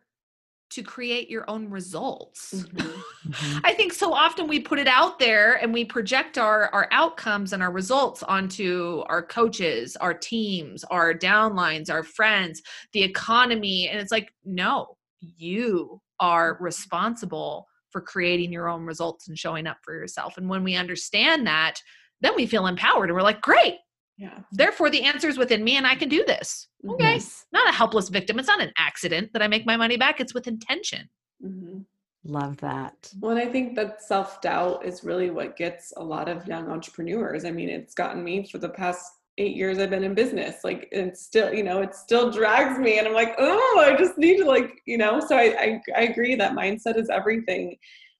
to 0.74 0.82
create 0.82 1.30
your 1.30 1.48
own 1.48 1.70
results. 1.70 2.54
Mm-hmm. 2.74 3.30
Mm-hmm. 3.30 3.58
I 3.64 3.72
think 3.72 3.94
so 3.94 4.12
often 4.12 4.48
we 4.48 4.60
put 4.60 4.78
it 4.78 4.86
out 4.86 5.18
there 5.18 5.54
and 5.54 5.72
we 5.72 5.84
project 5.84 6.36
our 6.36 6.68
our 6.74 6.88
outcomes 6.90 7.54
and 7.54 7.62
our 7.62 7.72
results 7.72 8.22
onto 8.22 9.02
our 9.06 9.22
coaches, 9.22 9.96
our 9.96 10.12
teams, 10.12 10.84
our 10.84 11.14
downlines, 11.14 11.90
our 11.90 12.02
friends, 12.02 12.60
the 12.92 13.02
economy 13.02 13.88
and 13.88 13.98
it's 13.98 14.12
like 14.12 14.30
no, 14.44 14.98
you 15.20 16.02
are 16.20 16.56
responsible 16.60 17.66
for 17.90 18.00
creating 18.00 18.52
your 18.52 18.68
own 18.68 18.84
results 18.84 19.28
and 19.28 19.38
showing 19.38 19.66
up 19.66 19.78
for 19.82 19.94
yourself. 19.94 20.36
And 20.36 20.48
when 20.48 20.64
we 20.64 20.74
understand 20.74 21.46
that, 21.46 21.76
then 22.20 22.34
we 22.34 22.46
feel 22.46 22.66
empowered 22.66 23.08
and 23.08 23.14
we're 23.14 23.22
like, 23.22 23.40
great. 23.40 23.76
Yeah. 24.16 24.38
Therefore, 24.52 24.90
the 24.90 25.02
answer 25.02 25.28
is 25.28 25.38
within 25.38 25.64
me 25.64 25.76
and 25.76 25.86
I 25.86 25.94
can 25.94 26.08
do 26.08 26.24
this. 26.26 26.68
Okay. 26.88 27.14
Yes. 27.14 27.46
Not 27.52 27.68
a 27.68 27.72
helpless 27.72 28.08
victim. 28.08 28.38
It's 28.38 28.48
not 28.48 28.62
an 28.62 28.72
accident 28.78 29.32
that 29.32 29.42
I 29.42 29.48
make 29.48 29.66
my 29.66 29.76
money 29.76 29.96
back. 29.96 30.20
It's 30.20 30.34
with 30.34 30.46
intention. 30.46 31.08
Mm-hmm. 31.44 31.80
Love 32.26 32.56
that. 32.58 33.12
Well, 33.20 33.36
and 33.36 33.40
I 33.40 33.50
think 33.50 33.76
that 33.76 34.02
self 34.02 34.40
doubt 34.40 34.84
is 34.84 35.04
really 35.04 35.30
what 35.30 35.56
gets 35.56 35.92
a 35.96 36.02
lot 36.02 36.28
of 36.28 36.46
young 36.46 36.70
entrepreneurs. 36.70 37.44
I 37.44 37.50
mean, 37.50 37.68
it's 37.68 37.94
gotten 37.94 38.24
me 38.24 38.48
for 38.50 38.58
the 38.58 38.70
past 38.70 39.04
eight 39.38 39.56
years 39.56 39.78
I've 39.78 39.90
been 39.90 40.04
in 40.04 40.14
business. 40.14 40.56
Like 40.62 40.88
it's 40.92 41.24
still, 41.24 41.52
you 41.52 41.64
know, 41.64 41.82
it 41.82 41.94
still 41.94 42.30
drags 42.30 42.78
me 42.78 42.98
and 42.98 43.08
I'm 43.08 43.14
like, 43.14 43.34
oh, 43.38 43.84
I 43.84 43.96
just 43.96 44.16
need 44.16 44.38
to 44.38 44.44
like, 44.44 44.80
you 44.86 44.98
know, 44.98 45.20
so 45.20 45.36
I, 45.36 45.56
I, 45.58 45.80
I 45.96 46.02
agree 46.02 46.34
that 46.36 46.52
mindset 46.52 46.96
is 46.96 47.10
everything. 47.10 47.76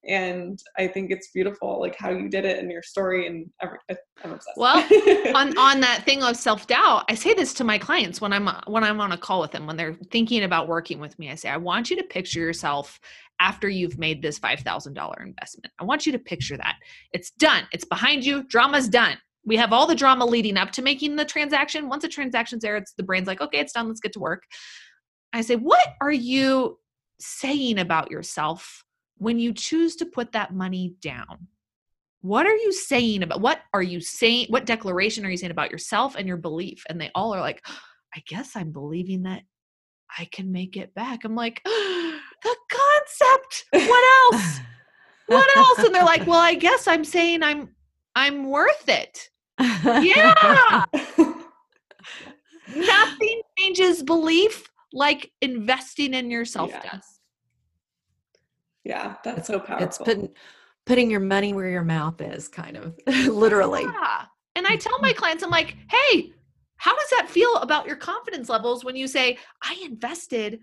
And 0.07 0.59
I 0.77 0.87
think 0.87 1.11
it's 1.11 1.31
beautiful, 1.31 1.81
like 1.81 1.97
how 1.99 2.11
you 2.11 2.29
did 2.29 2.45
it 2.45 2.59
and 2.59 2.71
your 2.71 2.83
story 2.83 3.27
and 3.27 3.49
every, 3.63 3.79
I'm 4.23 4.33
obsessed. 4.33 4.59
Well, 4.59 4.77
on, 5.35 5.57
on 5.57 5.81
that 5.81 6.03
thing 6.05 6.23
of 6.23 6.37
self-doubt, 6.37 7.05
I 7.09 7.15
say 7.15 7.33
this 7.33 7.55
to 7.55 7.65
my 7.65 7.79
clients 7.79 8.21
when 8.21 8.33
I'm, 8.33 8.47
when 8.67 8.85
I'm 8.85 9.01
on 9.01 9.13
a 9.13 9.17
call 9.17 9.41
with 9.41 9.53
them, 9.53 9.67
when 9.67 9.79
they're 9.79 9.97
thinking 10.11 10.43
about 10.43 10.69
working 10.69 10.99
with 10.99 11.19
me, 11.19 11.31
I 11.31 11.37
say, 11.37 11.49
I 11.49 11.57
want 11.57 11.89
you 11.89 11.97
to 11.97 12.03
picture 12.03 12.41
yourself 12.41 13.01
after 13.41 13.69
you've 13.69 13.99
made 13.99 14.21
this 14.21 14.39
$5,000 14.39 15.23
investment. 15.23 15.73
I 15.79 15.85
want 15.85 16.05
you 16.05 16.13
to 16.13 16.19
picture 16.19 16.59
that 16.59 16.77
it's 17.13 17.31
done. 17.31 17.65
It's 17.73 17.87
behind 17.87 18.27
you. 18.27 18.43
Drama's 18.45 18.89
done 18.89 19.17
we 19.45 19.57
have 19.57 19.73
all 19.73 19.87
the 19.87 19.95
drama 19.95 20.25
leading 20.25 20.57
up 20.57 20.71
to 20.73 20.83
making 20.83 21.17
the 21.17 21.25
transaction. 21.25 21.89
Once 21.89 22.03
the 22.03 22.09
transaction's 22.09 22.63
there, 22.63 22.77
it's 22.77 22.95
the 22.97 23.03
brain's 23.03 23.27
like, 23.27 23.41
okay, 23.41 23.59
it's 23.59 23.73
done, 23.73 23.89
let's 23.89 24.01
get 24.01 24.13
to 24.15 24.21
work. 24.21 24.43
I 25.33 25.41
say, 25.43 25.57
what 25.57 25.95
are 26.01 26.13
you 26.13 26.79
saying 27.21 27.79
about 27.79 28.11
yourself 28.11 28.85
when 29.19 29.39
you 29.39 29.53
choose 29.53 29.97
to 29.97 30.07
put 30.07 30.33
that 30.33 30.55
money 30.55 30.95
down? 31.03 31.49
What 32.21 32.47
are 32.47 32.57
you 32.57 32.73
saying 32.73 33.23
about 33.23 33.43
what 33.43 33.61
are 33.75 33.83
you 33.83 34.01
saying? 34.01 34.47
What 34.49 34.65
declaration 34.65 35.27
are 35.27 35.31
you 35.31 35.37
saying 35.37 35.51
about 35.51 35.71
yourself 35.71 36.15
and 36.17 36.27
your 36.27 36.39
belief? 36.39 36.83
And 36.89 36.99
they 36.99 37.11
all 37.15 37.35
are 37.35 37.41
like, 37.41 37.61
I 38.15 38.23
guess 38.27 38.57
I'm 38.57 38.73
believing 38.73 39.25
that 39.25 39.43
I 40.19 40.27
can 40.27 40.51
make 40.51 40.77
it 40.77 40.95
back. 40.95 41.25
I'm 41.25 41.35
like, 41.35 41.61
the 41.65 42.57
concept. 42.71 43.65
What 43.73 44.33
else? 44.33 44.61
what 45.27 45.57
else? 45.57 45.79
And 45.81 45.95
they're 45.95 46.05
like, 46.05 46.27
well, 46.27 46.41
I 46.41 46.55
guess 46.55 46.87
I'm 46.87 47.05
saying 47.05 47.43
I'm 47.43 47.75
I'm 48.15 48.49
worth 48.49 48.89
it. 48.89 49.29
Yeah. 49.61 50.85
Nothing 52.75 53.43
changes 53.59 54.03
belief 54.03 54.69
like 54.93 55.31
investing 55.41 56.15
in 56.15 56.31
yourself 56.31 56.71
Yeah. 56.71 56.93
does. 56.93 57.21
Yeah, 58.85 59.15
that's 59.25 59.47
so 59.47 59.61
powerful. 59.61 59.87
it's 59.87 59.99
putting 59.99 60.29
putting 60.87 61.11
your 61.11 61.21
money 61.21 61.55
where 61.55 61.69
your 61.71 61.85
mouth 61.85 62.21
is, 62.21 62.49
kind 62.49 62.77
of 62.77 62.95
literally. 63.07 63.83
Yeah. 63.83 64.25
And 64.57 64.67
I 64.67 64.77
tell 64.77 64.99
my 65.01 65.13
clients, 65.17 65.43
I'm 65.43 65.51
like, 65.51 65.77
hey, 65.91 66.33
how 66.77 66.95
does 66.95 67.11
that 67.17 67.29
feel 67.31 67.55
about 67.57 67.87
your 67.87 67.97
confidence 67.97 68.49
levels 68.51 68.85
when 68.85 68.95
you 68.95 69.07
say, 69.09 69.39
I 69.63 69.81
invested 69.85 70.61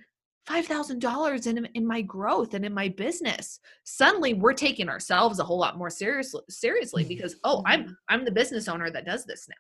$5,000 0.50 1.48
in, 1.48 1.66
in 1.74 1.86
my 1.86 2.02
growth 2.02 2.54
and 2.54 2.66
in 2.66 2.74
my 2.74 2.90
business? 2.90 3.60
Suddenly 3.84 4.34
we're 4.34 4.54
taking 4.54 4.90
ourselves 4.90 5.40
a 5.40 5.44
whole 5.44 5.60
lot 5.60 5.78
more 5.78 5.90
seriously, 5.90 6.42
seriously 6.50 7.04
because, 7.04 7.36
oh, 7.44 7.64
I'm, 7.66 7.96
I'm 8.10 8.26
the 8.26 8.32
business 8.32 8.68
owner 8.68 8.90
that 8.92 9.06
does 9.06 9.26
this 9.26 9.48
now. 9.48 9.56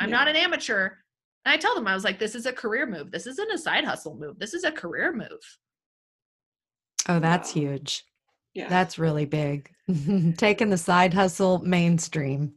I'm 0.00 0.10
Yeah. 0.10 0.16
not 0.16 0.28
an 0.28 0.36
amateur. 0.36 0.90
And 1.44 1.52
I 1.52 1.56
tell 1.56 1.74
them, 1.74 1.86
I 1.86 1.94
was 1.94 2.04
like, 2.04 2.18
this 2.18 2.34
is 2.34 2.46
a 2.46 2.52
career 2.52 2.86
move. 2.86 3.10
This 3.10 3.26
isn't 3.26 3.52
a 3.52 3.58
side 3.58 3.84
hustle 3.84 4.16
move. 4.16 4.38
This 4.38 4.54
is 4.54 4.64
a 4.64 4.72
career 4.72 5.12
move. 5.12 5.40
Oh, 7.08 7.18
that's 7.20 7.54
Wow. 7.54 7.60
huge. 7.62 8.04
yeah. 8.54 8.68
That's 8.68 8.98
really 8.98 9.26
big. 9.26 9.70
Taking 10.36 10.70
the 10.70 10.78
side 10.78 11.14
hustle 11.14 11.60
mainstream. 11.60 12.52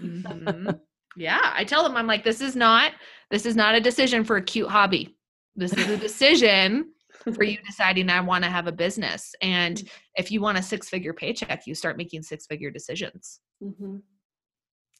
Mhm. 0.00 0.80
yeah, 1.16 1.52
I 1.54 1.62
tell 1.64 1.82
them 1.84 1.96
I'm 1.96 2.06
like, 2.08 2.24
this 2.24 2.40
is 2.40 2.56
not 2.56 2.92
this 3.30 3.46
is 3.46 3.54
not 3.56 3.74
a 3.74 3.80
decision 3.80 4.24
for 4.24 4.36
a 4.36 4.42
cute 4.42 4.68
hobby. 4.68 5.16
This 5.56 5.72
is 5.72 5.88
a 5.88 5.96
decision 5.96 6.92
for 7.34 7.44
you 7.44 7.58
deciding 7.66 8.08
I 8.10 8.20
want 8.20 8.42
to 8.44 8.50
have 8.50 8.66
a 8.66 8.72
business. 8.72 9.34
And 9.42 9.82
if 10.16 10.30
you 10.30 10.40
want 10.40 10.58
a 10.58 10.62
six 10.62 10.88
figure 10.88 11.12
paycheck, 11.12 11.66
you 11.66 11.74
start 11.74 11.96
making 11.96 12.22
six 12.22 12.46
figure 12.46 12.70
decisions. 12.70 13.40
Mhm. 13.62 14.02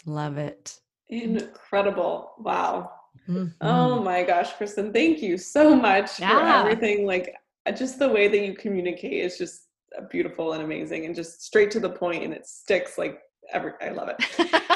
Love 0.06 0.36
it. 0.38 0.78
Incredible. 1.08 2.32
Wow. 2.38 2.90
Mhm. 3.28 3.52
Oh 3.60 4.02
my 4.02 4.22
gosh, 4.22 4.52
Kristen, 4.54 4.92
thank 4.92 5.20
you 5.22 5.36
so 5.38 5.74
much 5.76 6.10
for 6.12 6.24
everything. 6.24 7.06
Like 7.06 7.34
just 7.76 7.98
the 7.98 8.08
way 8.08 8.28
that 8.28 8.38
you 8.38 8.54
communicate 8.54 9.24
is 9.24 9.38
just 9.38 9.68
uh, 9.98 10.02
beautiful 10.10 10.52
and 10.54 10.62
amazing 10.62 11.06
and 11.06 11.14
just 11.14 11.42
straight 11.42 11.70
to 11.72 11.80
the 11.80 11.90
point 11.90 12.24
and 12.24 12.32
it 12.32 12.46
sticks 12.46 12.96
like 12.98 13.18
every 13.52 13.72
I 13.80 13.90
love 13.90 14.08
it. 14.08 14.16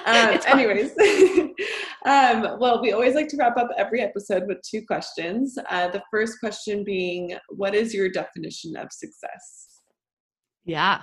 Um, 0.07 0.31
It's 0.35 0.47
fun. 0.47 0.59
anyways, 0.59 0.93
um, 2.07 2.59
well, 2.61 2.81
we 2.81 2.93
always 2.93 3.15
like 3.15 3.29
to 3.29 3.37
wrap 3.37 3.57
up 3.57 3.69
every 3.77 4.01
episode 4.01 4.47
with 4.47 4.59
two 4.63 4.85
questions. 4.87 5.59
Uh, 5.71 5.89
the 5.89 6.03
first 6.11 6.39
question 6.41 6.85
being, 6.85 7.37
what 7.49 7.75
is 7.75 7.93
your 7.93 8.09
definition 8.09 8.77
of 8.77 8.93
success? 8.93 9.83
Yeah. 10.65 11.03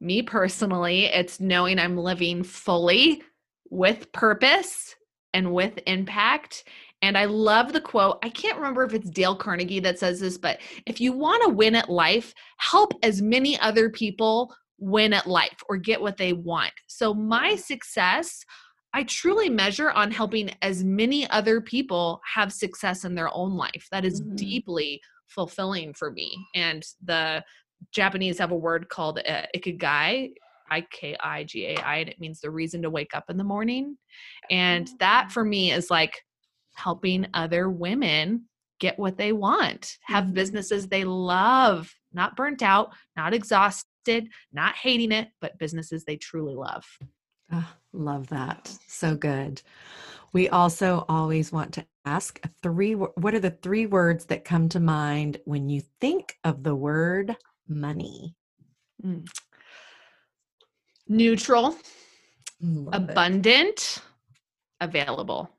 Me 0.00 0.22
personally, 0.22 1.06
it's 1.06 1.40
knowing 1.40 1.78
I'm 1.78 1.96
living 1.96 2.42
fully 2.42 3.22
with 3.70 4.12
purpose 4.12 4.94
and 5.32 5.52
with 5.52 5.78
impact. 5.86 6.64
And 7.00 7.18
I 7.18 7.24
love 7.24 7.72
the 7.72 7.80
quote. 7.80 8.18
I 8.22 8.28
can't 8.28 8.56
remember 8.56 8.84
if 8.84 8.94
it's 8.94 9.10
Dale 9.10 9.36
Carnegie 9.36 9.80
that 9.80 9.98
says 9.98 10.20
this, 10.20 10.38
but 10.38 10.58
if 10.86 11.00
you 11.00 11.12
want 11.12 11.42
to 11.42 11.54
win 11.54 11.74
at 11.74 11.90
life, 11.90 12.34
help 12.58 12.92
as 13.02 13.20
many 13.20 13.58
other 13.60 13.90
people 13.90 14.54
win 14.78 15.12
at 15.12 15.26
life 15.26 15.62
or 15.68 15.76
get 15.76 16.00
what 16.00 16.16
they 16.16 16.32
want. 16.32 16.72
So 16.86 17.14
my 17.14 17.56
success, 17.56 18.44
I 18.94 19.02
truly 19.02 19.50
measure 19.50 19.90
on 19.90 20.12
helping 20.12 20.50
as 20.62 20.84
many 20.84 21.28
other 21.30 21.60
people 21.60 22.20
have 22.32 22.52
success 22.52 23.04
in 23.04 23.16
their 23.16 23.34
own 23.34 23.54
life. 23.56 23.88
That 23.90 24.04
is 24.04 24.22
Mhm. 24.22 24.36
deeply 24.36 25.02
fulfilling 25.26 25.94
for 25.94 26.12
me. 26.12 26.46
And 26.54 26.86
the 27.02 27.44
Japanese 27.90 28.38
have 28.38 28.52
a 28.52 28.56
word 28.56 28.88
called 28.88 29.18
uh, 29.18 29.46
ikigai, 29.54 30.32
I 30.70 30.80
K 30.92 31.16
I 31.18 31.42
G 31.42 31.66
A 31.66 31.76
I, 31.78 31.96
and 31.96 32.08
it 32.08 32.20
means 32.20 32.40
the 32.40 32.52
reason 32.52 32.82
to 32.82 32.90
wake 32.90 33.14
up 33.14 33.24
in 33.28 33.36
the 33.36 33.44
morning. 33.44 33.98
And 34.48 34.88
that 35.00 35.32
for 35.32 35.44
me 35.44 35.72
is 35.72 35.90
like 35.90 36.22
helping 36.74 37.26
other 37.34 37.68
women 37.68 38.48
get 38.78 38.98
what 38.98 39.18
they 39.18 39.32
want, 39.32 39.98
have 40.04 40.26
Mhm. 40.26 40.34
businesses 40.34 40.86
they 40.88 41.04
love, 41.04 41.92
not 42.12 42.36
burnt 42.36 42.62
out, 42.62 42.94
not 43.16 43.34
exhausted, 43.34 44.28
not 44.52 44.76
hating 44.76 45.10
it, 45.10 45.30
but 45.40 45.58
businesses 45.58 46.04
they 46.04 46.16
truly 46.16 46.54
love. 46.54 46.86
Love 47.94 48.28
that. 48.28 48.70
So 48.88 49.16
good. 49.16 49.62
We 50.32 50.48
also 50.48 51.04
always 51.08 51.52
want 51.52 51.72
to 51.74 51.86
ask 52.04 52.40
three 52.62 52.94
what 52.94 53.34
are 53.34 53.40
the 53.40 53.50
three 53.50 53.86
words 53.86 54.26
that 54.26 54.44
come 54.44 54.68
to 54.70 54.80
mind 54.80 55.40
when 55.44 55.68
you 55.68 55.82
think 56.00 56.36
of 56.44 56.62
the 56.62 56.74
word 56.74 57.36
money? 57.68 58.34
Mm. 59.04 59.26
Neutral, 61.08 61.76
Love 62.60 63.10
it. 63.10 63.10
abundant, 63.10 64.02
available. 64.80 65.50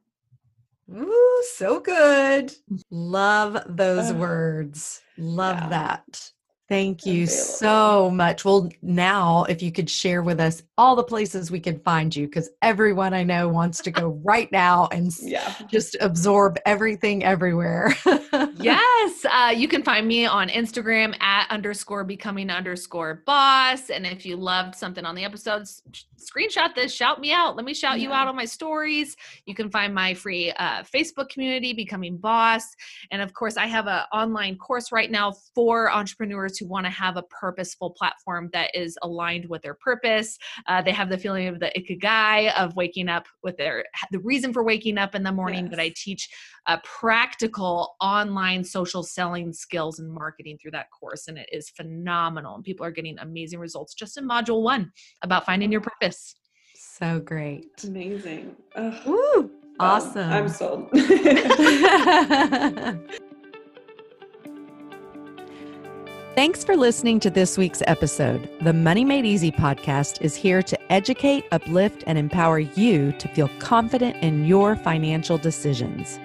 Ooh, 0.93 1.43
so 1.55 1.79
good. 1.79 2.53
Love 2.91 3.57
those 3.67 4.11
Ugh. 4.11 4.17
words. 4.19 5.01
Love 5.17 5.57
Yeah. 5.57 5.69
that. 5.69 6.31
Thank 6.67 7.05
you 7.05 7.23
Available. 7.23 7.43
so 7.43 8.09
much. 8.09 8.43
Well, 8.43 8.69
now 8.81 9.43
if 9.43 9.61
you 9.61 9.71
could 9.71 9.89
share 9.89 10.23
with 10.23 10.39
us 10.39 10.63
all 10.79 10.95
the 10.95 11.03
places 11.03 11.51
we 11.51 11.59
can 11.59 11.79
find 11.79 12.15
you, 12.15 12.25
because 12.25 12.49
everyone 12.63 13.13
I 13.13 13.23
know 13.23 13.47
wants 13.47 13.81
to 13.83 13.91
go 13.91 14.19
right 14.23 14.51
now 14.51 14.87
and 14.91 15.11
Yeah. 15.21 15.53
just 15.67 15.95
absorb 16.01 16.57
everything 16.65 17.23
everywhere. 17.23 17.93
yes 18.57 19.25
uh, 19.31 19.53
you 19.55 19.67
can 19.67 19.83
find 19.83 20.07
me 20.07 20.25
on 20.25 20.49
instagram 20.49 21.19
at 21.21 21.49
underscore 21.51 22.03
becoming 22.03 22.49
underscore 22.49 23.21
boss 23.25 23.89
and 23.89 24.05
if 24.05 24.25
you 24.25 24.35
loved 24.35 24.75
something 24.75 25.05
on 25.05 25.15
the 25.15 25.23
episodes 25.23 25.81
screenshot 26.17 26.73
this 26.75 26.93
shout 26.93 27.19
me 27.19 27.31
out 27.31 27.55
let 27.55 27.65
me 27.65 27.73
shout 27.73 27.99
you 27.99 28.11
out 28.11 28.27
on 28.27 28.35
my 28.35 28.45
stories 28.45 29.15
you 29.45 29.53
can 29.53 29.69
find 29.69 29.93
my 29.93 30.13
free 30.13 30.51
uh, 30.53 30.83
facebook 30.83 31.29
community 31.29 31.73
becoming 31.73 32.17
boss 32.17 32.63
and 33.11 33.21
of 33.21 33.33
course 33.33 33.57
i 33.57 33.65
have 33.65 33.87
an 33.87 34.01
online 34.13 34.57
course 34.57 34.91
right 34.91 35.11
now 35.11 35.31
for 35.53 35.91
entrepreneurs 35.91 36.54
who 36.57 36.67
want 36.67 36.85
to 36.85 36.89
have 36.89 37.17
a 37.17 37.23
purposeful 37.23 37.91
platform 37.91 38.49
that 38.53 38.73
is 38.75 38.97
aligned 39.03 39.47
with 39.49 39.61
their 39.61 39.75
purpose 39.75 40.37
uh, 40.67 40.81
they 40.81 40.91
have 40.91 41.09
the 41.09 41.17
feeling 41.17 41.47
of 41.47 41.59
the 41.59 41.71
ikigai 41.77 42.53
of 42.55 42.75
waking 42.75 43.09
up 43.09 43.25
with 43.43 43.57
their 43.57 43.83
the 44.11 44.19
reason 44.19 44.53
for 44.53 44.63
waking 44.63 44.97
up 44.97 45.15
in 45.15 45.23
the 45.23 45.31
morning 45.31 45.67
but 45.69 45.79
i 45.79 45.91
teach 45.95 46.29
uh, 46.67 46.77
practical 46.83 47.95
online 48.01 48.63
social 48.63 49.03
selling 49.03 49.53
skills 49.53 49.99
and 49.99 50.11
marketing 50.11 50.57
through 50.61 50.71
that 50.71 50.89
course. 50.91 51.27
And 51.27 51.37
it 51.37 51.47
is 51.51 51.69
phenomenal. 51.69 52.55
And 52.55 52.63
people 52.63 52.85
are 52.85 52.91
getting 52.91 53.17
amazing 53.19 53.59
results 53.59 53.93
just 53.93 54.17
in 54.17 54.27
module 54.27 54.63
one 54.63 54.91
about 55.21 55.45
finding 55.45 55.71
your 55.71 55.81
purpose. 55.81 56.35
so 56.75 57.19
great. 57.19 57.67
Amazing. 57.83 58.55
Ugh. 58.75 58.93
Woo! 59.05 59.37
Um, 59.37 59.51
Awesome. 59.79 60.31
I'm 60.31 60.49
sold. 60.49 60.89
Thanks 66.35 66.65
for 66.65 66.75
listening 66.75 67.21
to 67.21 67.29
this 67.29 67.57
week's 67.57 67.81
episode. 67.87 68.49
The 68.59 68.73
Money 68.73 69.05
Made 69.05 69.25
Easy 69.25 69.53
podcast 69.53 70.21
is 70.21 70.35
here 70.35 70.61
to 70.63 70.91
educate, 70.91 71.45
uplift, 71.53 72.03
and 72.07 72.17
empower 72.17 72.59
you 72.59 73.13
to 73.13 73.29
feel 73.29 73.49
confident 73.59 74.17
in 74.21 74.43
your 74.43 74.75
financial 74.75 75.37
decisions. 75.37 76.19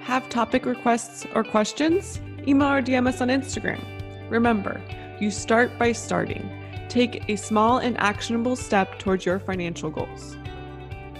Have 0.00 0.28
topic 0.28 0.64
requests 0.64 1.26
or 1.34 1.42
questions? 1.42 2.20
Email 2.46 2.68
or 2.68 2.80
DM 2.80 3.08
us 3.08 3.20
on 3.20 3.26
Instagram. 3.26 3.84
Remember, 4.30 4.80
you 5.18 5.32
start 5.32 5.76
by 5.76 5.90
starting. 5.90 6.48
Take 6.88 7.28
a 7.28 7.34
small 7.34 7.78
and 7.78 7.98
actionable 7.98 8.54
step 8.54 9.00
towards 9.00 9.26
your 9.26 9.40
financial 9.40 9.90
goals. 9.90 10.36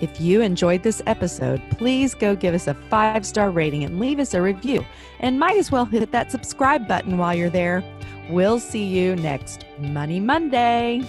If 0.00 0.20
you 0.20 0.42
enjoyed 0.42 0.82
this 0.82 1.02
episode, 1.06 1.62
please 1.70 2.14
go 2.14 2.36
give 2.36 2.54
us 2.54 2.66
a 2.66 2.74
five 2.74 3.24
star 3.24 3.50
rating 3.50 3.84
and 3.84 3.98
leave 3.98 4.18
us 4.18 4.34
a 4.34 4.42
review. 4.42 4.84
And 5.20 5.38
might 5.38 5.56
as 5.56 5.72
well 5.72 5.84
hit 5.84 6.10
that 6.12 6.30
subscribe 6.30 6.86
button 6.86 7.18
while 7.18 7.34
you're 7.34 7.50
there. 7.50 7.82
We'll 8.28 8.60
see 8.60 8.84
you 8.84 9.16
next 9.16 9.64
Money 9.78 10.20
Monday. 10.20 11.02